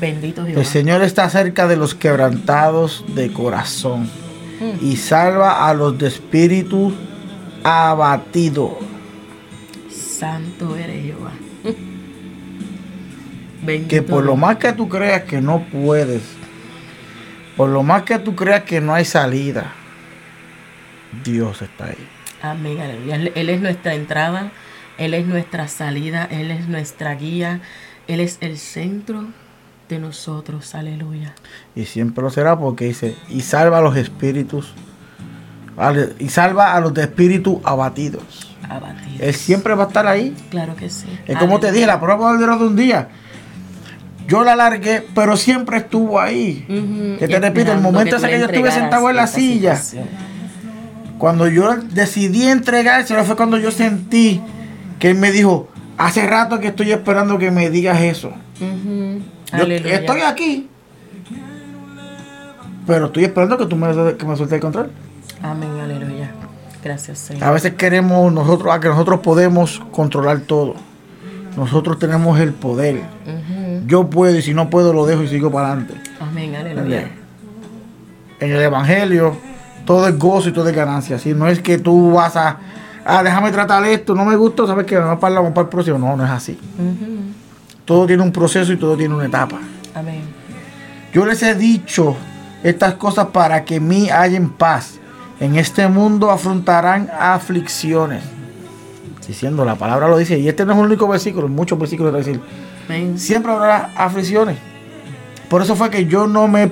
Bendito 0.01 0.45
Dios. 0.45 0.59
El 0.59 0.67
Señor 0.67 1.03
está 1.03 1.29
cerca 1.29 1.67
de 1.67 1.77
los 1.77 1.95
quebrantados 1.95 3.05
de 3.15 3.33
corazón 3.33 4.05
mm. 4.61 4.85
y 4.85 4.97
salva 4.97 5.69
a 5.69 5.75
los 5.75 5.99
de 5.99 6.07
espíritu 6.07 6.93
abatido. 7.65 8.79
Santo 9.91 10.77
eres 10.77 11.05
Jehová 11.05 11.33
que 13.89 14.03
por 14.03 14.25
lo 14.25 14.37
más 14.37 14.57
que 14.57 14.73
tú 14.73 14.89
creas 14.89 15.23
que 15.25 15.41
no 15.41 15.65
puedes, 15.65 16.23
por 17.57 17.71
lo 17.71 17.83
más 17.83 18.03
que 18.03 18.19
tú 18.19 18.35
creas 18.35 18.63
que 18.63 18.81
no 18.81 18.95
hay 18.95 19.05
salida, 19.05 19.73
Dios 21.25 21.63
está 21.63 21.87
ahí. 21.87 22.09
Amén, 22.43 22.81
aleluya. 22.81 23.33
Él 23.35 23.49
es 23.49 23.61
nuestra 23.61 23.95
entrada, 23.95 24.53
Él 24.97 25.15
es 25.15 25.27
nuestra 25.27 25.69
salida, 25.69 26.29
Él 26.31 26.51
es 26.51 26.69
nuestra 26.69 27.15
guía, 27.15 27.61
Él 28.07 28.21
es 28.21 28.39
el 28.41 28.59
centro 28.59 29.27
de 29.89 29.99
nosotros, 29.99 30.75
aleluya. 30.75 31.35
Y 31.75 31.87
siempre 31.87 32.23
lo 32.23 32.31
será 32.31 32.59
porque 32.59 32.85
dice, 32.85 33.17
y 33.29 33.41
salva 33.41 33.79
a 33.79 33.81
los 33.81 33.97
espíritus, 33.97 34.75
y 36.19 36.29
salva 36.29 36.75
a 36.75 36.81
los 36.81 36.95
de 36.95 37.03
espíritu 37.03 37.61
abatidos. 37.65 38.57
abatidos. 38.69 39.21
Él 39.21 39.35
siempre 39.35 39.75
va 39.75 39.85
a 39.85 39.87
estar 39.87 40.07
ahí. 40.07 40.37
Claro 40.51 40.77
que 40.77 40.91
sí. 40.91 41.07
Es 41.27 41.39
como 41.39 41.59
te 41.59 41.73
dije, 41.73 41.87
la 41.87 42.01
prueba 42.01 42.37
de 42.37 42.47
de 42.47 42.53
un 42.53 42.77
día. 42.77 43.09
Yo 44.29 44.45
la 44.45 44.55
largué, 44.55 45.03
pero 45.15 45.39
siempre 45.39 45.79
estuvo 45.79 46.21
ahí. 46.21 47.17
Que 47.19 47.27
te 47.27 47.41
repito, 47.41 47.73
el 47.73 47.81
momento 47.81 48.17
ese 48.17 48.29
que 48.29 48.39
yo 48.39 48.45
estuve 48.45 48.71
sentado 48.71 49.09
en 49.09 49.17
la 49.17 49.27
silla, 49.27 49.81
cuando 51.17 51.49
yo 51.49 51.75
decidí 51.77 52.47
entregárselo 52.47 53.25
fue 53.25 53.37
cuando 53.37 53.57
yo 53.57 53.71
sentí 53.71 54.41
que 54.99 55.11
él 55.11 55.17
me 55.17 55.33
dijo, 55.33 55.69
hace 55.97 56.27
rato 56.27 56.61
que 56.61 56.69
estoy 56.69 56.93
esperando 56.93 57.39
que 57.39 57.51
me 57.51 57.71
digas 57.71 58.03
eso. 58.03 58.33
estoy 59.53 60.21
aquí, 60.21 60.69
pero 62.87 63.07
estoy 63.07 63.25
esperando 63.25 63.57
que 63.57 63.65
tú 63.65 63.77
me, 63.77 63.89
que 64.17 64.27
me 64.27 64.37
sueltes 64.37 64.57
el 64.57 64.61
control. 64.61 64.91
Amén, 65.43 65.71
aleluya. 65.81 66.33
Gracias, 66.85 67.19
Señor. 67.19 67.45
A 67.45 67.51
veces 67.51 67.75
queremos 67.75 68.31
nosotros, 68.31 68.75
a 68.75 68.79
que 68.79 68.89
nosotros 68.89 69.21
podemos 69.21 69.83
controlar 69.91 70.41
todo. 70.41 70.75
Nosotros 71.57 71.99
tenemos 71.99 72.39
el 72.39 72.53
poder. 72.53 73.03
Yo 73.89 74.11
puedo 74.11 74.37
y 74.37 74.43
si 74.43 74.53
no 74.53 74.69
puedo 74.69 74.93
lo 74.93 75.07
dejo 75.07 75.23
y 75.23 75.29
sigo 75.29 75.51
para 75.51 75.69
adelante. 75.69 75.95
Amén, 76.21 76.55
aleluya. 76.55 77.09
En 78.39 78.53
el 78.53 78.61
Evangelio 78.61 79.35
todo 79.87 80.07
es 80.07 80.19
gozo 80.19 80.51
y 80.51 80.53
todo 80.53 80.69
es 80.69 80.77
ganancia. 80.77 81.19
Si 81.19 81.33
no 81.33 81.49
es 81.49 81.61
que 81.61 81.79
tú 81.79 82.13
vas 82.13 82.37
a, 82.37 82.59
ah, 83.07 83.23
déjame 83.23 83.51
tratar 83.51 83.83
esto, 83.87 84.15
no 84.15 84.27
me 84.27 84.37
gusta, 84.37 84.67
sabes 84.67 84.85
que 84.85 84.95
no 84.95 85.17
vamos 85.17 85.53
para 85.53 85.63
el 85.63 85.69
próximo. 85.69 85.99
No, 85.99 86.15
no 86.15 86.23
es 86.27 86.31
así. 86.31 86.59
Todo 87.87 88.07
tiene 88.07 88.23
un 88.23 88.31
proceso 88.31 88.71
y 88.75 88.77
todo 88.77 88.95
tiene 88.95 89.15
una 89.15 89.25
etapa. 89.25 89.59
Amén. 89.95 90.21
Yo 91.15 91.25
les 91.25 91.43
he 91.43 91.55
dicho 91.55 92.15
estas 92.63 92.95
cosas 92.95 93.29
para 93.29 93.65
que 93.65 93.81
mí 93.81 94.11
hayan 94.11 94.51
paz. 94.51 94.99
En 95.41 95.57
este 95.57 95.89
mundo 95.89 96.31
afrontarán 96.31 97.09
aflicciones. 97.19 98.23
Diciendo, 99.27 99.65
la 99.65 99.77
palabra 99.77 100.09
lo 100.09 100.19
dice, 100.19 100.39
y 100.39 100.47
este 100.47 100.67
no 100.67 100.73
es 100.73 100.79
un 100.79 100.85
único 100.85 101.09
versículo, 101.09 101.49
muchos 101.49 101.79
versículos 101.79 102.13
de 102.13 102.39
Siempre 103.17 103.53
habrá 103.53 103.91
aflicciones. 103.97 104.57
Por 105.49 105.63
eso 105.63 105.77
fue 105.77 105.91
que 105.91 106.07
yo 106.07 106.27
no 106.27 106.49
me 106.49 106.71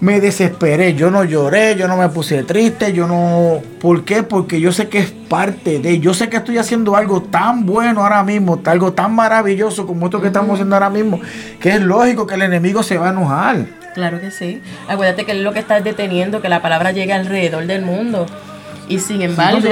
me 0.00 0.18
desesperé, 0.18 0.94
yo 0.94 1.10
no 1.10 1.24
lloré, 1.24 1.76
yo 1.76 1.86
no 1.86 1.96
me 1.96 2.08
puse 2.08 2.42
triste, 2.42 2.92
yo 2.94 3.06
no... 3.06 3.60
¿Por 3.80 4.04
qué? 4.04 4.22
Porque 4.22 4.58
yo 4.58 4.72
sé 4.72 4.88
que 4.88 4.98
es 4.98 5.10
parte 5.10 5.78
de... 5.78 6.00
Yo 6.00 6.14
sé 6.14 6.30
que 6.30 6.38
estoy 6.38 6.56
haciendo 6.56 6.96
algo 6.96 7.22
tan 7.22 7.66
bueno 7.66 8.02
ahora 8.02 8.24
mismo, 8.24 8.60
algo 8.64 8.94
tan 8.94 9.14
maravilloso 9.14 9.86
como 9.86 10.06
esto 10.06 10.20
que 10.22 10.28
estamos 10.28 10.54
haciendo 10.54 10.74
ahora 10.74 10.88
mismo, 10.88 11.20
que 11.60 11.70
es 11.70 11.82
lógico 11.82 12.26
que 12.26 12.34
el 12.34 12.42
enemigo 12.42 12.82
se 12.82 12.96
va 12.96 13.08
a 13.08 13.12
enojar. 13.12 13.66
Claro 13.94 14.20
que 14.20 14.30
sí. 14.30 14.62
Acuérdate 14.88 15.26
que 15.26 15.32
es 15.32 15.38
lo 15.38 15.52
que 15.52 15.58
está 15.58 15.80
deteniendo, 15.80 16.40
que 16.40 16.48
la 16.48 16.62
palabra 16.62 16.92
llegue 16.92 17.12
alrededor 17.12 17.66
del 17.66 17.82
mundo. 17.82 18.24
Y 18.88 19.00
sin 19.00 19.20
embargo... 19.20 19.68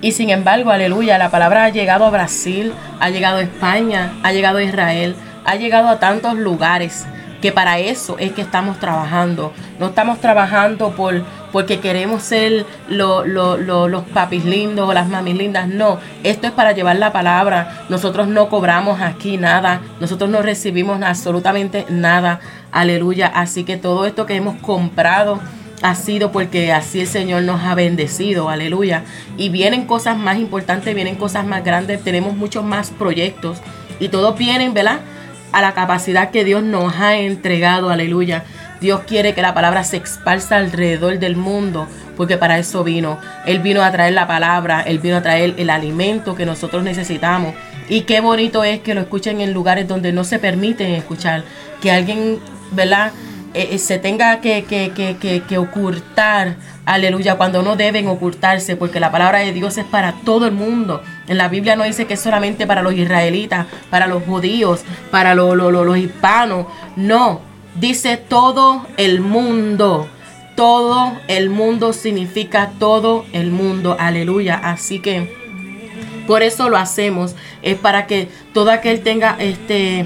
Y 0.00 0.12
sin 0.12 0.30
embargo, 0.30 0.70
aleluya, 0.70 1.18
la 1.18 1.30
palabra 1.30 1.64
ha 1.64 1.68
llegado 1.70 2.04
a 2.04 2.10
Brasil, 2.10 2.72
ha 3.00 3.10
llegado 3.10 3.38
a 3.38 3.42
España, 3.42 4.12
ha 4.22 4.32
llegado 4.32 4.58
a 4.58 4.62
Israel, 4.62 5.16
ha 5.44 5.56
llegado 5.56 5.88
a 5.88 5.98
tantos 5.98 6.34
lugares 6.34 7.06
que 7.40 7.52
para 7.52 7.78
eso 7.78 8.16
es 8.18 8.32
que 8.32 8.42
estamos 8.42 8.78
trabajando. 8.78 9.52
No 9.78 9.86
estamos 9.86 10.20
trabajando 10.20 10.90
por 10.90 11.22
porque 11.52 11.80
queremos 11.80 12.22
ser 12.22 12.66
los 12.88 14.04
papis 14.12 14.44
lindos 14.44 14.88
o 14.88 14.92
las 14.92 15.08
mamis 15.08 15.36
lindas. 15.36 15.68
No, 15.68 15.98
esto 16.22 16.46
es 16.46 16.52
para 16.52 16.72
llevar 16.72 16.96
la 16.96 17.12
palabra. 17.12 17.84
Nosotros 17.88 18.28
no 18.28 18.48
cobramos 18.50 19.00
aquí 19.00 19.38
nada. 19.38 19.80
Nosotros 20.00 20.28
no 20.28 20.42
recibimos 20.42 21.00
absolutamente 21.02 21.86
nada. 21.88 22.40
Aleluya. 22.72 23.28
Así 23.28 23.64
que 23.64 23.78
todo 23.78 24.04
esto 24.04 24.26
que 24.26 24.34
hemos 24.34 24.60
comprado 24.60 25.40
ha 25.82 25.94
sido 25.94 26.32
porque 26.32 26.72
así 26.72 27.00
el 27.00 27.06
Señor 27.06 27.42
nos 27.42 27.62
ha 27.62 27.74
bendecido, 27.74 28.48
aleluya. 28.48 29.04
Y 29.36 29.48
vienen 29.48 29.86
cosas 29.86 30.16
más 30.16 30.38
importantes, 30.38 30.94
vienen 30.94 31.16
cosas 31.16 31.46
más 31.46 31.64
grandes, 31.64 32.02
tenemos 32.02 32.36
muchos 32.36 32.64
más 32.64 32.90
proyectos 32.90 33.58
y 34.00 34.08
todos 34.08 34.36
vienen, 34.38 34.74
¿verdad? 34.74 35.00
A 35.52 35.60
la 35.60 35.74
capacidad 35.74 36.30
que 36.30 36.44
Dios 36.44 36.62
nos 36.62 36.94
ha 36.96 37.16
entregado, 37.16 37.90
aleluya. 37.90 38.44
Dios 38.80 39.00
quiere 39.06 39.34
que 39.34 39.42
la 39.42 39.54
palabra 39.54 39.84
se 39.84 39.96
esparza 39.96 40.56
alrededor 40.56 41.18
del 41.18 41.36
mundo, 41.36 41.86
porque 42.16 42.36
para 42.36 42.58
eso 42.58 42.84
vino. 42.84 43.18
Él 43.46 43.60
vino 43.60 43.82
a 43.82 43.90
traer 43.90 44.12
la 44.12 44.26
palabra, 44.26 44.82
Él 44.82 44.98
vino 44.98 45.16
a 45.16 45.22
traer 45.22 45.54
el 45.56 45.70
alimento 45.70 46.34
que 46.34 46.44
nosotros 46.44 46.82
necesitamos. 46.82 47.54
Y 47.88 48.02
qué 48.02 48.20
bonito 48.20 48.64
es 48.64 48.80
que 48.80 48.94
lo 48.94 49.00
escuchen 49.00 49.40
en 49.40 49.54
lugares 49.54 49.88
donde 49.88 50.12
no 50.12 50.24
se 50.24 50.38
permiten 50.38 50.90
escuchar. 50.90 51.44
Que 51.80 51.90
alguien, 51.90 52.38
¿verdad? 52.72 53.12
Eh, 53.56 53.70
eh, 53.72 53.78
se 53.78 53.98
tenga 53.98 54.42
que, 54.42 54.64
que, 54.64 54.92
que, 54.92 55.42
que, 55.48 55.58
ocultar, 55.58 56.56
aleluya, 56.84 57.36
cuando 57.36 57.62
no 57.62 57.74
deben 57.74 58.06
ocultarse, 58.06 58.76
porque 58.76 59.00
la 59.00 59.10
palabra 59.10 59.38
de 59.38 59.54
Dios 59.54 59.78
es 59.78 59.86
para 59.86 60.12
todo 60.26 60.44
el 60.44 60.52
mundo. 60.52 61.02
En 61.26 61.38
la 61.38 61.48
Biblia 61.48 61.74
no 61.74 61.84
dice 61.84 62.06
que 62.06 62.14
es 62.14 62.20
solamente 62.20 62.66
para 62.66 62.82
los 62.82 62.92
israelitas, 62.92 63.66
para 63.88 64.08
los 64.08 64.24
judíos, 64.24 64.82
para 65.10 65.34
los 65.34 65.96
hispanos. 65.96 66.66
No, 66.96 67.40
dice 67.80 68.18
todo 68.18 68.86
el 68.98 69.22
mundo. 69.22 70.06
Todo 70.54 71.18
el 71.26 71.48
mundo 71.48 71.94
significa 71.94 72.72
todo 72.78 73.24
el 73.32 73.50
mundo. 73.50 73.96
Aleluya. 73.98 74.60
Así 74.62 74.98
que 74.98 75.34
por 76.26 76.42
eso 76.42 76.68
lo 76.68 76.76
hacemos. 76.76 77.34
Es 77.62 77.78
para 77.78 78.06
que 78.06 78.28
todo 78.52 78.70
aquel 78.70 79.00
tenga 79.00 79.34
este 79.38 80.04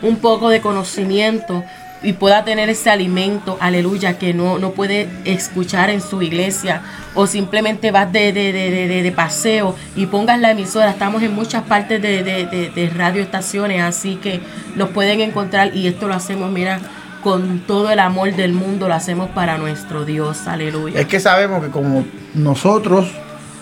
un 0.00 0.16
poco 0.16 0.48
de 0.48 0.60
conocimiento 0.60 1.64
y 2.04 2.12
pueda 2.12 2.44
tener 2.44 2.68
ese 2.68 2.90
alimento, 2.90 3.56
aleluya, 3.60 4.18
que 4.18 4.34
no, 4.34 4.58
no 4.58 4.72
puede 4.72 5.08
escuchar 5.24 5.90
en 5.90 6.00
su 6.00 6.22
iglesia 6.22 6.82
o 7.14 7.26
simplemente 7.26 7.90
vas 7.90 8.12
de, 8.12 8.32
de, 8.32 8.52
de, 8.52 9.02
de 9.02 9.12
paseo 9.12 9.74
y 9.96 10.06
pongas 10.06 10.38
la 10.38 10.50
emisora. 10.50 10.90
Estamos 10.90 11.22
en 11.22 11.34
muchas 11.34 11.62
partes 11.62 12.00
de, 12.02 12.92
radioestaciones, 12.94 13.82
así 13.82 14.16
que 14.16 14.40
nos 14.76 14.90
pueden 14.90 15.20
encontrar 15.20 15.74
y 15.74 15.86
esto 15.86 16.06
lo 16.06 16.14
hacemos, 16.14 16.50
mira, 16.52 16.78
con 17.22 17.60
todo 17.60 17.90
el 17.90 18.00
amor 18.00 18.34
del 18.34 18.52
mundo, 18.52 18.86
lo 18.86 18.94
hacemos 18.94 19.30
para 19.30 19.56
nuestro 19.56 20.04
Dios, 20.04 20.46
aleluya. 20.46 21.00
Es 21.00 21.06
que 21.06 21.20
sabemos 21.20 21.64
que 21.64 21.70
como 21.70 22.04
nosotros 22.34 23.10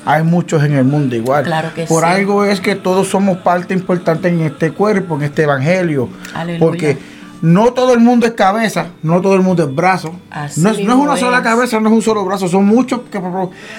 hay 0.04 0.24
muchos 0.24 0.64
en 0.64 0.74
el 0.74 0.84
mundo 0.84 1.14
igual. 1.14 1.44
Claro 1.44 1.72
que 1.72 1.84
Por 1.84 2.04
algo 2.04 2.44
es 2.44 2.60
que 2.60 2.74
todos 2.74 3.06
somos 3.06 3.38
parte 3.38 3.72
importante 3.72 4.28
en 4.28 4.40
este 4.40 4.72
cuerpo, 4.72 5.14
en 5.14 5.22
este 5.22 5.44
evangelio. 5.44 6.08
Aleluya. 6.34 6.58
Porque 6.58 7.11
no 7.42 7.72
todo 7.72 7.92
el 7.92 8.00
mundo 8.00 8.24
es 8.24 8.32
cabeza, 8.32 8.86
no 9.02 9.20
todo 9.20 9.34
el 9.34 9.42
mundo 9.42 9.64
es 9.64 9.74
brazo. 9.74 10.14
no 10.56 10.70
es, 10.70 10.78
una 10.78 11.16
sola 11.16 11.42
cabeza, 11.42 11.80
no 11.80 11.88
es 11.88 11.94
un 11.94 12.02
solo 12.02 12.24
brazo, 12.24 12.48
son 12.48 12.64
muchos 12.64 13.00
que 13.10 13.20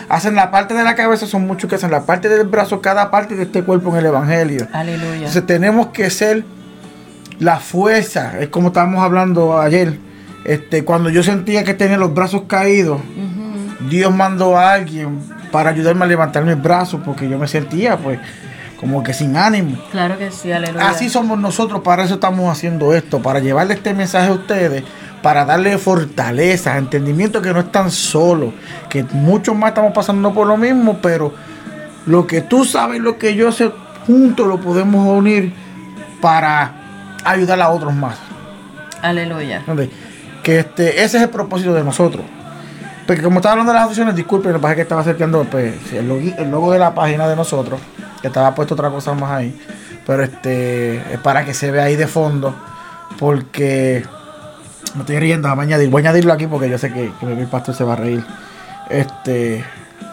hacen 0.09 0.35
la 0.35 0.51
parte 0.51 0.73
de 0.73 0.83
la 0.83 0.95
cabeza, 0.95 1.25
son 1.25 1.47
muchos 1.47 1.69
que 1.69 1.77
hacen 1.77 1.89
la 1.89 2.05
parte 2.05 2.27
del 2.27 2.45
brazo, 2.45 2.81
cada 2.81 3.09
parte 3.09 3.35
de 3.35 3.43
este 3.43 3.63
cuerpo 3.63 3.89
en 3.91 3.95
el 3.95 4.05
Evangelio. 4.07 4.67
Aleluya. 4.73 5.15
Entonces 5.15 5.45
tenemos 5.45 5.87
que 5.87 6.09
ser 6.09 6.43
la 7.39 7.57
fuerza, 7.57 8.37
es 8.39 8.49
como 8.49 8.67
estábamos 8.67 9.01
hablando 9.01 9.57
ayer, 9.57 9.97
este, 10.43 10.83
cuando 10.83 11.09
yo 11.09 11.23
sentía 11.23 11.63
que 11.63 11.73
tenía 11.73 11.97
los 11.97 12.13
brazos 12.13 12.43
caídos, 12.47 12.99
Dios 13.89 14.13
mandó 14.13 14.57
a 14.57 14.73
alguien 14.73 15.19
para 15.53 15.69
ayudarme 15.69 16.03
a 16.03 16.07
levantar 16.07 16.43
mis 16.43 16.61
brazos 16.61 16.99
porque 17.05 17.29
yo 17.29 17.37
me 17.39 17.47
sentía 17.47 17.97
pues 17.97 18.19
como 18.83 19.01
que 19.01 19.13
sin 19.13 19.37
ánimo. 19.37 19.77
Claro 19.91 20.17
que 20.17 20.29
sí, 20.29 20.51
aleluya. 20.51 20.89
Así 20.89 21.09
somos 21.09 21.39
nosotros, 21.39 21.81
para 21.81 22.03
eso 22.03 22.15
estamos 22.15 22.51
haciendo 22.51 22.93
esto, 22.93 23.21
para 23.21 23.39
llevarle 23.39 23.75
este 23.75 23.93
mensaje 23.93 24.27
a 24.27 24.33
ustedes, 24.33 24.83
para 25.21 25.45
darle 25.45 25.77
fortaleza, 25.77 26.77
entendimiento 26.77 27.41
que 27.41 27.53
no 27.53 27.61
están 27.61 27.89
solos, 27.89 28.53
que 28.89 29.03
muchos 29.13 29.55
más 29.55 29.69
estamos 29.69 29.93
pasando 29.93 30.33
por 30.33 30.47
lo 30.47 30.57
mismo, 30.57 30.99
pero 31.01 31.33
lo 32.05 32.27
que 32.27 32.41
tú 32.41 32.65
sabes, 32.65 32.99
lo 32.99 33.17
que 33.17 33.35
yo 33.35 33.51
sé, 33.51 33.71
juntos 34.05 34.47
lo 34.47 34.59
podemos 34.59 35.07
unir 35.07 35.53
para 36.21 36.73
ayudar 37.23 37.61
a 37.61 37.69
otros 37.69 37.93
más. 37.93 38.17
Aleluya. 39.01 39.63
Que 40.43 40.59
este, 40.59 41.03
ese 41.03 41.17
es 41.17 41.23
el 41.23 41.29
propósito 41.29 41.73
de 41.73 41.83
nosotros. 41.83 42.23
Porque 43.05 43.21
como 43.21 43.37
estaba 43.37 43.53
hablando 43.53 43.71
de 43.71 43.77
las 43.77 43.85
asociaciones, 43.85 44.15
disculpen, 44.15 44.53
lo 44.53 44.59
que 44.59 44.61
pasa 44.61 44.71
es 44.71 44.75
que 44.77 44.81
estaba 44.83 45.01
acercando 45.01 45.43
pues, 45.43 45.73
el, 45.91 46.07
logo, 46.07 46.71
de 46.71 46.79
la 46.79 46.93
página 46.93 47.27
de 47.27 47.35
nosotros, 47.35 47.79
que 48.23 48.29
estaba 48.29 48.55
puesto 48.55 48.73
otra 48.73 48.89
cosa 48.89 49.13
más 49.13 49.31
ahí. 49.31 49.61
Pero 50.07 50.23
este 50.23 50.95
es 51.13 51.19
para 51.19 51.45
que 51.45 51.53
se 51.53 51.69
vea 51.69 51.83
ahí 51.83 51.95
de 51.95 52.07
fondo. 52.07 52.55
Porque 53.19 54.03
me 54.95 55.01
estoy 55.01 55.19
riendo, 55.19 55.49
voy 55.49 55.59
a 55.59 55.61
añadir, 55.61 55.89
voy 55.89 56.01
a 56.01 56.09
añadirlo 56.09 56.33
aquí 56.33 56.47
porque 56.47 56.69
yo 56.69 56.79
sé 56.79 56.91
que, 56.91 57.11
que 57.19 57.25
el 57.25 57.47
pastor 57.47 57.75
se 57.75 57.83
va 57.83 57.93
a 57.93 57.97
reír. 57.97 58.25
Este 58.89 59.63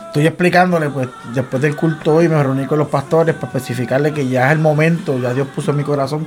estoy 0.09 0.27
explicándole, 0.27 0.91
pues, 0.91 1.09
después 1.33 1.63
del 1.63 1.77
culto 1.77 2.17
hoy 2.17 2.29
me 2.29 2.43
reuní 2.43 2.67
con 2.67 2.81
los 2.81 2.89
pastores 2.89 3.33
para 3.37 3.47
especificarle 3.47 4.13
que 4.13 4.27
ya 4.27 4.47
es 4.47 4.53
el 4.53 4.59
momento, 4.59 5.17
ya 5.21 5.33
Dios 5.33 5.47
puso 5.55 5.71
en 5.71 5.77
mi 5.77 5.85
corazón, 5.85 6.27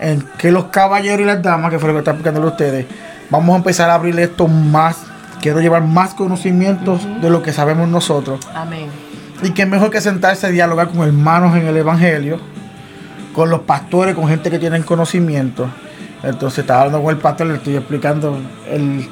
en 0.00 0.26
que 0.38 0.50
los 0.50 0.64
caballeros 0.66 1.20
y 1.20 1.24
las 1.26 1.42
damas, 1.42 1.70
que 1.70 1.78
fue 1.78 1.88
lo 1.88 1.94
que 1.96 1.98
está 1.98 2.12
explicándole 2.12 2.46
a 2.46 2.50
ustedes, 2.50 2.86
vamos 3.28 3.52
a 3.52 3.56
empezar 3.58 3.90
a 3.90 3.94
abrir 3.94 4.18
esto 4.18 4.48
más 4.48 5.04
quiero 5.40 5.60
llevar 5.60 5.82
más 5.82 6.14
conocimientos 6.14 7.06
de 7.20 7.30
lo 7.30 7.42
que 7.42 7.52
sabemos 7.52 7.88
nosotros. 7.88 8.40
Amén. 8.54 9.07
Y 9.42 9.50
que 9.50 9.66
mejor 9.66 9.90
que 9.90 10.00
sentarse 10.00 10.46
a 10.46 10.50
dialogar 10.50 10.88
con 10.88 11.06
hermanos 11.06 11.56
en 11.56 11.66
el 11.66 11.76
Evangelio, 11.76 12.40
con 13.32 13.50
los 13.50 13.60
pastores, 13.60 14.14
con 14.14 14.28
gente 14.28 14.50
que 14.50 14.58
tienen 14.58 14.82
conocimiento. 14.82 15.68
Entonces 16.22 16.60
estaba 16.60 16.80
hablando 16.82 17.02
con 17.02 17.14
el 17.14 17.20
pastor, 17.20 17.46
le 17.46 17.54
estoy 17.54 17.76
explicando 17.76 18.36
el, 18.68 19.08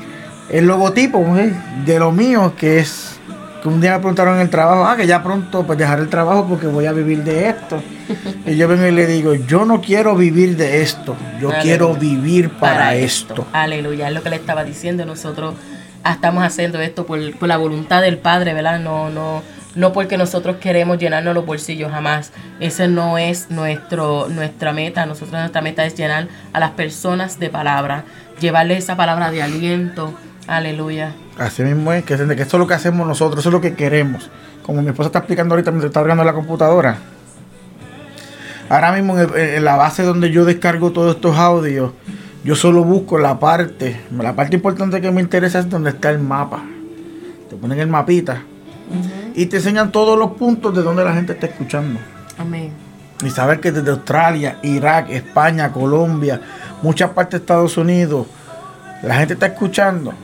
el 0.50 0.66
logotipo 0.66 1.20
¿eh? 1.36 1.54
de 1.84 1.98
lo 1.98 2.10
mío, 2.10 2.54
que 2.56 2.80
es 2.80 3.16
que 3.62 3.68
un 3.68 3.80
día 3.80 3.92
me 3.92 3.98
preguntaron 3.98 4.34
en 4.36 4.42
el 4.42 4.50
trabajo, 4.50 4.84
ah, 4.84 4.96
que 4.96 5.06
ya 5.06 5.22
pronto 5.22 5.64
pues 5.64 5.78
dejar 5.78 6.00
el 6.00 6.08
trabajo 6.08 6.46
porque 6.48 6.66
voy 6.66 6.86
a 6.86 6.92
vivir 6.92 7.22
de 7.22 7.48
esto. 7.48 7.82
y 8.46 8.56
yo 8.56 8.68
vengo 8.68 8.86
y 8.86 8.90
le 8.90 9.06
digo, 9.06 9.34
yo 9.34 9.64
no 9.64 9.80
quiero 9.80 10.16
vivir 10.16 10.56
de 10.56 10.82
esto, 10.82 11.16
yo 11.40 11.50
quiero 11.62 11.94
vivir 11.94 12.50
para, 12.50 12.94
esto. 12.94 13.46
Aleluya, 13.52 14.08
es 14.08 14.14
lo 14.14 14.22
que 14.22 14.30
le 14.30 14.36
estaba 14.36 14.64
diciendo, 14.64 15.06
nosotros 15.06 15.54
estamos 16.04 16.44
haciendo 16.44 16.80
esto 16.80 17.06
por, 17.06 17.36
por 17.36 17.48
la 17.48 17.56
voluntad 17.56 18.02
del 18.02 18.18
Padre, 18.18 18.54
¿verdad? 18.54 18.78
No, 18.80 19.10
no 19.10 19.42
no 19.76 19.92
porque 19.92 20.16
nosotros 20.16 20.56
queremos 20.56 20.98
llenarnos 20.98 21.34
los 21.34 21.46
bolsillos, 21.46 21.92
jamás. 21.92 22.32
Ese 22.60 22.88
no 22.88 23.18
es 23.18 23.50
nuestro, 23.50 24.28
nuestra 24.28 24.72
meta. 24.72 25.06
Nosotros 25.06 25.32
nuestra 25.32 25.60
meta 25.60 25.84
es 25.84 25.94
llenar 25.94 26.28
a 26.52 26.60
las 26.60 26.70
personas 26.70 27.38
de 27.38 27.50
palabra, 27.50 28.04
llevarles 28.40 28.78
esa 28.78 28.96
palabra 28.96 29.30
de 29.30 29.42
aliento. 29.42 30.14
Aleluya. 30.46 31.12
Así 31.38 31.62
mismo 31.62 31.92
es, 31.92 32.04
que, 32.04 32.14
eso 32.14 32.24
es 32.24 32.52
lo 32.54 32.66
que 32.66 32.74
hacemos 32.74 33.06
nosotros, 33.06 33.40
eso 33.40 33.50
es 33.50 33.52
lo 33.52 33.60
que 33.60 33.74
queremos. 33.74 34.30
Como 34.62 34.80
mi 34.80 34.88
esposa 34.88 35.08
está 35.08 35.18
explicando 35.18 35.54
ahorita 35.54 35.70
mientras 35.70 35.90
está 35.90 36.00
abriendo 36.00 36.24
la 36.24 36.32
computadora. 36.32 36.96
Ahora 38.68 38.92
mismo 38.92 39.16
en, 39.18 39.64
la 39.64 39.76
base 39.76 40.02
donde 40.02 40.30
yo 40.30 40.44
descargo 40.44 40.90
todos 40.90 41.16
estos 41.16 41.36
audios, 41.36 41.92
yo 42.42 42.56
solo 42.56 42.82
busco 42.82 43.18
la 43.18 43.38
parte, 43.38 44.00
la 44.10 44.34
parte 44.34 44.56
importante 44.56 45.00
que 45.00 45.10
me 45.10 45.20
interesa 45.20 45.58
es 45.58 45.68
donde 45.68 45.90
está 45.90 46.10
el 46.10 46.18
mapa. 46.18 46.64
Te 47.50 47.56
ponen 47.56 47.78
el 47.78 47.88
mapita 47.88 48.42
y 49.37 49.47
te 49.47 49.59
enseñan 49.59 49.93
todos 49.93 50.18
los 50.18 50.32
puntos 50.32 50.74
de 50.74 50.82
donde 50.82 51.05
la 51.05 51.12
gente 51.12 51.34
está 51.34 51.47
escuchando. 51.47 52.01
Amén. 52.39 52.72
Y 53.22 53.28
saber 53.28 53.61
que 53.61 53.70
desde 53.70 53.91
Australia, 53.91 54.59
Irak, 54.62 55.11
España, 55.11 55.70
Colombia, 55.72 56.41
muchas 56.82 57.11
partes 57.11 57.32
de 57.32 57.37
Estados 57.45 57.76
Unidos, 57.76 58.26
la 59.03 59.16
gente 59.16 59.34
está 59.34 59.47
escuchando. 59.47 60.14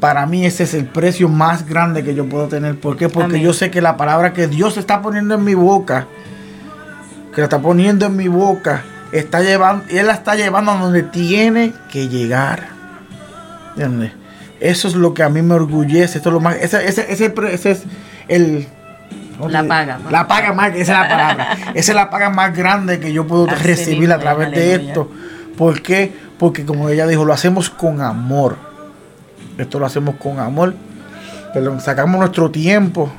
Para 0.00 0.26
mí 0.26 0.44
ese 0.44 0.64
es 0.64 0.74
el 0.74 0.84
precio 0.84 1.30
más 1.30 1.66
grande 1.66 2.04
que 2.04 2.14
yo 2.14 2.28
puedo 2.28 2.46
tener. 2.46 2.78
¿Por 2.78 2.96
qué? 2.96 3.08
Porque 3.08 3.40
yo 3.40 3.54
sé 3.54 3.70
que 3.70 3.80
la 3.80 3.96
palabra 3.96 4.34
que 4.34 4.46
Dios 4.46 4.76
está 4.76 5.00
poniendo 5.00 5.34
en 5.34 5.44
mi 5.44 5.54
boca, 5.54 6.06
que 7.34 7.40
la 7.40 7.44
está 7.44 7.58
poniendo 7.58 8.04
en 8.04 8.16
mi 8.16 8.28
boca, 8.28 8.84
está 9.12 9.40
llevando, 9.40 9.84
Él 9.88 10.06
la 10.06 10.12
está 10.12 10.36
llevando 10.36 10.72
a 10.72 10.76
donde 10.76 11.02
tiene 11.02 11.72
que 11.90 12.08
llegar. 12.08 12.68
¿Entiendes? 13.70 14.12
Eso 14.60 14.88
es 14.88 14.94
lo 14.94 15.14
que 15.14 15.22
a 15.22 15.30
mí 15.30 15.40
me 15.40 15.54
orgullece. 15.54 16.18
Esto 16.18 16.28
es 16.28 16.32
lo 16.34 16.40
más, 16.40 16.56
ese, 16.56 16.86
ese, 16.86 17.10
ese, 17.10 17.32
ese 17.52 17.70
es 17.70 17.84
el 18.28 18.66
la 19.46 19.64
paga. 19.64 20.00
La 20.10 20.26
paga 20.26 20.52
más, 20.52 20.74
esa 20.74 20.80
es 20.80 20.88
la 20.88 21.08
palabra. 21.08 21.56
esa 21.74 21.92
es 21.92 21.94
la 21.94 22.10
paga 22.10 22.30
más 22.30 22.56
grande 22.56 22.98
que 22.98 23.12
yo 23.12 23.26
puedo 23.26 23.46
recibir 23.46 24.12
a 24.12 24.18
través 24.18 24.50
de 24.50 24.74
esto. 24.74 25.10
¿Por 25.56 25.82
qué? 25.82 26.12
Porque 26.38 26.64
como 26.64 26.88
ella 26.88 27.06
dijo, 27.06 27.24
lo 27.24 27.32
hacemos 27.32 27.70
con 27.70 28.00
amor. 28.00 28.56
Esto 29.56 29.78
lo 29.78 29.86
hacemos 29.86 30.16
con 30.16 30.40
amor. 30.40 30.74
Pero 31.54 31.78
sacamos 31.80 32.18
nuestro 32.18 32.50
tiempo. 32.50 33.10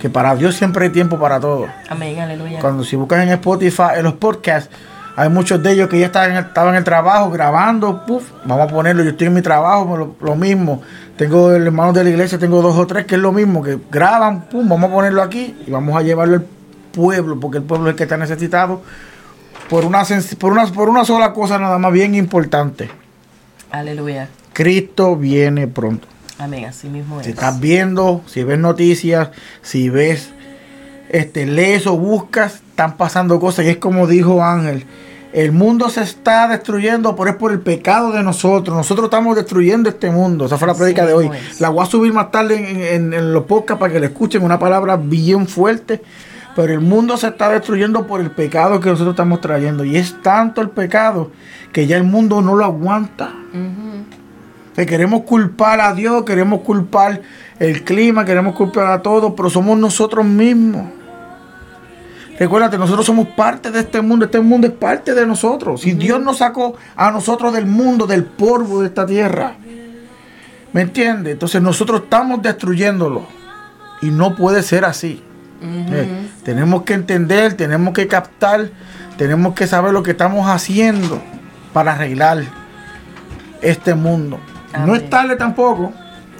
Que 0.00 0.08
para 0.08 0.36
Dios 0.36 0.54
siempre 0.54 0.84
hay 0.84 0.90
tiempo 0.90 1.18
para 1.18 1.40
todo. 1.40 1.66
Amén, 1.88 2.18
aleluya. 2.20 2.60
Cuando 2.60 2.84
si 2.84 2.94
buscas 2.94 3.22
en 3.22 3.30
Spotify, 3.30 3.96
en 3.96 4.04
los 4.04 4.14
podcasts, 4.14 4.70
hay 5.18 5.28
muchos 5.30 5.60
de 5.62 5.72
ellos 5.72 5.88
que 5.88 5.98
ya 5.98 6.06
estaban, 6.06 6.36
estaban 6.36 6.74
en 6.74 6.78
el 6.78 6.84
trabajo 6.84 7.30
grabando. 7.30 8.06
Puf, 8.06 8.30
vamos 8.44 8.70
a 8.70 8.72
ponerlo. 8.72 9.02
Yo 9.02 9.10
estoy 9.10 9.26
en 9.26 9.34
mi 9.34 9.42
trabajo, 9.42 10.16
lo 10.20 10.36
mismo 10.36 10.82
tengo 11.18 11.50
hermanos 11.50 11.92
de 11.94 12.04
la 12.04 12.10
iglesia, 12.10 12.38
tengo 12.38 12.62
dos 12.62 12.76
o 12.76 12.86
tres 12.86 13.04
que 13.04 13.16
es 13.16 13.20
lo 13.20 13.32
mismo, 13.32 13.60
que 13.60 13.76
graban, 13.90 14.42
pum, 14.42 14.68
vamos 14.68 14.88
a 14.88 14.94
ponerlo 14.94 15.20
aquí 15.20 15.56
y 15.66 15.70
vamos 15.70 15.96
a 15.96 16.02
llevarlo 16.02 16.36
al 16.36 16.46
pueblo, 16.92 17.40
porque 17.40 17.58
el 17.58 17.64
pueblo 17.64 17.88
es 17.88 17.94
el 17.94 17.96
que 17.96 18.04
está 18.04 18.16
necesitado 18.16 18.82
por 19.68 19.84
una, 19.84 20.04
por 20.38 20.52
una, 20.52 20.66
por 20.66 20.88
una 20.88 21.04
sola 21.04 21.32
cosa 21.32 21.58
nada 21.58 21.76
más 21.78 21.92
bien 21.92 22.14
importante. 22.14 22.88
Aleluya. 23.72 24.28
Cristo 24.52 25.16
viene 25.16 25.66
pronto. 25.66 26.06
Amén, 26.38 26.66
así 26.66 26.88
mismo 26.88 27.18
es. 27.18 27.26
Si 27.26 27.32
estás 27.32 27.58
viendo, 27.58 28.22
si 28.26 28.44
ves 28.44 28.60
noticias, 28.60 29.30
si 29.62 29.88
ves, 29.88 30.30
este, 31.08 31.46
lees 31.46 31.88
o 31.88 31.98
buscas, 31.98 32.62
están 32.70 32.96
pasando 32.96 33.40
cosas 33.40 33.66
y 33.66 33.70
es 33.70 33.78
como 33.78 34.06
dijo 34.06 34.44
Ángel 34.44 34.86
el 35.32 35.52
mundo 35.52 35.90
se 35.90 36.02
está 36.02 36.48
destruyendo, 36.48 37.14
pero 37.14 37.30
es 37.30 37.36
por 37.36 37.52
el 37.52 37.60
pecado 37.60 38.12
de 38.12 38.22
nosotros. 38.22 38.76
Nosotros 38.76 39.04
estamos 39.04 39.36
destruyendo 39.36 39.88
este 39.90 40.10
mundo. 40.10 40.46
Esa 40.46 40.56
fue 40.56 40.68
la 40.68 40.74
predica 40.74 41.04
de 41.04 41.12
hoy. 41.12 41.30
La 41.60 41.68
voy 41.68 41.82
a 41.82 41.86
subir 41.86 42.12
más 42.12 42.30
tarde 42.30 42.94
en, 42.94 43.32
los 43.32 43.44
podcasts 43.44 43.78
para 43.78 43.92
que 43.92 44.00
le 44.00 44.06
escuchen 44.06 44.42
una 44.42 44.58
palabra 44.58 44.96
bien 44.96 45.46
fuerte. 45.46 46.02
Pero 46.56 46.72
el 46.72 46.80
mundo 46.80 47.16
se 47.16 47.28
está 47.28 47.50
destruyendo 47.50 48.06
por 48.06 48.20
el 48.20 48.30
pecado 48.30 48.80
que 48.80 48.88
nosotros 48.88 49.12
estamos 49.12 49.40
trayendo. 49.40 49.84
Y 49.84 49.96
es 49.96 50.20
tanto 50.22 50.62
el 50.62 50.70
pecado 50.70 51.30
que 51.72 51.86
ya 51.86 51.96
el 51.96 52.04
mundo 52.04 52.40
no 52.40 52.54
lo 52.54 52.64
aguanta. 52.64 53.30
que 54.74 54.86
queremos 54.86 55.22
culpar 55.22 55.80
a 55.80 55.92
Dios, 55.92 56.24
queremos 56.24 56.60
culpar 56.62 57.20
el 57.58 57.84
clima, 57.84 58.24
queremos 58.24 58.54
culpar 58.54 58.86
a 58.86 59.02
todo, 59.02 59.34
pero 59.34 59.50
somos 59.50 59.78
nosotros 59.78 60.24
mismos. 60.24 60.97
Recuérdate, 62.38 62.78
nosotros 62.78 63.04
somos 63.04 63.28
parte 63.28 63.70
de 63.72 63.80
este 63.80 64.00
mundo, 64.00 64.24
este 64.24 64.40
mundo 64.40 64.68
es 64.68 64.72
parte 64.72 65.12
de 65.12 65.26
nosotros. 65.26 65.80
Si 65.80 65.92
Dios 65.92 66.22
nos 66.22 66.38
sacó 66.38 66.76
a 66.94 67.10
nosotros 67.10 67.52
del 67.52 67.66
mundo, 67.66 68.06
del 68.06 68.24
polvo 68.24 68.80
de 68.80 68.86
esta 68.86 69.04
tierra, 69.04 69.56
¿me 70.72 70.82
entiendes? 70.82 71.32
Entonces 71.32 71.60
nosotros 71.60 72.02
estamos 72.04 72.40
destruyéndolo 72.40 73.26
y 74.02 74.10
no 74.10 74.36
puede 74.36 74.62
ser 74.62 74.84
así. 74.84 75.22
Eh, 75.60 76.28
tenemos 76.44 76.84
que 76.84 76.94
entender, 76.94 77.54
tenemos 77.54 77.92
que 77.92 78.06
captar, 78.06 78.70
tenemos 79.16 79.54
que 79.54 79.66
saber 79.66 79.92
lo 79.92 80.04
que 80.04 80.12
estamos 80.12 80.46
haciendo 80.46 81.20
para 81.72 81.94
arreglar 81.94 82.44
este 83.62 83.96
mundo. 83.96 84.38
No 84.86 84.94
es 84.94 85.10
tarde 85.10 85.34
tampoco, 85.34 85.92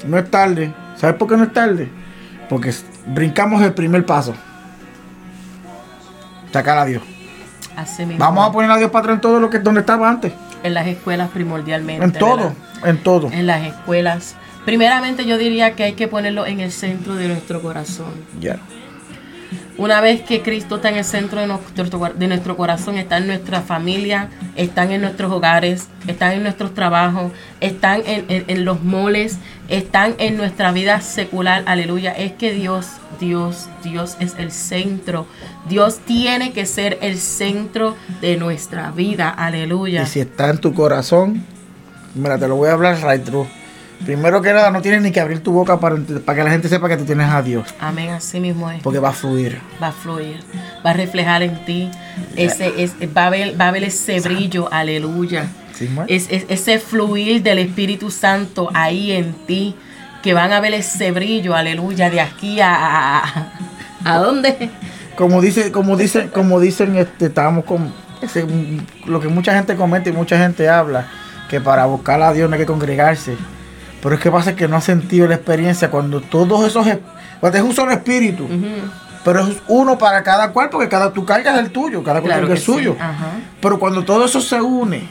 no 0.06 0.16
es 0.16 0.30
tarde. 0.30 0.72
¿Sabes 0.96 1.16
por 1.16 1.28
qué 1.28 1.36
no 1.36 1.42
es 1.42 1.52
tarde? 1.52 1.88
Porque 2.48 2.72
brincamos 3.06 3.62
el 3.62 3.72
primer 3.72 4.06
paso 4.06 4.34
sacar 6.52 6.78
a 6.78 6.84
Dios. 6.84 7.02
Vamos 8.18 8.48
a 8.48 8.52
poner 8.52 8.70
a 8.70 8.76
Dios 8.76 8.90
para 8.90 9.00
atrás 9.04 9.14
en 9.16 9.20
todo 9.20 9.40
lo 9.40 9.50
que 9.50 9.58
donde 9.60 9.80
estaba 9.80 10.08
antes. 10.08 10.32
En 10.62 10.74
las 10.74 10.86
escuelas 10.86 11.30
primordialmente. 11.30 12.04
En 12.04 12.12
todo, 12.12 12.52
en 12.84 13.02
todo. 13.02 13.30
En 13.30 13.46
las 13.46 13.64
escuelas. 13.64 14.34
Primeramente 14.64 15.24
yo 15.24 15.38
diría 15.38 15.74
que 15.74 15.84
hay 15.84 15.92
que 15.92 16.08
ponerlo 16.08 16.44
en 16.44 16.60
el 16.60 16.72
centro 16.72 17.14
de 17.14 17.28
nuestro 17.28 17.62
corazón. 17.62 18.12
Ya. 18.40 18.58
Una 19.78 20.00
vez 20.00 20.22
que 20.22 20.42
Cristo 20.42 20.76
está 20.76 20.88
en 20.88 20.96
el 20.96 21.04
centro 21.04 21.40
de 21.40 21.46
nuestro, 21.46 22.12
de 22.12 22.26
nuestro 22.26 22.56
corazón, 22.56 22.98
está 22.98 23.18
en 23.18 23.28
nuestra 23.28 23.62
familia, 23.62 24.28
están 24.56 24.90
en 24.90 25.00
nuestros 25.00 25.30
hogares, 25.30 25.86
están 26.08 26.32
en 26.32 26.42
nuestros 26.42 26.74
trabajos, 26.74 27.30
están 27.60 28.02
en, 28.04 28.26
en 28.28 28.64
los 28.64 28.82
moles, 28.82 29.38
están 29.68 30.16
en 30.18 30.36
nuestra 30.36 30.72
vida 30.72 31.00
secular, 31.00 31.62
aleluya, 31.66 32.10
es 32.10 32.32
que 32.32 32.52
Dios, 32.52 32.88
Dios, 33.20 33.68
Dios 33.84 34.16
es 34.18 34.34
el 34.38 34.50
centro. 34.50 35.26
Dios 35.68 36.00
tiene 36.04 36.52
que 36.52 36.66
ser 36.66 36.98
el 37.00 37.16
centro 37.16 37.94
de 38.20 38.36
nuestra 38.36 38.90
vida, 38.90 39.30
aleluya. 39.30 40.02
Y 40.02 40.06
si 40.06 40.18
está 40.18 40.50
en 40.50 40.58
tu 40.58 40.74
corazón, 40.74 41.44
mira, 42.16 42.36
te 42.36 42.48
lo 42.48 42.56
voy 42.56 42.68
a 42.68 42.72
hablar 42.72 43.00
right 43.00 43.22
through. 43.24 43.46
Primero 44.04 44.40
que 44.40 44.52
nada, 44.52 44.70
no 44.70 44.80
tienes 44.80 45.02
ni 45.02 45.10
que 45.10 45.20
abrir 45.20 45.42
tu 45.42 45.52
boca 45.52 45.80
para, 45.80 45.96
para 46.24 46.38
que 46.38 46.44
la 46.44 46.50
gente 46.50 46.68
sepa 46.68 46.88
que 46.88 46.96
tú 46.96 47.04
tienes 47.04 47.28
a 47.28 47.42
Dios. 47.42 47.74
Amén, 47.80 48.10
así 48.10 48.38
mismo 48.38 48.70
es. 48.70 48.82
Porque 48.82 49.00
va 49.00 49.10
a 49.10 49.12
fluir. 49.12 49.60
Va 49.82 49.88
a 49.88 49.92
fluir. 49.92 50.40
Va 50.86 50.90
a 50.90 50.92
reflejar 50.92 51.42
en 51.42 51.64
ti. 51.64 51.90
Ese, 52.36 52.82
es, 52.82 52.94
va, 53.16 53.26
a 53.26 53.30
ver, 53.30 53.60
va 53.60 53.68
a 53.68 53.70
ver 53.72 53.84
ese 53.84 54.20
brillo, 54.20 54.72
aleluya. 54.72 55.48
es, 56.06 56.28
ese 56.30 56.78
fluir 56.78 57.42
del 57.42 57.58
Espíritu 57.58 58.10
Santo 58.10 58.70
ahí 58.72 59.12
en 59.12 59.32
ti. 59.46 59.74
Que 60.22 60.32
van 60.32 60.52
a 60.52 60.60
ver 60.60 60.74
ese 60.74 61.10
brillo, 61.10 61.54
aleluya, 61.54 62.08
de 62.10 62.20
aquí 62.20 62.60
a. 62.60 63.18
¿A, 63.18 63.52
a 64.04 64.18
dónde? 64.18 64.70
Como 65.16 65.40
dice, 65.40 65.72
como 65.72 65.96
dicen, 65.96 66.28
como 66.28 66.60
dicen, 66.60 66.96
este, 66.96 67.26
estamos 67.26 67.64
con 67.64 67.92
lo 69.06 69.20
que 69.20 69.28
mucha 69.28 69.54
gente 69.54 69.74
comenta 69.74 70.08
y 70.08 70.12
mucha 70.12 70.38
gente 70.38 70.68
habla, 70.68 71.08
que 71.48 71.60
para 71.60 71.86
buscar 71.86 72.22
a 72.22 72.32
Dios 72.32 72.48
no 72.48 72.54
hay 72.54 72.60
que 72.60 72.66
congregarse 72.66 73.36
pero 74.02 74.14
es 74.14 74.20
que 74.20 74.30
pasa 74.30 74.54
que 74.54 74.68
no 74.68 74.76
has 74.76 74.84
sentido 74.84 75.26
la 75.26 75.34
experiencia 75.34 75.90
cuando 75.90 76.20
todos 76.20 76.66
esos. 76.66 76.86
Pues 77.40 77.54
es 77.54 77.62
un 77.62 77.74
solo 77.74 77.92
espíritu. 77.92 78.48
Pero 79.24 79.46
es 79.46 79.56
uno 79.66 79.98
para 79.98 80.22
cada 80.22 80.52
cual, 80.52 80.70
porque 80.70 80.88
cada 80.88 81.12
tú 81.12 81.24
cargas 81.24 81.58
el 81.58 81.70
tuyo, 81.70 82.02
cada 82.02 82.20
cual 82.20 82.34
carga 82.34 82.54
el 82.54 82.60
suyo. 82.60 82.96
Pero 83.60 83.78
cuando 83.78 84.04
todo 84.04 84.24
eso 84.24 84.40
se 84.40 84.60
une. 84.60 85.08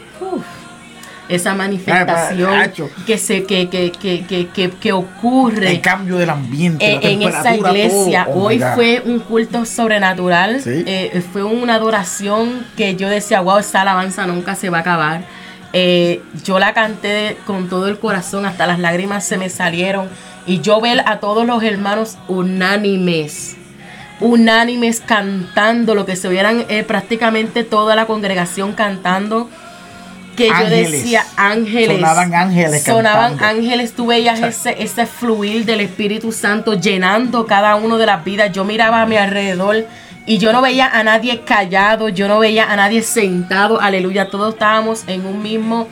esa 1.29 1.53
manifestación 1.53 2.71
que 3.05 3.17
se 3.17 3.43
que, 3.43 3.67
que, 3.67 3.91
que, 3.91 4.71
que, 4.79 4.93
ocurre 4.93 5.71
el 5.71 5.81
cambio 5.81 6.15
del 6.15 6.29
ambiente 6.29 6.99
en, 7.01 7.21
esa 7.21 7.53
iglesia. 7.53 8.27
Oh 8.29 8.45
hoy 8.45 8.63
fue 8.75 9.03
un 9.05 9.19
culto 9.19 9.65
sobrenatural. 9.65 10.61
Eh, 10.65 11.21
fue 11.33 11.43
una 11.43 11.75
adoración 11.75 12.65
que 12.77 12.95
yo 12.95 13.09
decía 13.09 13.41
wow 13.41 13.57
esa 13.57 13.81
alabanza 13.81 14.25
nunca 14.25 14.55
se 14.55 14.69
va 14.69 14.77
a 14.77 14.81
acabar 14.81 15.36
Eh, 15.79 16.23
yo 16.43 16.57
la 16.57 16.73
canté 16.73 17.37
con 17.45 17.69
todo 17.69 17.87
el 17.87 17.99
corazón, 17.99 18.47
hasta 18.47 18.65
las 18.65 18.79
lágrimas 18.79 19.23
se 19.23 19.37
me 19.37 19.47
salieron. 19.47 20.09
Y 20.47 20.61
yo 20.61 20.81
ver 20.81 21.03
a 21.05 21.19
todos 21.19 21.45
los 21.45 21.61
hermanos 21.61 22.17
unánimes, 22.27 23.57
unánimes 24.19 25.01
cantando, 25.01 25.93
lo 25.93 26.07
que 26.07 26.15
se 26.15 26.29
vieran 26.29 26.65
eh, 26.67 26.81
prácticamente 26.81 27.63
toda 27.63 27.95
la 27.95 28.07
congregación 28.07 28.73
cantando 28.73 29.51
que 30.35 30.47
yo 30.47 30.67
decía 30.67 31.23
ángeles. 31.35 31.97
Sonaban 31.97 32.33
ángeles. 32.33 32.83
Sonaban 32.83 33.43
ángeles. 33.43 33.93
Tú 33.93 34.07
veías 34.07 34.39
ese, 34.39 34.81
ese 34.81 35.05
fluir 35.05 35.63
del 35.65 35.81
Espíritu 35.81 36.31
Santo 36.31 36.73
llenando 36.73 37.45
cada 37.45 37.75
uno 37.75 37.99
de 37.99 38.07
las 38.07 38.23
vidas. 38.23 38.51
Yo 38.51 38.63
miraba 38.63 39.03
a 39.03 39.05
mi 39.05 39.17
alrededor 39.17 39.85
y 40.27 40.37
yo 40.37 40.51
no 40.53 40.61
veía 40.61 40.87
a 40.87 41.03
nadie 41.03 41.41
callado. 41.41 42.09
Yo 42.09 42.27
no 42.27 42.37
veía 42.37 42.71
a 42.71 42.75
nadie 42.75 43.01
sentado. 43.01 43.81
Aleluya. 43.81 44.29
Todos 44.29 44.53
estábamos 44.53 45.05
en 45.07 45.25
un 45.25 45.41
mismo 45.41 45.87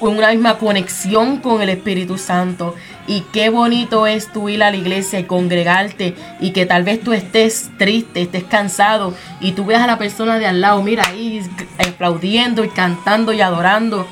una 0.00 0.30
misma 0.30 0.56
conexión 0.56 1.38
con 1.38 1.62
el 1.62 1.68
Espíritu 1.68 2.18
Santo. 2.18 2.74
Y 3.06 3.22
qué 3.32 3.48
bonito 3.48 4.06
es 4.06 4.32
tú 4.32 4.48
ir 4.48 4.62
a 4.62 4.70
la 4.70 4.76
iglesia 4.76 5.18
y 5.18 5.24
congregarte 5.24 6.14
y 6.40 6.50
que 6.50 6.66
tal 6.66 6.84
vez 6.84 7.00
tú 7.00 7.12
estés 7.12 7.70
triste, 7.76 8.22
estés 8.22 8.44
cansado 8.44 9.14
y 9.40 9.52
tú 9.52 9.64
veas 9.64 9.82
a 9.82 9.86
la 9.86 9.98
persona 9.98 10.38
de 10.38 10.46
al 10.46 10.60
lado, 10.60 10.82
mira 10.82 11.04
ahí 11.06 11.42
aplaudiendo 11.78 12.64
y 12.64 12.68
cantando 12.70 13.32
y 13.32 13.40
adorando. 13.40 14.06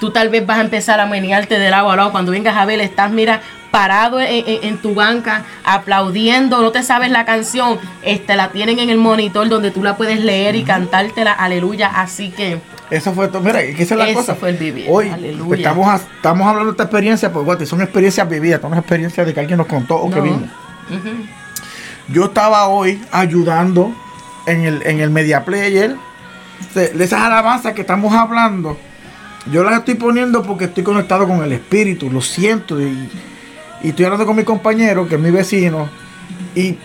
Tú 0.00 0.10
tal 0.10 0.30
vez 0.30 0.46
vas 0.46 0.58
a 0.58 0.62
empezar 0.62 0.98
a 1.00 1.06
menearte 1.06 1.58
de 1.58 1.70
lado 1.70 1.90
a 1.90 1.96
lado. 1.96 2.12
Cuando 2.12 2.32
vengas 2.32 2.56
a 2.56 2.64
ver, 2.64 2.80
estás, 2.80 3.10
mira, 3.10 3.42
parado 3.70 4.20
en, 4.20 4.78
tu 4.78 4.94
banca, 4.94 5.44
aplaudiendo, 5.64 6.60
no 6.60 6.72
te 6.72 6.82
sabes 6.82 7.10
la 7.10 7.24
canción, 7.24 7.78
este, 8.02 8.36
la 8.36 8.50
tienen 8.50 8.78
en 8.78 8.90
el 8.90 8.98
monitor 8.98 9.48
donde 9.48 9.70
tú 9.70 9.82
la 9.82 9.96
puedes 9.96 10.20
leer 10.20 10.56
y 10.56 10.64
cantártela, 10.64 11.32
aleluya. 11.32 11.88
Así 11.88 12.30
que 12.30 12.60
eso 12.90 13.12
fue 13.12 13.28
todo. 13.28 13.40
Mira, 13.40 13.60
¿qué 13.60 13.82
es 13.82 13.90
la 13.92 14.12
cosa? 14.12 14.34
fue 14.34 14.50
el 14.50 14.56
vivir. 14.56 14.86
Hoy 14.88 15.10
estamos, 15.52 16.00
estamos 16.00 16.46
hablando 16.46 16.66
de 16.66 16.70
esta 16.72 16.84
experiencia, 16.84 17.32
pues 17.32 17.68
son 17.68 17.80
experiencias 17.80 18.28
vividas, 18.28 18.60
son 18.60 18.74
experiencias 18.74 19.26
de 19.26 19.32
que 19.32 19.40
alguien 19.40 19.58
nos 19.58 19.66
contó 19.66 19.96
o 19.96 20.10
que 20.10 20.20
vimos. 20.20 20.48
Yo 22.08 22.24
estaba 22.24 22.66
hoy 22.66 23.00
ayudando 23.12 23.94
en 24.46 24.64
el, 24.64 24.82
en 24.84 25.00
el 25.00 25.10
Media 25.10 25.44
Player 25.44 25.96
de, 26.74 27.04
esas 27.04 27.20
alabanzas 27.22 27.72
que 27.72 27.82
estamos 27.82 28.12
hablando. 28.12 28.76
Yo 29.50 29.62
las 29.62 29.78
estoy 29.78 29.94
poniendo 29.94 30.42
porque 30.42 30.64
estoy 30.64 30.82
conectado 30.82 31.26
con 31.26 31.42
el 31.42 31.52
Espíritu, 31.52 32.10
lo 32.10 32.20
siento. 32.20 32.80
Y, 32.80 33.08
estoy 33.88 34.04
hablando 34.04 34.26
con 34.26 34.36
mi 34.36 34.44
compañero, 34.44 35.08
que 35.08 35.14
es 35.16 35.20
mi 35.20 35.30
vecino. 35.30 35.88
Y 36.54 36.78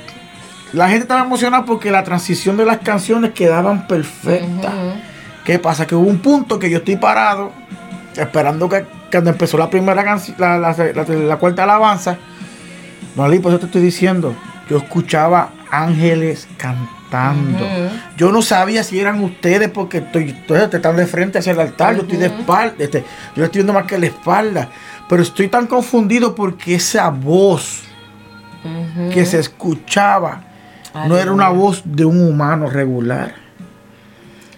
la 0.73 0.87
gente 0.89 1.03
estaba 1.03 1.21
emocionada 1.21 1.65
porque 1.65 1.91
la 1.91 2.03
transición 2.03 2.57
de 2.57 2.65
las 2.65 2.79
canciones 2.79 3.31
quedaban 3.31 3.87
perfectas. 3.87 4.73
¿Qué 5.43 5.59
pasa? 5.59 5.85
Que 5.85 5.95
hubo 5.95 6.09
un 6.09 6.19
punto 6.19 6.57
que 6.57 6.69
yo 6.69 6.79
estoy 6.79 6.95
parado, 6.95 7.51
esperando 8.15 8.67
que 8.67 8.85
cuando 9.11 9.29
empezó 9.29 9.57
la 9.57 9.69
primera 9.69 10.03
canción, 10.03 10.35
la, 10.39 10.57
la, 10.57 11.37
cuarta 11.37 11.63
alabanza, 11.63 12.17
no, 13.15 13.23
por 13.41 13.51
eso 13.51 13.59
te 13.59 13.65
estoy 13.67 13.81
diciendo, 13.81 14.35
yo 14.69 14.77
escuchaba 14.77 15.49
ángeles 15.71 16.47
cantando. 16.57 17.65
Yo 18.17 18.31
no 18.31 18.41
sabía 18.41 18.83
si 18.83 18.99
eran 18.99 19.21
ustedes 19.23 19.69
porque 19.69 19.97
estoy, 19.97 20.33
te 20.47 20.77
están 20.77 20.95
de 20.95 21.05
frente 21.05 21.39
hacia 21.39 21.51
el 21.51 21.59
altar, 21.59 21.95
yo 21.95 22.03
estoy 22.03 22.17
de 22.17 22.27
espalda, 22.27 22.75
este, 22.79 23.03
yo 23.35 23.43
estoy 23.43 23.59
viendo 23.59 23.73
más 23.73 23.85
que 23.85 23.97
la 23.97 24.05
espalda, 24.05 24.69
pero 25.09 25.21
estoy 25.21 25.49
tan 25.49 25.67
confundido 25.67 26.33
porque 26.33 26.75
esa 26.75 27.09
voz 27.09 27.83
que 29.13 29.25
se 29.25 29.39
escuchaba 29.39 30.43
no 31.07 31.17
era 31.17 31.31
una 31.31 31.49
voz 31.49 31.81
de 31.83 32.05
un 32.05 32.25
humano 32.25 32.69
regular. 32.69 33.35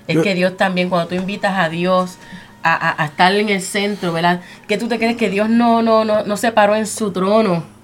Es 0.07 0.19
que 0.19 0.35
Dios 0.35 0.55
también, 0.55 0.89
cuando 0.89 1.09
tú 1.09 1.15
invitas 1.15 1.57
a 1.57 1.67
Dios 1.67 2.17
a, 2.63 3.05
estar 3.05 3.33
en 3.33 3.49
el 3.49 3.61
centro, 3.61 4.13
¿verdad? 4.13 4.41
Que 4.67 4.77
tú 4.77 4.87
te 4.87 4.97
crees 4.97 5.17
que 5.17 5.29
Dios 5.29 5.49
no, 5.49 5.81
no, 5.81 6.05
no, 6.05 6.23
no 6.23 6.37
se 6.37 6.51
paró 6.51 6.75
en 6.75 6.85
su 6.85 7.11
trono 7.11 7.76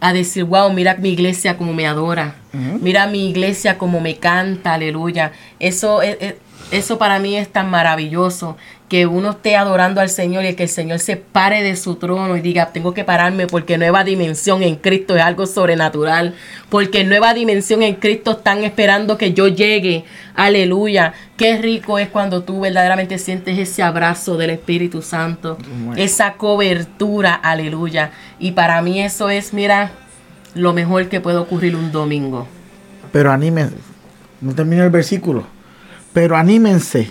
a 0.00 0.12
decir, 0.12 0.44
wow, 0.44 0.72
mira 0.72 0.96
mi 0.96 1.10
iglesia 1.10 1.56
como 1.56 1.72
me 1.72 1.86
adora, 1.86 2.34
mira 2.80 3.06
mi 3.06 3.28
iglesia 3.30 3.78
como 3.78 4.00
me 4.00 4.16
canta, 4.16 4.74
aleluya. 4.74 5.32
Eso, 5.58 6.02
es, 6.02 6.34
eso 6.70 6.98
para 6.98 7.18
mí 7.18 7.36
es 7.36 7.48
tan 7.48 7.70
maravilloso 7.70 8.56
que 8.88 9.06
uno 9.06 9.30
esté 9.30 9.56
adorando 9.56 10.00
al 10.00 10.08
Señor 10.08 10.44
y 10.44 10.54
que 10.54 10.64
el 10.64 10.68
Señor 10.68 11.00
se 11.00 11.16
pare 11.16 11.62
de 11.62 11.74
su 11.76 11.96
trono 11.96 12.36
y 12.36 12.40
diga, 12.40 12.72
tengo 12.72 12.94
que 12.94 13.04
pararme 13.04 13.46
porque 13.46 13.78
nueva 13.78 14.04
dimensión 14.04 14.62
en 14.62 14.76
Cristo 14.76 15.16
es 15.16 15.22
algo 15.22 15.46
sobrenatural, 15.46 16.34
porque 16.68 17.02
nueva 17.02 17.34
dimensión 17.34 17.82
en 17.82 17.96
Cristo 17.96 18.32
están 18.32 18.62
esperando 18.62 19.18
que 19.18 19.32
yo 19.32 19.48
llegue, 19.48 20.04
aleluya. 20.34 21.14
Qué 21.36 21.58
rico 21.58 21.98
es 21.98 22.08
cuando 22.08 22.44
tú 22.44 22.60
verdaderamente 22.60 23.18
sientes 23.18 23.58
ese 23.58 23.82
abrazo 23.82 24.36
del 24.36 24.50
Espíritu 24.50 25.02
Santo, 25.02 25.58
esa 25.96 26.34
cobertura, 26.34 27.34
aleluya. 27.34 28.12
Y 28.38 28.52
para 28.52 28.80
mí 28.82 29.00
eso 29.00 29.30
es, 29.30 29.52
mira, 29.52 29.90
lo 30.54 30.72
mejor 30.72 31.08
que 31.08 31.20
puede 31.20 31.38
ocurrir 31.38 31.74
un 31.74 31.90
domingo. 31.90 32.46
Pero 33.12 33.32
anímense, 33.32 33.76
no 34.40 34.54
termino 34.54 34.84
el 34.84 34.90
versículo, 34.90 35.44
pero 36.16 36.34
anímense 36.34 37.10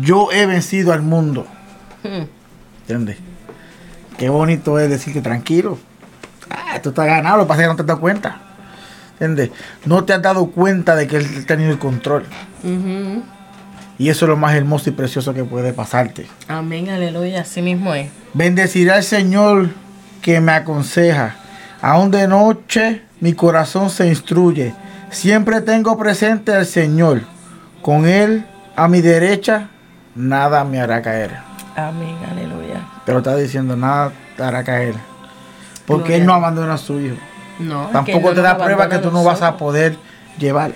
yo 0.00 0.30
he 0.30 0.46
vencido 0.46 0.92
al 0.92 1.02
mundo. 1.02 1.48
Hmm. 2.04 2.26
¿Entiendes? 2.82 3.16
Qué 4.16 4.28
bonito 4.28 4.78
es 4.78 4.88
decir 4.88 5.12
que 5.12 5.20
tranquilo. 5.20 5.80
Ah, 6.48 6.78
tú 6.80 6.90
estás 6.90 7.06
ganado, 7.06 7.38
lo 7.38 7.42
que 7.42 7.48
pasa 7.48 7.62
es 7.62 7.64
que 7.66 7.70
no 7.72 7.74
te 7.74 7.82
has 7.82 7.88
dado 7.88 8.00
cuenta. 8.00 8.40
¿Entiendes? 9.14 9.50
No 9.84 10.04
te 10.04 10.12
has 10.12 10.22
dado 10.22 10.46
cuenta 10.46 10.94
de 10.94 11.08
que 11.08 11.16
él 11.16 11.26
ha 11.42 11.44
tenido 11.44 11.72
el 11.72 11.80
control. 11.80 12.24
Y 13.98 14.08
eso 14.08 14.26
es 14.26 14.28
lo 14.28 14.36
más 14.36 14.54
hermoso 14.54 14.90
y 14.90 14.92
precioso 14.92 15.34
que 15.34 15.42
puede 15.42 15.72
pasarte. 15.72 16.28
Amén, 16.46 16.90
aleluya, 16.90 17.40
así 17.40 17.62
mismo 17.62 17.96
es. 17.96 18.10
Bendecirá 18.32 18.94
al 18.94 19.02
Señor 19.02 19.70
que 20.22 20.40
me 20.40 20.52
aconseja. 20.52 21.34
Aún 21.82 22.12
de 22.12 22.28
noche 22.28 23.02
mi 23.18 23.32
corazón 23.32 23.90
se 23.90 24.06
instruye. 24.06 24.72
Siempre 25.10 25.62
tengo 25.62 25.98
presente 25.98 26.54
al 26.54 26.64
Señor. 26.64 27.34
Con 27.84 28.08
Él 28.08 28.46
a 28.76 28.88
mi 28.88 29.02
derecha 29.02 29.68
nada 30.14 30.64
me 30.64 30.80
hará 30.80 31.02
caer. 31.02 31.32
Amén, 31.76 32.16
aleluya. 32.32 32.80
Pero 33.04 33.18
está 33.18 33.36
diciendo, 33.36 33.76
nada 33.76 34.10
te 34.38 34.42
hará 34.42 34.64
caer. 34.64 34.94
Porque 35.84 36.16
Él 36.16 36.24
no 36.24 36.32
abandona 36.32 36.72
a 36.72 36.78
su 36.78 36.98
hijo. 36.98 37.16
No. 37.58 37.88
Tampoco 37.88 38.32
te 38.32 38.40
da 38.40 38.56
prueba 38.56 38.88
que 38.88 38.96
tú 38.96 39.10
no 39.10 39.22
vas 39.22 39.42
a 39.42 39.58
poder 39.58 39.98
llevar. 40.38 40.72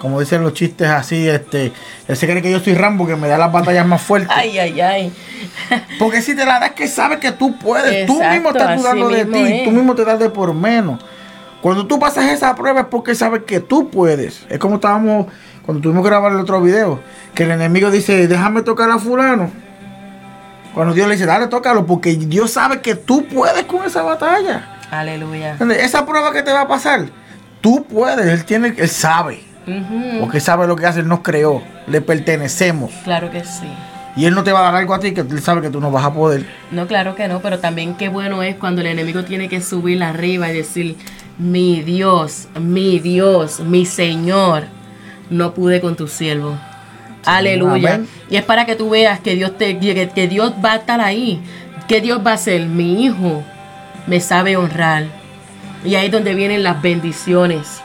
Como 0.00 0.18
dicen 0.18 0.42
los 0.42 0.54
chistes 0.54 0.88
así, 0.88 1.28
este, 1.28 1.72
él 2.08 2.16
se 2.16 2.26
cree 2.26 2.42
que 2.42 2.50
yo 2.50 2.58
soy 2.58 2.74
Rambo, 2.74 3.06
que 3.06 3.14
me 3.14 3.28
da 3.28 3.38
las 3.38 3.52
batallas 3.52 3.86
más 3.86 4.02
fuertes. 4.02 4.30
Ay, 4.32 4.58
ay, 4.58 4.80
ay. 4.80 5.12
Porque 6.00 6.20
si 6.20 6.34
te 6.34 6.44
la 6.44 6.58
das 6.58 6.72
que 6.72 6.88
sabes 6.88 7.18
que 7.18 7.30
tú 7.30 7.56
puedes, 7.58 8.08
tú 8.08 8.20
mismo 8.20 8.50
estás 8.50 8.76
dudando 8.76 9.08
de 9.08 9.24
ti, 9.24 9.62
tú 9.64 9.70
mismo 9.70 9.94
te 9.94 10.04
das 10.04 10.18
de 10.18 10.30
por 10.30 10.52
menos. 10.52 11.00
Cuando 11.60 11.86
tú 11.86 11.98
pasas 11.98 12.30
esa 12.30 12.54
prueba 12.54 12.80
es 12.80 12.86
porque 12.86 13.14
sabes 13.14 13.42
que 13.44 13.60
tú 13.60 13.88
puedes. 13.88 14.46
Es 14.48 14.58
como 14.58 14.76
estábamos 14.76 15.26
cuando 15.68 15.82
tuvimos 15.82 16.02
que 16.02 16.08
grabar 16.08 16.32
el 16.32 16.38
otro 16.38 16.62
video, 16.62 16.98
que 17.34 17.42
el 17.42 17.50
enemigo 17.50 17.90
dice, 17.90 18.26
déjame 18.26 18.62
tocar 18.62 18.90
a 18.90 18.98
fulano. 18.98 19.50
Cuando 20.72 20.94
Dios 20.94 21.06
le 21.06 21.12
dice, 21.12 21.26
dale, 21.26 21.46
tócalo, 21.48 21.84
porque 21.84 22.16
Dios 22.16 22.52
sabe 22.52 22.80
que 22.80 22.94
tú 22.94 23.26
puedes 23.26 23.64
con 23.64 23.84
esa 23.84 24.00
batalla. 24.00 24.78
Aleluya. 24.90 25.58
Esa 25.78 26.06
prueba 26.06 26.32
que 26.32 26.42
te 26.42 26.54
va 26.54 26.62
a 26.62 26.68
pasar, 26.68 27.10
tú 27.60 27.84
puedes, 27.84 28.24
Él 28.24 28.46
tiene, 28.46 28.72
Él 28.78 28.88
sabe. 28.88 29.42
Porque 30.18 30.40
sabe 30.40 30.66
lo 30.66 30.74
que 30.74 30.86
hace, 30.86 31.00
Él 31.00 31.08
nos 31.08 31.20
creó, 31.20 31.62
le 31.86 32.00
pertenecemos. 32.00 32.90
Claro 33.04 33.30
que 33.30 33.44
sí. 33.44 33.68
Y 34.16 34.24
Él 34.24 34.34
no 34.34 34.44
te 34.44 34.52
va 34.52 34.60
a 34.60 34.72
dar 34.72 34.76
algo 34.76 34.94
a 34.94 35.00
ti 35.00 35.12
que 35.12 35.20
Él 35.20 35.42
sabe 35.42 35.60
que 35.60 35.68
tú 35.68 35.82
no 35.82 35.90
vas 35.90 36.06
a 36.06 36.14
poder. 36.14 36.46
No, 36.70 36.86
claro 36.86 37.14
que 37.14 37.28
no, 37.28 37.40
pero 37.40 37.58
también 37.58 37.94
qué 37.94 38.08
bueno 38.08 38.42
es 38.42 38.56
cuando 38.56 38.80
el 38.80 38.86
enemigo 38.86 39.22
tiene 39.24 39.50
que 39.50 39.60
subir 39.60 40.02
arriba 40.02 40.50
y 40.50 40.56
decir, 40.56 40.96
mi 41.36 41.82
Dios, 41.82 42.48
mi 42.58 43.00
Dios, 43.00 43.60
mi 43.60 43.84
Señor 43.84 44.77
no 45.30 45.54
pude 45.54 45.80
con 45.80 45.96
tu 45.96 46.08
siervo. 46.08 46.58
Aleluya. 47.24 48.00
Y 48.30 48.36
es 48.36 48.44
para 48.44 48.64
que 48.64 48.76
tú 48.76 48.90
veas 48.90 49.20
que 49.20 49.34
Dios 49.34 49.56
te 49.58 49.78
que, 49.78 50.08
que 50.08 50.28
Dios 50.28 50.54
va 50.64 50.72
a 50.72 50.76
estar 50.76 51.00
ahí. 51.00 51.40
Que 51.86 52.00
Dios 52.00 52.20
va 52.26 52.32
a 52.32 52.38
ser 52.38 52.66
mi 52.66 53.04
hijo 53.04 53.42
me 54.08 54.20
sabe 54.20 54.56
honrar. 54.56 55.04
Y 55.84 55.94
ahí 55.94 56.06
es 56.06 56.12
donde 56.12 56.34
vienen 56.34 56.62
las 56.62 56.82
bendiciones. 56.82 57.82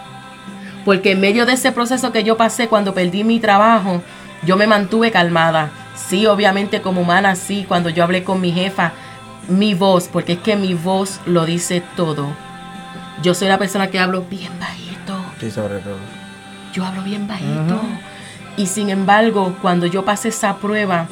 Porque 0.85 1.11
en 1.11 1.21
medio 1.21 1.45
de 1.45 1.53
ese 1.53 1.71
proceso 1.71 2.11
que 2.11 2.23
yo 2.23 2.37
pasé 2.37 2.67
cuando 2.67 2.93
perdí 2.93 3.23
mi 3.23 3.39
trabajo, 3.39 4.01
yo 4.45 4.57
me 4.57 4.67
mantuve 4.67 5.11
calmada. 5.11 5.69
Sí, 5.95 6.25
obviamente 6.25 6.81
como 6.81 7.01
humana, 7.01 7.35
sí, 7.35 7.65
cuando 7.67 7.89
yo 7.89 8.03
hablé 8.03 8.23
con 8.23 8.41
mi 8.41 8.51
jefa, 8.51 8.93
mi 9.47 9.73
voz, 9.73 10.09
porque 10.11 10.33
es 10.33 10.39
que 10.39 10.55
mi 10.55 10.73
voz 10.73 11.19
lo 11.25 11.45
dice 11.45 11.83
todo. 11.95 12.27
Yo 13.21 13.33
soy 13.33 13.47
la 13.47 13.59
persona 13.59 13.87
que 13.87 13.99
hablo 13.99 14.23
bien 14.29 14.51
bajito. 14.59 15.13
Sí, 15.39 15.51
sobre 15.51 15.79
todo 15.79 16.22
yo 16.74 16.86
hablo 16.86 17.03
bien 17.03 17.28
bajito. 17.28 17.80
Y 18.57 18.67
sin 18.67 18.89
embargo, 18.89 19.55
cuando 19.61 19.86
yo 19.86 20.03
pasé 20.03 20.30
esa 20.30 20.57
prueba, 20.57 21.07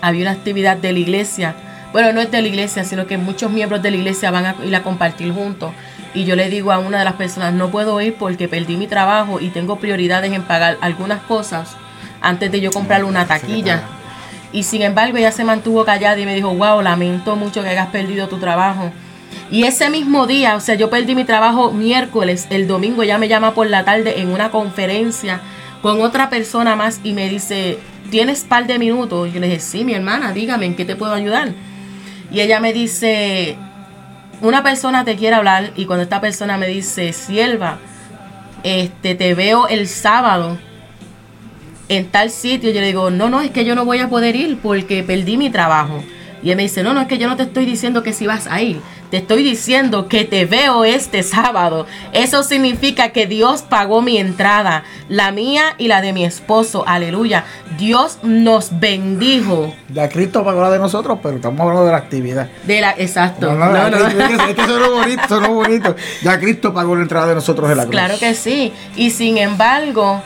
había 0.00 0.22
una 0.22 0.32
actividad 0.32 0.76
de 0.76 0.92
la 0.92 0.98
iglesia. 0.98 1.54
Bueno, 1.92 2.12
no 2.12 2.20
es 2.20 2.30
de 2.30 2.42
la 2.42 2.48
iglesia, 2.48 2.84
sino 2.84 3.06
que 3.06 3.16
muchos 3.16 3.50
miembros 3.50 3.82
de 3.82 3.90
la 3.90 3.96
iglesia 3.98 4.30
van 4.30 4.46
a 4.46 4.56
ir 4.64 4.74
a 4.74 4.82
compartir 4.82 5.32
juntos. 5.32 5.70
Y 6.14 6.24
yo 6.24 6.34
le 6.34 6.48
digo 6.48 6.72
a 6.72 6.78
una 6.78 6.98
de 6.98 7.04
las 7.04 7.14
personas, 7.14 7.52
no 7.52 7.70
puedo 7.70 8.00
ir 8.00 8.14
porque 8.14 8.48
perdí 8.48 8.76
mi 8.76 8.86
trabajo 8.86 9.38
y 9.40 9.50
tengo 9.50 9.76
prioridades 9.76 10.32
en 10.32 10.42
pagar 10.42 10.78
algunas 10.80 11.20
cosas 11.22 11.76
antes 12.20 12.50
de 12.50 12.60
yo 12.60 12.70
comprar 12.70 13.04
una 13.04 13.26
taquilla. 13.26 13.82
Y 14.52 14.62
sin 14.62 14.82
embargo, 14.82 15.18
ella 15.18 15.32
se 15.32 15.44
mantuvo 15.44 15.84
callada 15.84 16.18
y 16.18 16.24
me 16.24 16.34
dijo, 16.34 16.54
wow, 16.54 16.80
lamento 16.80 17.36
mucho 17.36 17.62
que 17.62 17.68
hayas 17.68 17.88
perdido 17.88 18.28
tu 18.28 18.38
trabajo. 18.38 18.90
Y 19.50 19.64
ese 19.64 19.90
mismo 19.90 20.26
día, 20.26 20.56
o 20.56 20.60
sea, 20.60 20.74
yo 20.74 20.90
perdí 20.90 21.14
mi 21.14 21.24
trabajo 21.24 21.72
miércoles, 21.72 22.46
el 22.50 22.66
domingo 22.66 23.02
ella 23.02 23.18
me 23.18 23.28
llama 23.28 23.54
por 23.54 23.68
la 23.68 23.84
tarde 23.84 24.20
en 24.20 24.30
una 24.30 24.50
conferencia 24.50 25.40
con 25.82 26.00
otra 26.00 26.28
persona 26.30 26.74
más 26.74 27.00
y 27.04 27.12
me 27.12 27.28
dice, 27.28 27.78
¿tienes 28.10 28.44
par 28.44 28.66
de 28.66 28.78
minutos? 28.78 29.28
Y 29.28 29.32
yo 29.32 29.40
le 29.40 29.46
dije, 29.46 29.60
sí, 29.60 29.84
mi 29.84 29.94
hermana, 29.94 30.32
dígame, 30.32 30.66
¿en 30.66 30.74
qué 30.74 30.84
te 30.84 30.96
puedo 30.96 31.12
ayudar? 31.12 31.52
Y 32.32 32.40
ella 32.40 32.58
me 32.58 32.72
dice, 32.72 33.56
una 34.40 34.64
persona 34.64 35.04
te 35.04 35.14
quiere 35.14 35.36
hablar 35.36 35.72
y 35.76 35.86
cuando 35.86 36.02
esta 36.02 36.20
persona 36.20 36.58
me 36.58 36.66
dice, 36.66 37.12
sierva, 37.12 37.78
este, 38.64 39.14
te 39.14 39.34
veo 39.34 39.68
el 39.68 39.86
sábado 39.86 40.58
en 41.88 42.06
tal 42.08 42.30
sitio, 42.30 42.70
yo 42.70 42.80
le 42.80 42.88
digo, 42.88 43.10
no, 43.10 43.28
no, 43.28 43.40
es 43.40 43.52
que 43.52 43.64
yo 43.64 43.76
no 43.76 43.84
voy 43.84 44.00
a 44.00 44.08
poder 44.08 44.34
ir 44.34 44.58
porque 44.58 45.04
perdí 45.04 45.36
mi 45.36 45.50
trabajo. 45.50 46.02
Y 46.42 46.50
él 46.50 46.56
me 46.56 46.62
dice, 46.62 46.82
no, 46.82 46.94
no, 46.94 47.00
es 47.00 47.08
que 47.08 47.18
yo 47.18 47.28
no 47.28 47.36
te 47.36 47.44
estoy 47.44 47.64
diciendo 47.64 48.02
que 48.02 48.12
si 48.12 48.26
vas 48.26 48.46
a 48.46 48.60
ir. 48.60 48.80
Te 49.10 49.18
estoy 49.18 49.44
diciendo 49.44 50.08
que 50.08 50.24
te 50.24 50.46
veo 50.46 50.84
este 50.84 51.22
sábado. 51.22 51.86
Eso 52.12 52.42
significa 52.42 53.10
que 53.10 53.26
Dios 53.26 53.62
pagó 53.62 54.02
mi 54.02 54.18
entrada, 54.18 54.82
la 55.08 55.30
mía 55.30 55.74
y 55.78 55.88
la 55.88 56.00
de 56.00 56.12
mi 56.12 56.24
esposo. 56.24 56.84
Aleluya. 56.86 57.44
Dios 57.78 58.18
nos 58.22 58.80
bendijo. 58.80 59.72
Ya 59.92 60.08
Cristo 60.08 60.44
pagó 60.44 60.60
la 60.60 60.70
de 60.70 60.78
nosotros, 60.78 61.18
pero 61.22 61.36
estamos 61.36 61.60
hablando 61.60 61.84
de 61.84 61.92
la 61.92 61.98
actividad. 61.98 62.48
De 62.64 62.80
la, 62.80 62.92
exacto. 62.92 63.52
No, 63.52 63.66
no, 63.66 63.90
no, 63.90 63.96
Es 63.96 64.54
que 64.54 64.62
eso 64.62 64.90
bonito, 64.92 65.22
eso 65.24 65.40
no 65.40 65.54
bonito. 65.54 65.96
Ya 66.22 66.38
Cristo 66.40 66.74
pagó 66.74 66.96
la 66.96 67.02
entrada 67.02 67.28
de 67.28 67.36
nosotros 67.36 67.70
en 67.70 67.76
la 67.76 67.82
cruz. 67.84 67.92
Claro 67.92 68.18
que 68.18 68.34
sí. 68.34 68.72
Y 68.96 69.10
sin 69.10 69.38
embargo, 69.38 70.20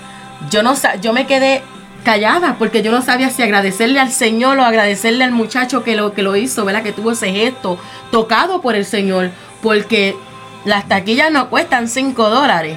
yo 0.51 0.63
no 0.63 0.75
yo 1.01 1.13
me 1.13 1.27
quedé 1.27 1.63
callada 2.03 2.57
porque 2.59 2.83
yo 2.83 2.91
no 2.91 3.03
sabía 3.03 3.31
si 3.31 3.43
agradecerle 3.43 4.01
al 4.01 4.11
Señor 4.11 4.59
o 4.59 4.65
agradecerle 4.65 5.25
al 5.25 5.33
muchacho 5.33 5.85
que 5.85 5.97
lo, 5.97 6.13
que 6.13 6.23
lo 6.23 6.37
hizo, 6.37 6.65
¿verdad? 6.65 6.83
Que 6.83 6.93
tuvo 6.93 7.13
ese 7.13 7.33
gesto 7.33 7.79
tocado 8.11 8.61
por 8.61 8.75
el 8.75 8.85
Señor, 8.85 9.31
porque 9.63 10.17
las 10.65 10.89
taquillas 10.89 11.31
no 11.31 11.49
cuestan 11.49 11.89
5 11.89 12.31
dólares. 12.31 12.77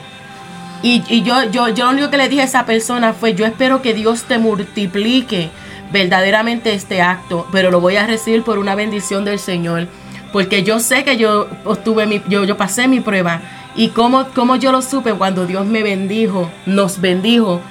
Y, 0.86 1.24
yo, 1.24 1.44
yo, 1.50 1.70
yo 1.70 1.86
lo 1.86 1.92
único 1.92 2.10
que 2.10 2.18
le 2.18 2.28
dije 2.28 2.42
a 2.42 2.46
esa 2.46 2.66
persona 2.66 3.14
fue, 3.14 3.36
yo 3.36 3.46
espero 3.46 3.82
que 3.82 3.94
Dios 3.94 4.24
te 4.24 4.38
multiplique 4.38 5.50
verdaderamente 5.94 6.74
este 6.74 7.02
acto, 7.02 7.48
pero 7.54 7.72
lo 7.72 7.80
voy 7.80 7.96
a 7.96 8.06
recibir 8.06 8.44
por 8.44 8.60
una 8.60 8.76
bendición 8.76 9.24
del 9.24 9.40
Señor, 9.40 9.88
porque 10.34 10.64
yo 10.64 10.82
sé 10.82 11.06
que 11.06 11.16
yo 11.16 11.48
obtuve 11.64 12.06
mi, 12.06 12.22
yo, 12.28 12.44
yo 12.44 12.58
pasé 12.58 12.90
mi 12.90 13.00
prueba. 13.00 13.40
Y 13.76 13.90
como, 13.90 14.26
como 14.30 14.58
yo 14.58 14.74
lo 14.74 14.82
supe 14.82 15.14
cuando 15.14 15.48
Dios 15.48 15.66
me 15.66 15.84
bendijo, 15.84 16.52
nos 16.66 17.00
bendijo, 17.00 17.62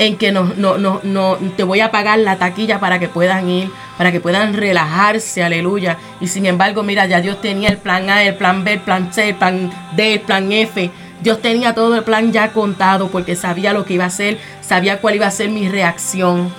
en 0.00 0.16
que 0.16 0.32
no, 0.32 0.44
no, 0.56 0.78
no, 0.78 0.98
no, 1.02 1.36
te 1.58 1.62
voy 1.62 1.80
a 1.80 1.90
pagar 1.90 2.18
la 2.20 2.36
taquilla 2.36 2.80
para 2.80 2.98
que 2.98 3.06
puedan 3.06 3.50
ir, 3.50 3.70
para 3.98 4.10
que 4.10 4.18
puedan 4.18 4.54
relajarse, 4.54 5.44
aleluya. 5.44 5.98
Y 6.22 6.28
sin 6.28 6.46
embargo, 6.46 6.82
mira, 6.82 7.04
ya 7.04 7.20
Dios 7.20 7.38
tenía 7.42 7.68
el 7.68 7.76
plan 7.76 8.08
A, 8.08 8.22
el 8.22 8.34
plan 8.34 8.64
B, 8.64 8.72
el 8.72 8.80
plan 8.80 9.12
C, 9.12 9.28
el 9.28 9.34
plan 9.34 9.70
D, 9.94 10.14
el 10.14 10.20
plan 10.20 10.50
F. 10.50 10.90
Dios 11.20 11.42
tenía 11.42 11.74
todo 11.74 11.96
el 11.96 12.02
plan 12.02 12.32
ya 12.32 12.50
contado 12.54 13.08
porque 13.08 13.36
sabía 13.36 13.74
lo 13.74 13.84
que 13.84 13.92
iba 13.92 14.04
a 14.04 14.06
hacer, 14.06 14.38
sabía 14.62 15.02
cuál 15.02 15.16
iba 15.16 15.26
a 15.26 15.30
ser 15.30 15.50
mi 15.50 15.68
reacción. 15.68 16.50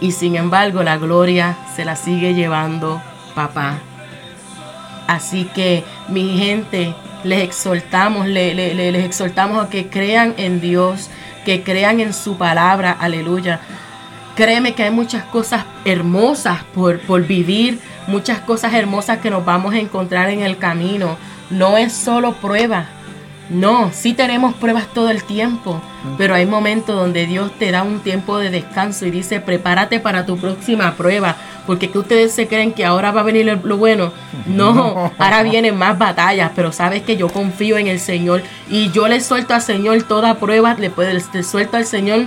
Y 0.00 0.12
sin 0.12 0.34
embargo, 0.34 0.82
la 0.82 0.96
gloria 0.96 1.58
se 1.76 1.84
la 1.84 1.96
sigue 1.96 2.32
llevando 2.32 3.02
papá. 3.34 3.78
Así 5.06 5.44
que, 5.54 5.84
mi 6.08 6.38
gente, 6.38 6.94
les 7.24 7.42
exhortamos, 7.42 8.26
les 8.26 9.04
exhortamos 9.04 9.66
a 9.66 9.68
que 9.68 9.88
crean 9.88 10.32
en 10.38 10.62
Dios, 10.62 11.10
que 11.44 11.62
crean 11.62 12.00
en 12.00 12.12
su 12.12 12.36
palabra, 12.36 12.96
aleluya. 12.98 13.60
Créeme 14.36 14.74
que 14.74 14.84
hay 14.84 14.90
muchas 14.90 15.24
cosas 15.24 15.64
hermosas 15.84 16.64
por, 16.74 17.00
por 17.00 17.26
vivir, 17.26 17.78
muchas 18.06 18.40
cosas 18.40 18.72
hermosas 18.74 19.18
que 19.18 19.30
nos 19.30 19.44
vamos 19.44 19.74
a 19.74 19.78
encontrar 19.78 20.30
en 20.30 20.40
el 20.40 20.58
camino. 20.58 21.18
No 21.50 21.76
es 21.76 21.92
solo 21.92 22.32
prueba. 22.32 22.86
No, 23.50 23.90
sí 23.92 24.14
tenemos 24.14 24.54
pruebas 24.54 24.86
todo 24.94 25.10
el 25.10 25.24
tiempo, 25.24 25.80
pero 26.16 26.34
hay 26.34 26.46
momentos 26.46 26.96
donde 26.96 27.26
Dios 27.26 27.50
te 27.58 27.70
da 27.70 27.82
un 27.82 28.00
tiempo 28.00 28.38
de 28.38 28.50
descanso 28.50 29.04
y 29.04 29.10
dice, 29.10 29.40
prepárate 29.40 30.00
para 30.00 30.24
tu 30.24 30.38
próxima 30.38 30.94
prueba, 30.94 31.36
porque 31.66 31.90
que 31.90 31.98
ustedes 31.98 32.32
se 32.32 32.46
creen 32.46 32.72
que 32.72 32.84
ahora 32.84 33.10
va 33.10 33.20
a 33.20 33.24
venir 33.24 33.60
lo 33.62 33.76
bueno. 33.76 34.12
No, 34.46 35.12
ahora 35.18 35.42
vienen 35.42 35.76
más 35.76 35.98
batallas, 35.98 36.50
pero 36.54 36.72
sabes 36.72 37.02
que 37.02 37.16
yo 37.16 37.28
confío 37.28 37.78
en 37.78 37.86
el 37.86 38.00
Señor 38.00 38.42
y 38.68 38.90
yo 38.90 39.06
le 39.06 39.20
suelto 39.20 39.54
al 39.54 39.62
Señor 39.62 40.02
toda 40.02 40.34
prueba, 40.34 40.74
le, 40.74 40.90
le 41.32 41.42
suelto 41.42 41.76
al 41.76 41.86
Señor 41.86 42.26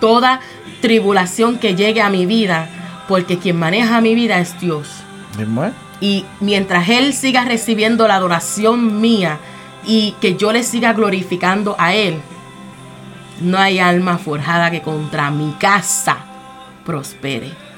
toda 0.00 0.40
tribulación 0.80 1.58
que 1.58 1.74
llegue 1.74 2.00
a 2.00 2.10
mi 2.10 2.26
vida, 2.26 2.68
porque 3.06 3.38
quien 3.38 3.58
maneja 3.58 4.00
mi 4.00 4.14
vida 4.14 4.38
es 4.38 4.58
Dios. 4.60 4.88
Y 6.00 6.24
mientras 6.40 6.88
Él 6.88 7.12
siga 7.12 7.44
recibiendo 7.44 8.08
la 8.08 8.16
adoración 8.16 9.00
mía 9.00 9.38
y 9.84 10.12
que 10.20 10.36
yo 10.36 10.52
le 10.52 10.62
siga 10.62 10.92
glorificando 10.92 11.76
a 11.78 11.94
Él, 11.94 12.16
no 13.40 13.58
hay 13.58 13.78
alma 13.78 14.18
forjada 14.18 14.70
que 14.70 14.82
contra 14.82 15.30
mi 15.30 15.52
casa 15.52 16.18
prospere 16.84 17.68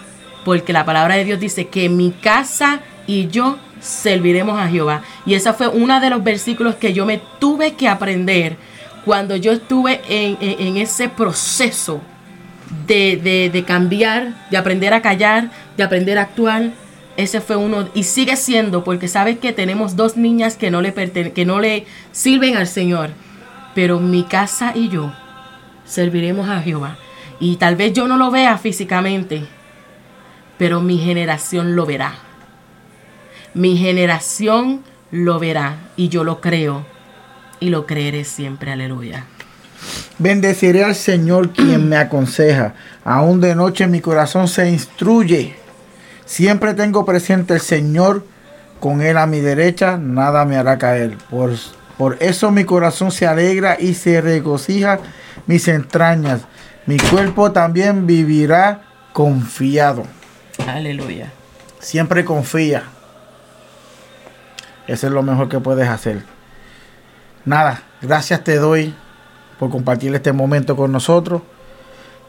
porque 0.44 0.72
la 0.72 0.84
palabra 0.84 1.16
de 1.16 1.24
Dios 1.24 1.40
dice 1.40 1.68
que 1.68 1.88
mi 1.88 2.10
casa 2.12 2.80
y 3.06 3.28
yo 3.28 3.58
serviremos 3.80 4.58
a 4.58 4.68
Jehová. 4.68 5.02
Y 5.26 5.34
ese 5.34 5.52
fue 5.52 5.68
uno 5.68 6.00
de 6.00 6.10
los 6.10 6.22
versículos 6.22 6.74
que 6.76 6.92
yo 6.92 7.06
me 7.06 7.20
tuve 7.38 7.74
que 7.74 7.88
aprender 7.88 8.56
cuando 9.04 9.36
yo 9.36 9.52
estuve 9.52 10.00
en, 10.08 10.76
ese 10.76 11.08
proceso 11.08 12.00
de, 12.86 13.50
de, 13.52 13.64
cambiar, 13.64 14.48
de 14.50 14.56
aprender 14.56 14.92
a 14.92 15.02
callar, 15.02 15.50
de 15.76 15.82
aprender 15.82 16.18
a 16.18 16.22
actuar. 16.22 16.70
Ese 17.20 17.42
fue 17.42 17.56
uno 17.56 17.86
y 17.94 18.04
sigue 18.04 18.34
siendo 18.36 18.82
porque 18.82 19.06
sabes 19.06 19.38
que 19.38 19.52
tenemos 19.52 19.94
dos 19.94 20.16
niñas 20.16 20.56
que 20.56 20.70
no 20.70 20.80
le 20.80 20.94
que 21.32 21.44
no 21.44 21.60
le 21.60 21.84
sirven 22.12 22.56
al 22.56 22.66
Señor, 22.66 23.10
pero 23.74 24.00
mi 24.00 24.24
casa 24.24 24.72
y 24.74 24.88
yo 24.88 25.12
serviremos 25.84 26.48
a 26.48 26.62
Jehová. 26.62 26.96
Y 27.38 27.56
tal 27.56 27.76
vez 27.76 27.92
yo 27.92 28.08
no 28.08 28.16
lo 28.16 28.30
vea 28.30 28.56
físicamente, 28.56 29.44
pero 30.56 30.80
mi 30.80 30.98
generación 30.98 31.76
lo 31.76 31.84
verá. 31.84 32.14
Mi 33.52 33.76
generación 33.76 34.82
lo 35.10 35.38
verá 35.38 35.76
y 35.96 36.08
yo 36.08 36.24
lo 36.24 36.40
creo 36.40 36.86
y 37.60 37.68
lo 37.68 37.86
creeré 37.86 38.24
siempre. 38.24 38.72
Aleluya. 38.72 39.26
Bendeciré 40.18 40.84
al 40.84 40.94
Señor 40.94 41.50
quien 41.50 41.88
me 41.88 41.96
aconseja. 41.96 42.74
Aún 43.04 43.40
de 43.40 43.54
noche 43.54 43.86
mi 43.86 44.00
corazón 44.00 44.48
se 44.48 44.70
instruye. 44.70 45.59
Siempre 46.30 46.74
tengo 46.74 47.04
presente 47.04 47.54
el 47.54 47.60
Señor. 47.60 48.24
Con 48.78 49.02
Él 49.02 49.18
a 49.18 49.26
mi 49.26 49.40
derecha 49.40 49.96
nada 49.96 50.44
me 50.44 50.56
hará 50.56 50.78
caer. 50.78 51.18
Por, 51.28 51.50
por 51.98 52.18
eso 52.20 52.52
mi 52.52 52.62
corazón 52.62 53.10
se 53.10 53.26
alegra 53.26 53.76
y 53.80 53.94
se 53.94 54.20
regocija 54.20 55.00
mis 55.48 55.66
entrañas. 55.66 56.42
Mi 56.86 56.98
cuerpo 56.98 57.50
también 57.50 58.06
vivirá 58.06 58.82
confiado. 59.12 60.04
Aleluya. 60.68 61.32
Siempre 61.80 62.24
confía. 62.24 62.84
Eso 64.86 65.08
es 65.08 65.12
lo 65.12 65.24
mejor 65.24 65.48
que 65.48 65.58
puedes 65.58 65.88
hacer. 65.88 66.22
Nada, 67.44 67.82
gracias 68.00 68.44
te 68.44 68.54
doy 68.54 68.94
por 69.58 69.68
compartir 69.68 70.14
este 70.14 70.32
momento 70.32 70.76
con 70.76 70.92
nosotros. 70.92 71.42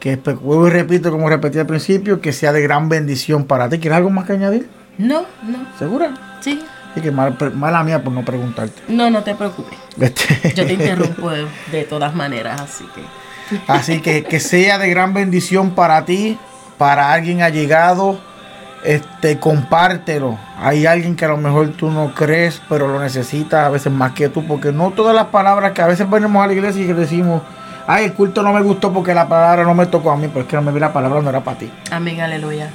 Que 0.02 0.16
vuelvo 0.16 0.66
y 0.66 0.70
repito, 0.70 1.12
como 1.12 1.28
repetí 1.28 1.60
al 1.60 1.66
principio, 1.66 2.20
que 2.20 2.32
sea 2.32 2.50
de 2.50 2.60
gran 2.60 2.88
bendición 2.88 3.44
para 3.44 3.68
ti. 3.68 3.78
¿Quieres 3.78 3.98
algo 3.98 4.10
más 4.10 4.24
que 4.24 4.32
añadir? 4.32 4.68
No, 4.98 5.20
no. 5.44 5.58
¿Segura? 5.78 6.12
Sí. 6.40 6.60
Y 6.96 7.00
que 7.00 7.12
mala 7.12 7.84
mía 7.84 8.02
por 8.02 8.12
no 8.12 8.24
preguntarte. 8.24 8.82
No, 8.88 9.10
no 9.10 9.22
te 9.22 9.36
preocupes. 9.36 9.78
Este 10.00 10.54
Yo 10.56 10.66
te 10.66 10.72
interrumpo 10.72 11.30
de, 11.30 11.46
de, 11.70 11.84
todas 11.84 12.16
maneras, 12.16 12.60
así 12.60 12.84
que. 12.92 13.62
Así 13.68 14.00
que 14.00 14.24
que 14.24 14.40
sea 14.40 14.76
de 14.78 14.90
gran 14.90 15.14
bendición 15.14 15.70
para 15.70 16.04
ti, 16.04 16.36
para 16.78 17.12
alguien 17.12 17.42
allegado, 17.42 18.18
este, 18.82 19.38
compártelo. 19.38 20.36
Hay 20.58 20.84
alguien 20.84 21.14
que 21.14 21.26
a 21.26 21.28
lo 21.28 21.36
mejor 21.36 21.68
tú 21.74 21.92
no 21.92 22.12
crees, 22.12 22.60
pero 22.68 22.88
lo 22.88 22.98
necesitas 22.98 23.66
a 23.66 23.70
veces 23.70 23.92
más 23.92 24.14
que 24.14 24.28
tú, 24.28 24.44
porque 24.48 24.72
no 24.72 24.90
todas 24.90 25.14
las 25.14 25.26
palabras 25.26 25.70
que 25.70 25.82
a 25.82 25.86
veces 25.86 26.10
venimos 26.10 26.42
a 26.42 26.48
la 26.48 26.54
iglesia 26.54 26.82
y 26.82 26.92
decimos, 26.92 27.42
ay, 27.86 28.04
el 28.06 28.12
culto 28.14 28.42
no 28.42 28.52
me 28.52 28.62
gustó 28.62 28.92
porque 28.92 29.14
la 29.14 29.28
palabra 29.28 29.64
no 29.64 29.74
me 29.74 29.86
tocó 29.86 30.10
a 30.10 30.16
mí, 30.16 30.28
pero 30.28 30.40
es 30.40 30.46
que 30.46 30.56
no 30.56 30.62
me 30.62 30.72
vi 30.72 30.80
la 30.80 30.92
palabra, 30.92 31.20
no 31.20 31.28
era 31.28 31.40
para 31.40 31.58
ti. 31.58 31.70
Amén, 31.90 32.20
aleluya. 32.20 32.70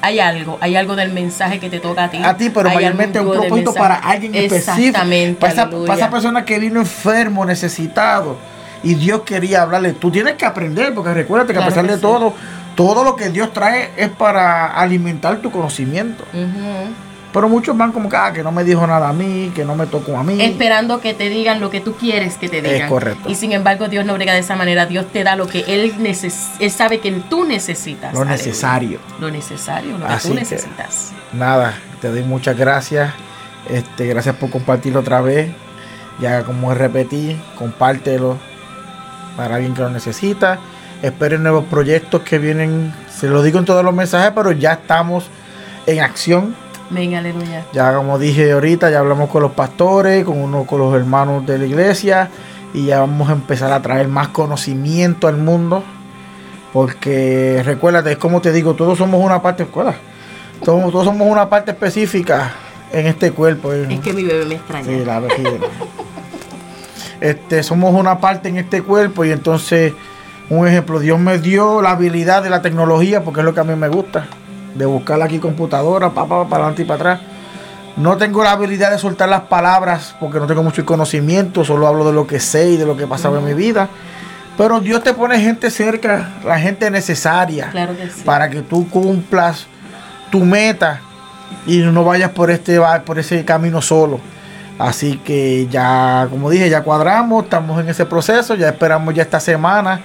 Hay 0.00 0.20
algo, 0.20 0.58
hay 0.60 0.76
algo 0.76 0.94
del 0.94 1.12
mensaje 1.12 1.58
que 1.58 1.68
te 1.68 1.80
toca 1.80 2.04
a 2.04 2.10
ti. 2.10 2.18
A 2.22 2.36
ti, 2.36 2.50
pero 2.50 2.70
mayormente 2.70 3.20
un 3.20 3.32
propósito 3.32 3.74
para 3.74 3.96
alguien 3.96 4.34
específico. 4.34 4.98
Para 5.40 5.52
esa, 5.52 5.68
para 5.68 5.94
esa 5.94 6.10
persona 6.10 6.44
que 6.44 6.58
vino 6.58 6.80
enfermo, 6.80 7.44
necesitado. 7.44 8.36
Y 8.84 8.94
Dios 8.94 9.22
quería 9.22 9.62
hablarle. 9.62 9.92
Tú 9.94 10.10
tienes 10.10 10.34
que 10.34 10.46
aprender, 10.46 10.94
porque 10.94 11.12
recuérdate 11.12 11.52
que 11.52 11.58
a 11.58 11.66
pesar 11.66 11.86
de 11.86 11.98
todo, 11.98 12.32
todo 12.76 13.02
lo 13.02 13.16
que 13.16 13.30
Dios 13.30 13.52
trae 13.52 13.90
es 13.96 14.08
para 14.08 14.66
alimentar 14.66 15.38
tu 15.38 15.50
conocimiento. 15.50 16.24
Pero 17.32 17.48
muchos 17.48 17.76
van 17.76 17.92
como 17.92 18.08
que, 18.08 18.16
ah, 18.16 18.32
que 18.32 18.42
no 18.42 18.50
me 18.50 18.64
dijo 18.64 18.86
nada 18.86 19.10
a 19.10 19.12
mí, 19.12 19.52
que 19.54 19.64
no 19.64 19.74
me 19.74 19.86
tocó 19.86 20.16
a 20.16 20.22
mí. 20.24 20.40
Esperando 20.40 21.00
que 21.00 21.12
te 21.12 21.28
digan 21.28 21.60
lo 21.60 21.68
que 21.70 21.80
tú 21.80 21.94
quieres 21.94 22.36
que 22.38 22.48
te 22.48 22.62
digan. 22.62 22.82
Es 22.82 22.88
correcto. 22.88 23.28
Y 23.28 23.34
sin 23.34 23.52
embargo, 23.52 23.88
Dios 23.88 24.06
no 24.06 24.14
brega 24.14 24.32
de 24.32 24.38
esa 24.40 24.56
manera. 24.56 24.86
Dios 24.86 25.06
te 25.12 25.24
da 25.24 25.36
lo 25.36 25.46
que 25.46 25.60
Él, 25.68 25.94
neces 25.98 26.48
él 26.58 26.70
sabe 26.70 27.00
que 27.00 27.12
tú 27.12 27.44
necesitas. 27.44 28.14
Lo 28.14 28.20
Aleluya. 28.22 28.36
necesario. 28.44 28.98
Lo 29.20 29.30
necesario, 29.30 29.98
lo 29.98 30.06
Así 30.06 30.28
que 30.28 30.28
tú 30.28 30.34
que- 30.34 30.40
necesitas. 30.40 31.12
Nada, 31.34 31.74
te 32.00 32.08
doy 32.08 32.22
muchas 32.22 32.56
gracias. 32.56 33.12
Este, 33.68 34.06
gracias 34.06 34.34
por 34.36 34.48
compartirlo 34.48 35.00
otra 35.00 35.20
vez. 35.20 35.50
Ya 36.20 36.42
como 36.44 36.72
repetí, 36.74 37.38
compártelo 37.56 38.38
para 39.36 39.56
alguien 39.56 39.74
que 39.74 39.82
lo 39.82 39.90
necesita. 39.90 40.58
Esperen 41.02 41.42
nuevos 41.42 41.64
proyectos 41.66 42.22
que 42.22 42.38
vienen. 42.38 42.92
Se 43.14 43.28
lo 43.28 43.42
digo 43.42 43.58
en 43.58 43.64
todos 43.66 43.84
los 43.84 43.94
mensajes, 43.94 44.32
pero 44.34 44.50
ya 44.52 44.72
estamos 44.72 45.26
en 45.86 46.00
acción. 46.00 46.56
Ven, 46.90 47.14
aleluya. 47.14 47.64
Ya 47.72 47.94
como 47.94 48.18
dije 48.18 48.52
ahorita, 48.52 48.90
ya 48.90 49.00
hablamos 49.00 49.28
con 49.30 49.42
los 49.42 49.52
pastores, 49.52 50.24
con 50.24 50.38
uno 50.38 50.64
con 50.64 50.78
los 50.80 50.94
hermanos 50.94 51.44
de 51.46 51.58
la 51.58 51.66
iglesia 51.66 52.30
y 52.72 52.86
ya 52.86 53.00
vamos 53.00 53.28
a 53.28 53.32
empezar 53.32 53.72
a 53.72 53.82
traer 53.82 54.08
más 54.08 54.28
conocimiento 54.28 55.28
al 55.28 55.36
mundo. 55.36 55.82
Porque 56.72 57.62
recuérdate, 57.64 58.12
es 58.12 58.18
como 58.18 58.40
te 58.40 58.52
digo, 58.52 58.74
todos 58.74 58.98
somos 58.98 59.22
una 59.24 59.40
parte 59.42 59.62
escuela. 59.64 59.94
Todos, 60.64 60.90
todos 60.92 61.04
somos 61.04 61.26
una 61.30 61.48
parte 61.48 61.70
específica 61.72 62.52
en 62.92 63.06
este 63.06 63.32
cuerpo. 63.32 63.72
en- 63.72 63.90
Es 63.90 64.00
que 64.00 64.12
mi 64.12 64.24
bebé 64.24 64.44
me 64.44 64.54
extraña. 64.56 64.84
Sí, 64.86 65.04
la. 65.04 65.22
Este, 67.20 67.62
somos 67.62 67.94
una 67.94 68.18
parte 68.20 68.48
en 68.48 68.58
este 68.58 68.82
cuerpo 68.82 69.24
y 69.24 69.32
entonces, 69.32 69.92
un 70.50 70.66
ejemplo, 70.68 71.00
Dios 71.00 71.18
me 71.18 71.38
dio 71.38 71.82
la 71.82 71.90
habilidad 71.92 72.42
de 72.42 72.50
la 72.50 72.62
tecnología 72.62 73.24
porque 73.24 73.40
es 73.40 73.44
lo 73.44 73.54
que 73.54 73.60
a 73.60 73.64
mí 73.64 73.74
me 73.74 73.88
gusta, 73.88 74.26
de 74.74 74.86
buscar 74.86 75.20
aquí 75.22 75.38
computadora, 75.38 76.10
pa, 76.10 76.26
pa, 76.26 76.48
para 76.48 76.64
adelante 76.64 76.82
y 76.82 76.84
para 76.84 77.12
atrás. 77.12 77.20
No 77.96 78.16
tengo 78.16 78.44
la 78.44 78.52
habilidad 78.52 78.92
de 78.92 78.98
soltar 78.98 79.28
las 79.28 79.42
palabras 79.42 80.14
porque 80.20 80.38
no 80.38 80.46
tengo 80.46 80.62
mucho 80.62 80.84
conocimiento, 80.86 81.64
solo 81.64 81.86
hablo 81.86 82.04
de 82.06 82.12
lo 82.12 82.26
que 82.26 82.38
sé 82.38 82.70
y 82.70 82.76
de 82.76 82.86
lo 82.86 82.96
que 82.96 83.06
pasaba 83.06 83.38
en 83.38 83.44
mi 83.44 83.54
vida. 83.54 83.88
Pero 84.56 84.80
Dios 84.80 85.02
te 85.02 85.14
pone 85.14 85.40
gente 85.40 85.70
cerca, 85.70 86.30
la 86.44 86.58
gente 86.58 86.90
necesaria 86.90 87.70
Claro 87.70 87.96
que 87.96 88.08
sí. 88.10 88.22
para 88.24 88.50
que 88.50 88.62
tú 88.62 88.88
cumplas 88.88 89.66
tu 90.30 90.40
meta 90.44 91.00
y 91.66 91.78
no 91.78 92.04
vayas 92.04 92.30
por 92.30 92.50
este 92.50 92.80
por 93.04 93.18
ese 93.18 93.44
camino 93.44 93.82
solo. 93.82 94.20
Así 94.78 95.18
que 95.18 95.66
ya, 95.68 96.28
como 96.30 96.50
dije, 96.50 96.70
ya 96.70 96.82
cuadramos, 96.82 97.44
estamos 97.44 97.80
en 97.80 97.88
ese 97.88 98.06
proceso, 98.06 98.54
ya 98.54 98.68
esperamos 98.68 99.12
ya 99.12 99.22
esta 99.22 99.40
semana 99.40 100.00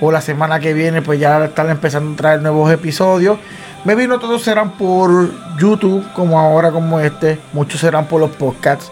o 0.00 0.12
la 0.12 0.20
semana 0.20 0.60
que 0.60 0.74
viene, 0.74 1.00
pues 1.00 1.18
ya 1.18 1.46
están 1.46 1.70
empezando 1.70 2.12
a 2.12 2.16
traer 2.16 2.42
nuevos 2.42 2.70
episodios. 2.70 3.38
Me 3.84 3.94
vino 3.94 4.18
todos 4.18 4.42
serán 4.42 4.72
por 4.72 5.30
YouTube, 5.58 6.04
como 6.12 6.38
ahora, 6.38 6.70
como 6.70 7.00
este. 7.00 7.40
Muchos 7.52 7.80
serán 7.80 8.06
por 8.06 8.20
los 8.20 8.30
podcasts, 8.30 8.90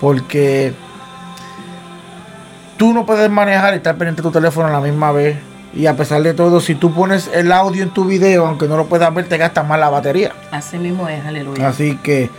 porque 0.00 0.74
tú 2.76 2.92
no 2.92 3.06
puedes 3.06 3.30
manejar 3.30 3.74
y 3.74 3.76
estar 3.78 3.96
pendiente 3.96 4.22
de 4.22 4.28
tu 4.28 4.32
teléfono 4.32 4.68
a 4.68 4.70
la 4.70 4.80
misma 4.80 5.12
vez. 5.12 5.38
Y 5.72 5.86
a 5.86 5.96
pesar 5.96 6.22
de 6.22 6.34
todo, 6.34 6.60
si 6.60 6.74
tú 6.74 6.92
pones 6.92 7.28
el 7.32 7.50
audio 7.50 7.82
en 7.82 7.90
tu 7.90 8.04
video, 8.04 8.46
aunque 8.46 8.68
no 8.68 8.76
lo 8.76 8.86
puedas 8.86 9.12
ver, 9.12 9.28
te 9.28 9.38
gasta 9.38 9.62
más 9.62 9.78
la 9.78 9.88
batería. 9.88 10.32
Así 10.52 10.78
mismo 10.78 11.08
es, 11.08 11.24
aleluya. 11.24 11.68
Así 11.68 11.96
que, 11.96 12.30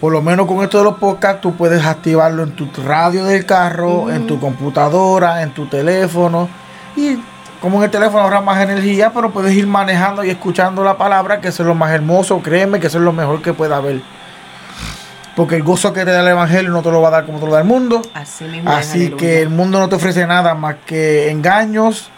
por 0.00 0.12
lo 0.12 0.22
menos 0.22 0.46
con 0.46 0.62
esto 0.62 0.78
de 0.78 0.84
los 0.84 0.98
podcasts, 0.98 1.40
tú 1.40 1.54
puedes 1.54 1.84
activarlo 1.84 2.42
en 2.42 2.52
tu 2.56 2.68
radio 2.84 3.24
del 3.24 3.46
carro, 3.46 4.10
en 4.10 4.26
tu 4.26 4.40
computadora, 4.40 5.42
en 5.42 5.52
tu 5.52 5.66
teléfono. 5.66 6.48
Y 6.96 7.18
como 7.60 7.78
en 7.78 7.84
el 7.84 7.90
teléfono 7.90 8.20
ahorra 8.22 8.40
más 8.40 8.60
energía, 8.62 9.12
pero 9.12 9.30
puedes 9.30 9.52
ir 9.54 9.66
manejando 9.66 10.24
y 10.24 10.30
escuchando 10.30 10.82
la 10.84 10.96
palabra, 10.96 11.40
que 11.40 11.48
eso 11.48 11.62
es 11.62 11.66
lo 11.66 11.74
más 11.74 11.90
hermoso, 11.92 12.40
créeme 12.42 12.80
que 12.80 12.86
eso 12.86 12.98
es 12.98 13.04
lo 13.04 13.12
mejor 13.12 13.42
que 13.42 13.52
puede 13.52 13.74
haber. 13.74 14.00
Porque 15.36 15.56
el 15.56 15.62
gozo 15.62 15.92
que 15.92 16.04
te 16.04 16.10
da 16.10 16.20
el 16.20 16.28
Evangelio 16.28 16.70
no 16.70 16.82
te 16.82 16.90
lo 16.90 17.00
va 17.00 17.08
a 17.08 17.12
dar 17.12 17.26
como 17.26 17.38
te 17.38 17.46
lo 17.46 17.52
da 17.52 17.60
el 17.60 17.66
mundo. 17.66 18.02
Así 18.70 18.98
mismo 18.98 19.16
que 19.16 19.42
el 19.42 19.48
mundo 19.48 19.78
no 19.78 19.88
te 19.88 19.94
ofrece 19.94 20.26
nada 20.26 20.54
más 20.54 20.76
que 20.86 21.30
engaños 21.30 22.10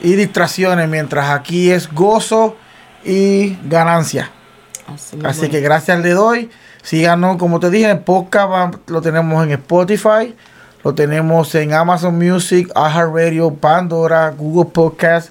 y 0.00 0.14
distracciones, 0.14 0.88
mientras 0.88 1.30
aquí 1.30 1.70
es 1.70 1.90
gozo 1.92 2.56
y 3.04 3.56
ganancia. 3.64 4.30
Así, 5.24 5.48
que 5.48 5.60
gracias 5.60 6.00
le 6.00 6.10
doy. 6.10 6.50
Síganos, 6.82 7.36
como 7.38 7.60
te 7.60 7.70
dije, 7.70 7.90
el 7.90 8.00
podcast 8.00 8.50
va- 8.50 8.70
lo 8.88 9.00
tenemos 9.00 9.42
en 9.44 9.52
Spotify, 9.52 10.34
lo 10.84 10.94
tenemos 10.94 11.54
en 11.54 11.72
Amazon 11.72 12.16
Music, 12.18 12.70
iHeartRadio, 12.76 13.54
Pandora, 13.54 14.30
Google 14.36 14.70
Podcast 14.70 15.30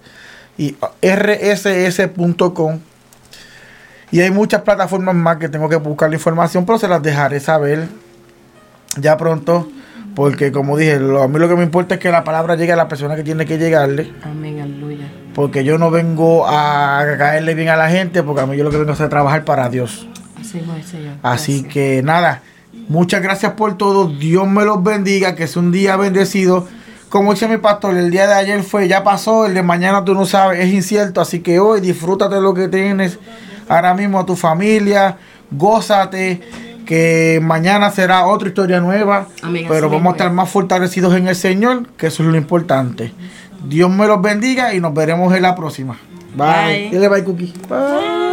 y 0.58 0.76
rss.com. 1.01 2.80
Y 4.12 4.22
hay 4.22 4.32
muchas 4.32 4.62
plataformas 4.62 5.16
más 5.16 5.38
que 5.38 5.49
tengo 5.49 5.70
que 5.70 5.76
buscar 5.78 6.10
la 6.10 6.16
información, 6.16 6.66
pero 6.66 6.78
se 6.78 6.88
las 6.88 7.01
dejaré 7.01 7.39
saber 7.39 7.88
ya 8.97 9.18
pronto. 9.18 9.70
Porque 10.16 10.51
como 10.51 10.78
dije, 10.78 10.99
lo- 10.99 11.24
a 11.24 11.28
mí 11.28 11.39
lo 11.39 11.49
que 11.49 11.56
me 11.56 11.64
importa 11.64 11.95
es 11.95 11.99
que 11.99 12.12
la 12.12 12.24
palabra 12.24 12.56
llegue 12.56 12.72
a 12.74 12.76
la 12.76 12.88
persona 12.88 13.16
que 13.16 13.24
tiene 13.24 13.47
que 13.47 13.58
llegarle. 13.58 14.14
Amén, 14.24 14.62
aleluya. 14.62 15.06
Porque 15.34 15.64
yo 15.64 15.80
no 15.80 15.89
vengo 15.89 16.45
a 16.47 17.04
caerle 17.18 17.56
bien 17.56 17.70
a 17.70 17.76
la 17.76 17.89
gente, 17.89 18.22
porque 18.22 18.41
a 18.41 18.45
mí 18.45 18.56
yo 18.56 18.64
lo 18.64 18.70
que 18.70 18.78
vengo 18.78 18.93
es 18.93 19.01
a 19.01 19.10
trabajar 19.10 19.43
para 19.43 19.70
Dios. 19.70 20.08
Así. 20.39 20.62
Así 21.24 21.64
que 21.64 22.04
nada, 22.04 22.43
muchas 22.88 23.21
gracias 23.21 23.53
por 23.53 23.78
todo. 23.78 24.07
Dios 24.07 24.47
me 24.47 24.65
los 24.65 24.84
bendiga, 24.84 25.36
que 25.36 25.43
es 25.43 25.55
un 25.55 25.71
día 25.71 25.95
bendecido. 25.97 26.67
Como 27.09 27.34
dice 27.34 27.47
mi 27.47 27.57
pastor, 27.57 27.95
el 27.95 28.09
día 28.09 28.28
de 28.28 28.34
ayer 28.34 28.63
fue, 28.63 28.88
ya 28.88 29.03
pasó, 29.03 29.45
el 29.45 29.53
de 29.53 29.61
mañana 29.61 30.03
tú 30.03 30.15
no 30.15 30.26
sabes, 30.26 30.59
es 30.59 30.74
incierto. 30.74 31.21
Así 31.21 31.41
que 31.41 31.59
hoy 31.59 31.80
disfrútate 31.80 32.41
lo 32.41 32.53
que 32.53 32.67
tienes 32.67 33.19
ahora 33.67 33.93
mismo 33.93 34.19
a 34.19 34.26
tu 34.26 34.36
familia, 34.36 35.17
gózate, 35.51 36.41
que 36.86 37.39
mañana 37.41 37.91
será 37.91 38.26
otra 38.26 38.49
historia 38.49 38.80
nueva. 38.80 39.28
Amén, 39.41 39.65
pero 39.69 39.89
vamos 39.89 40.07
a 40.07 40.15
estar 40.15 40.28
es. 40.28 40.34
más 40.34 40.49
fortalecidos 40.49 41.15
en 41.15 41.28
el 41.28 41.36
Señor, 41.36 41.88
que 41.97 42.07
eso 42.07 42.24
es 42.24 42.30
lo 42.30 42.38
importante. 42.38 43.13
Dios 43.63 43.89
me 43.89 44.07
los 44.07 44.21
bendiga 44.21 44.74
y 44.74 44.80
nos 44.80 44.93
veremos 44.93 45.34
en 45.34 45.43
la 45.43 45.55
próxima. 45.55 45.97
Bye. 46.36 46.45
Bye. 46.45 46.89
Dile 46.89 47.09
bye, 47.09 47.24
Cookie. 47.24 47.53
Bye. 47.69 48.32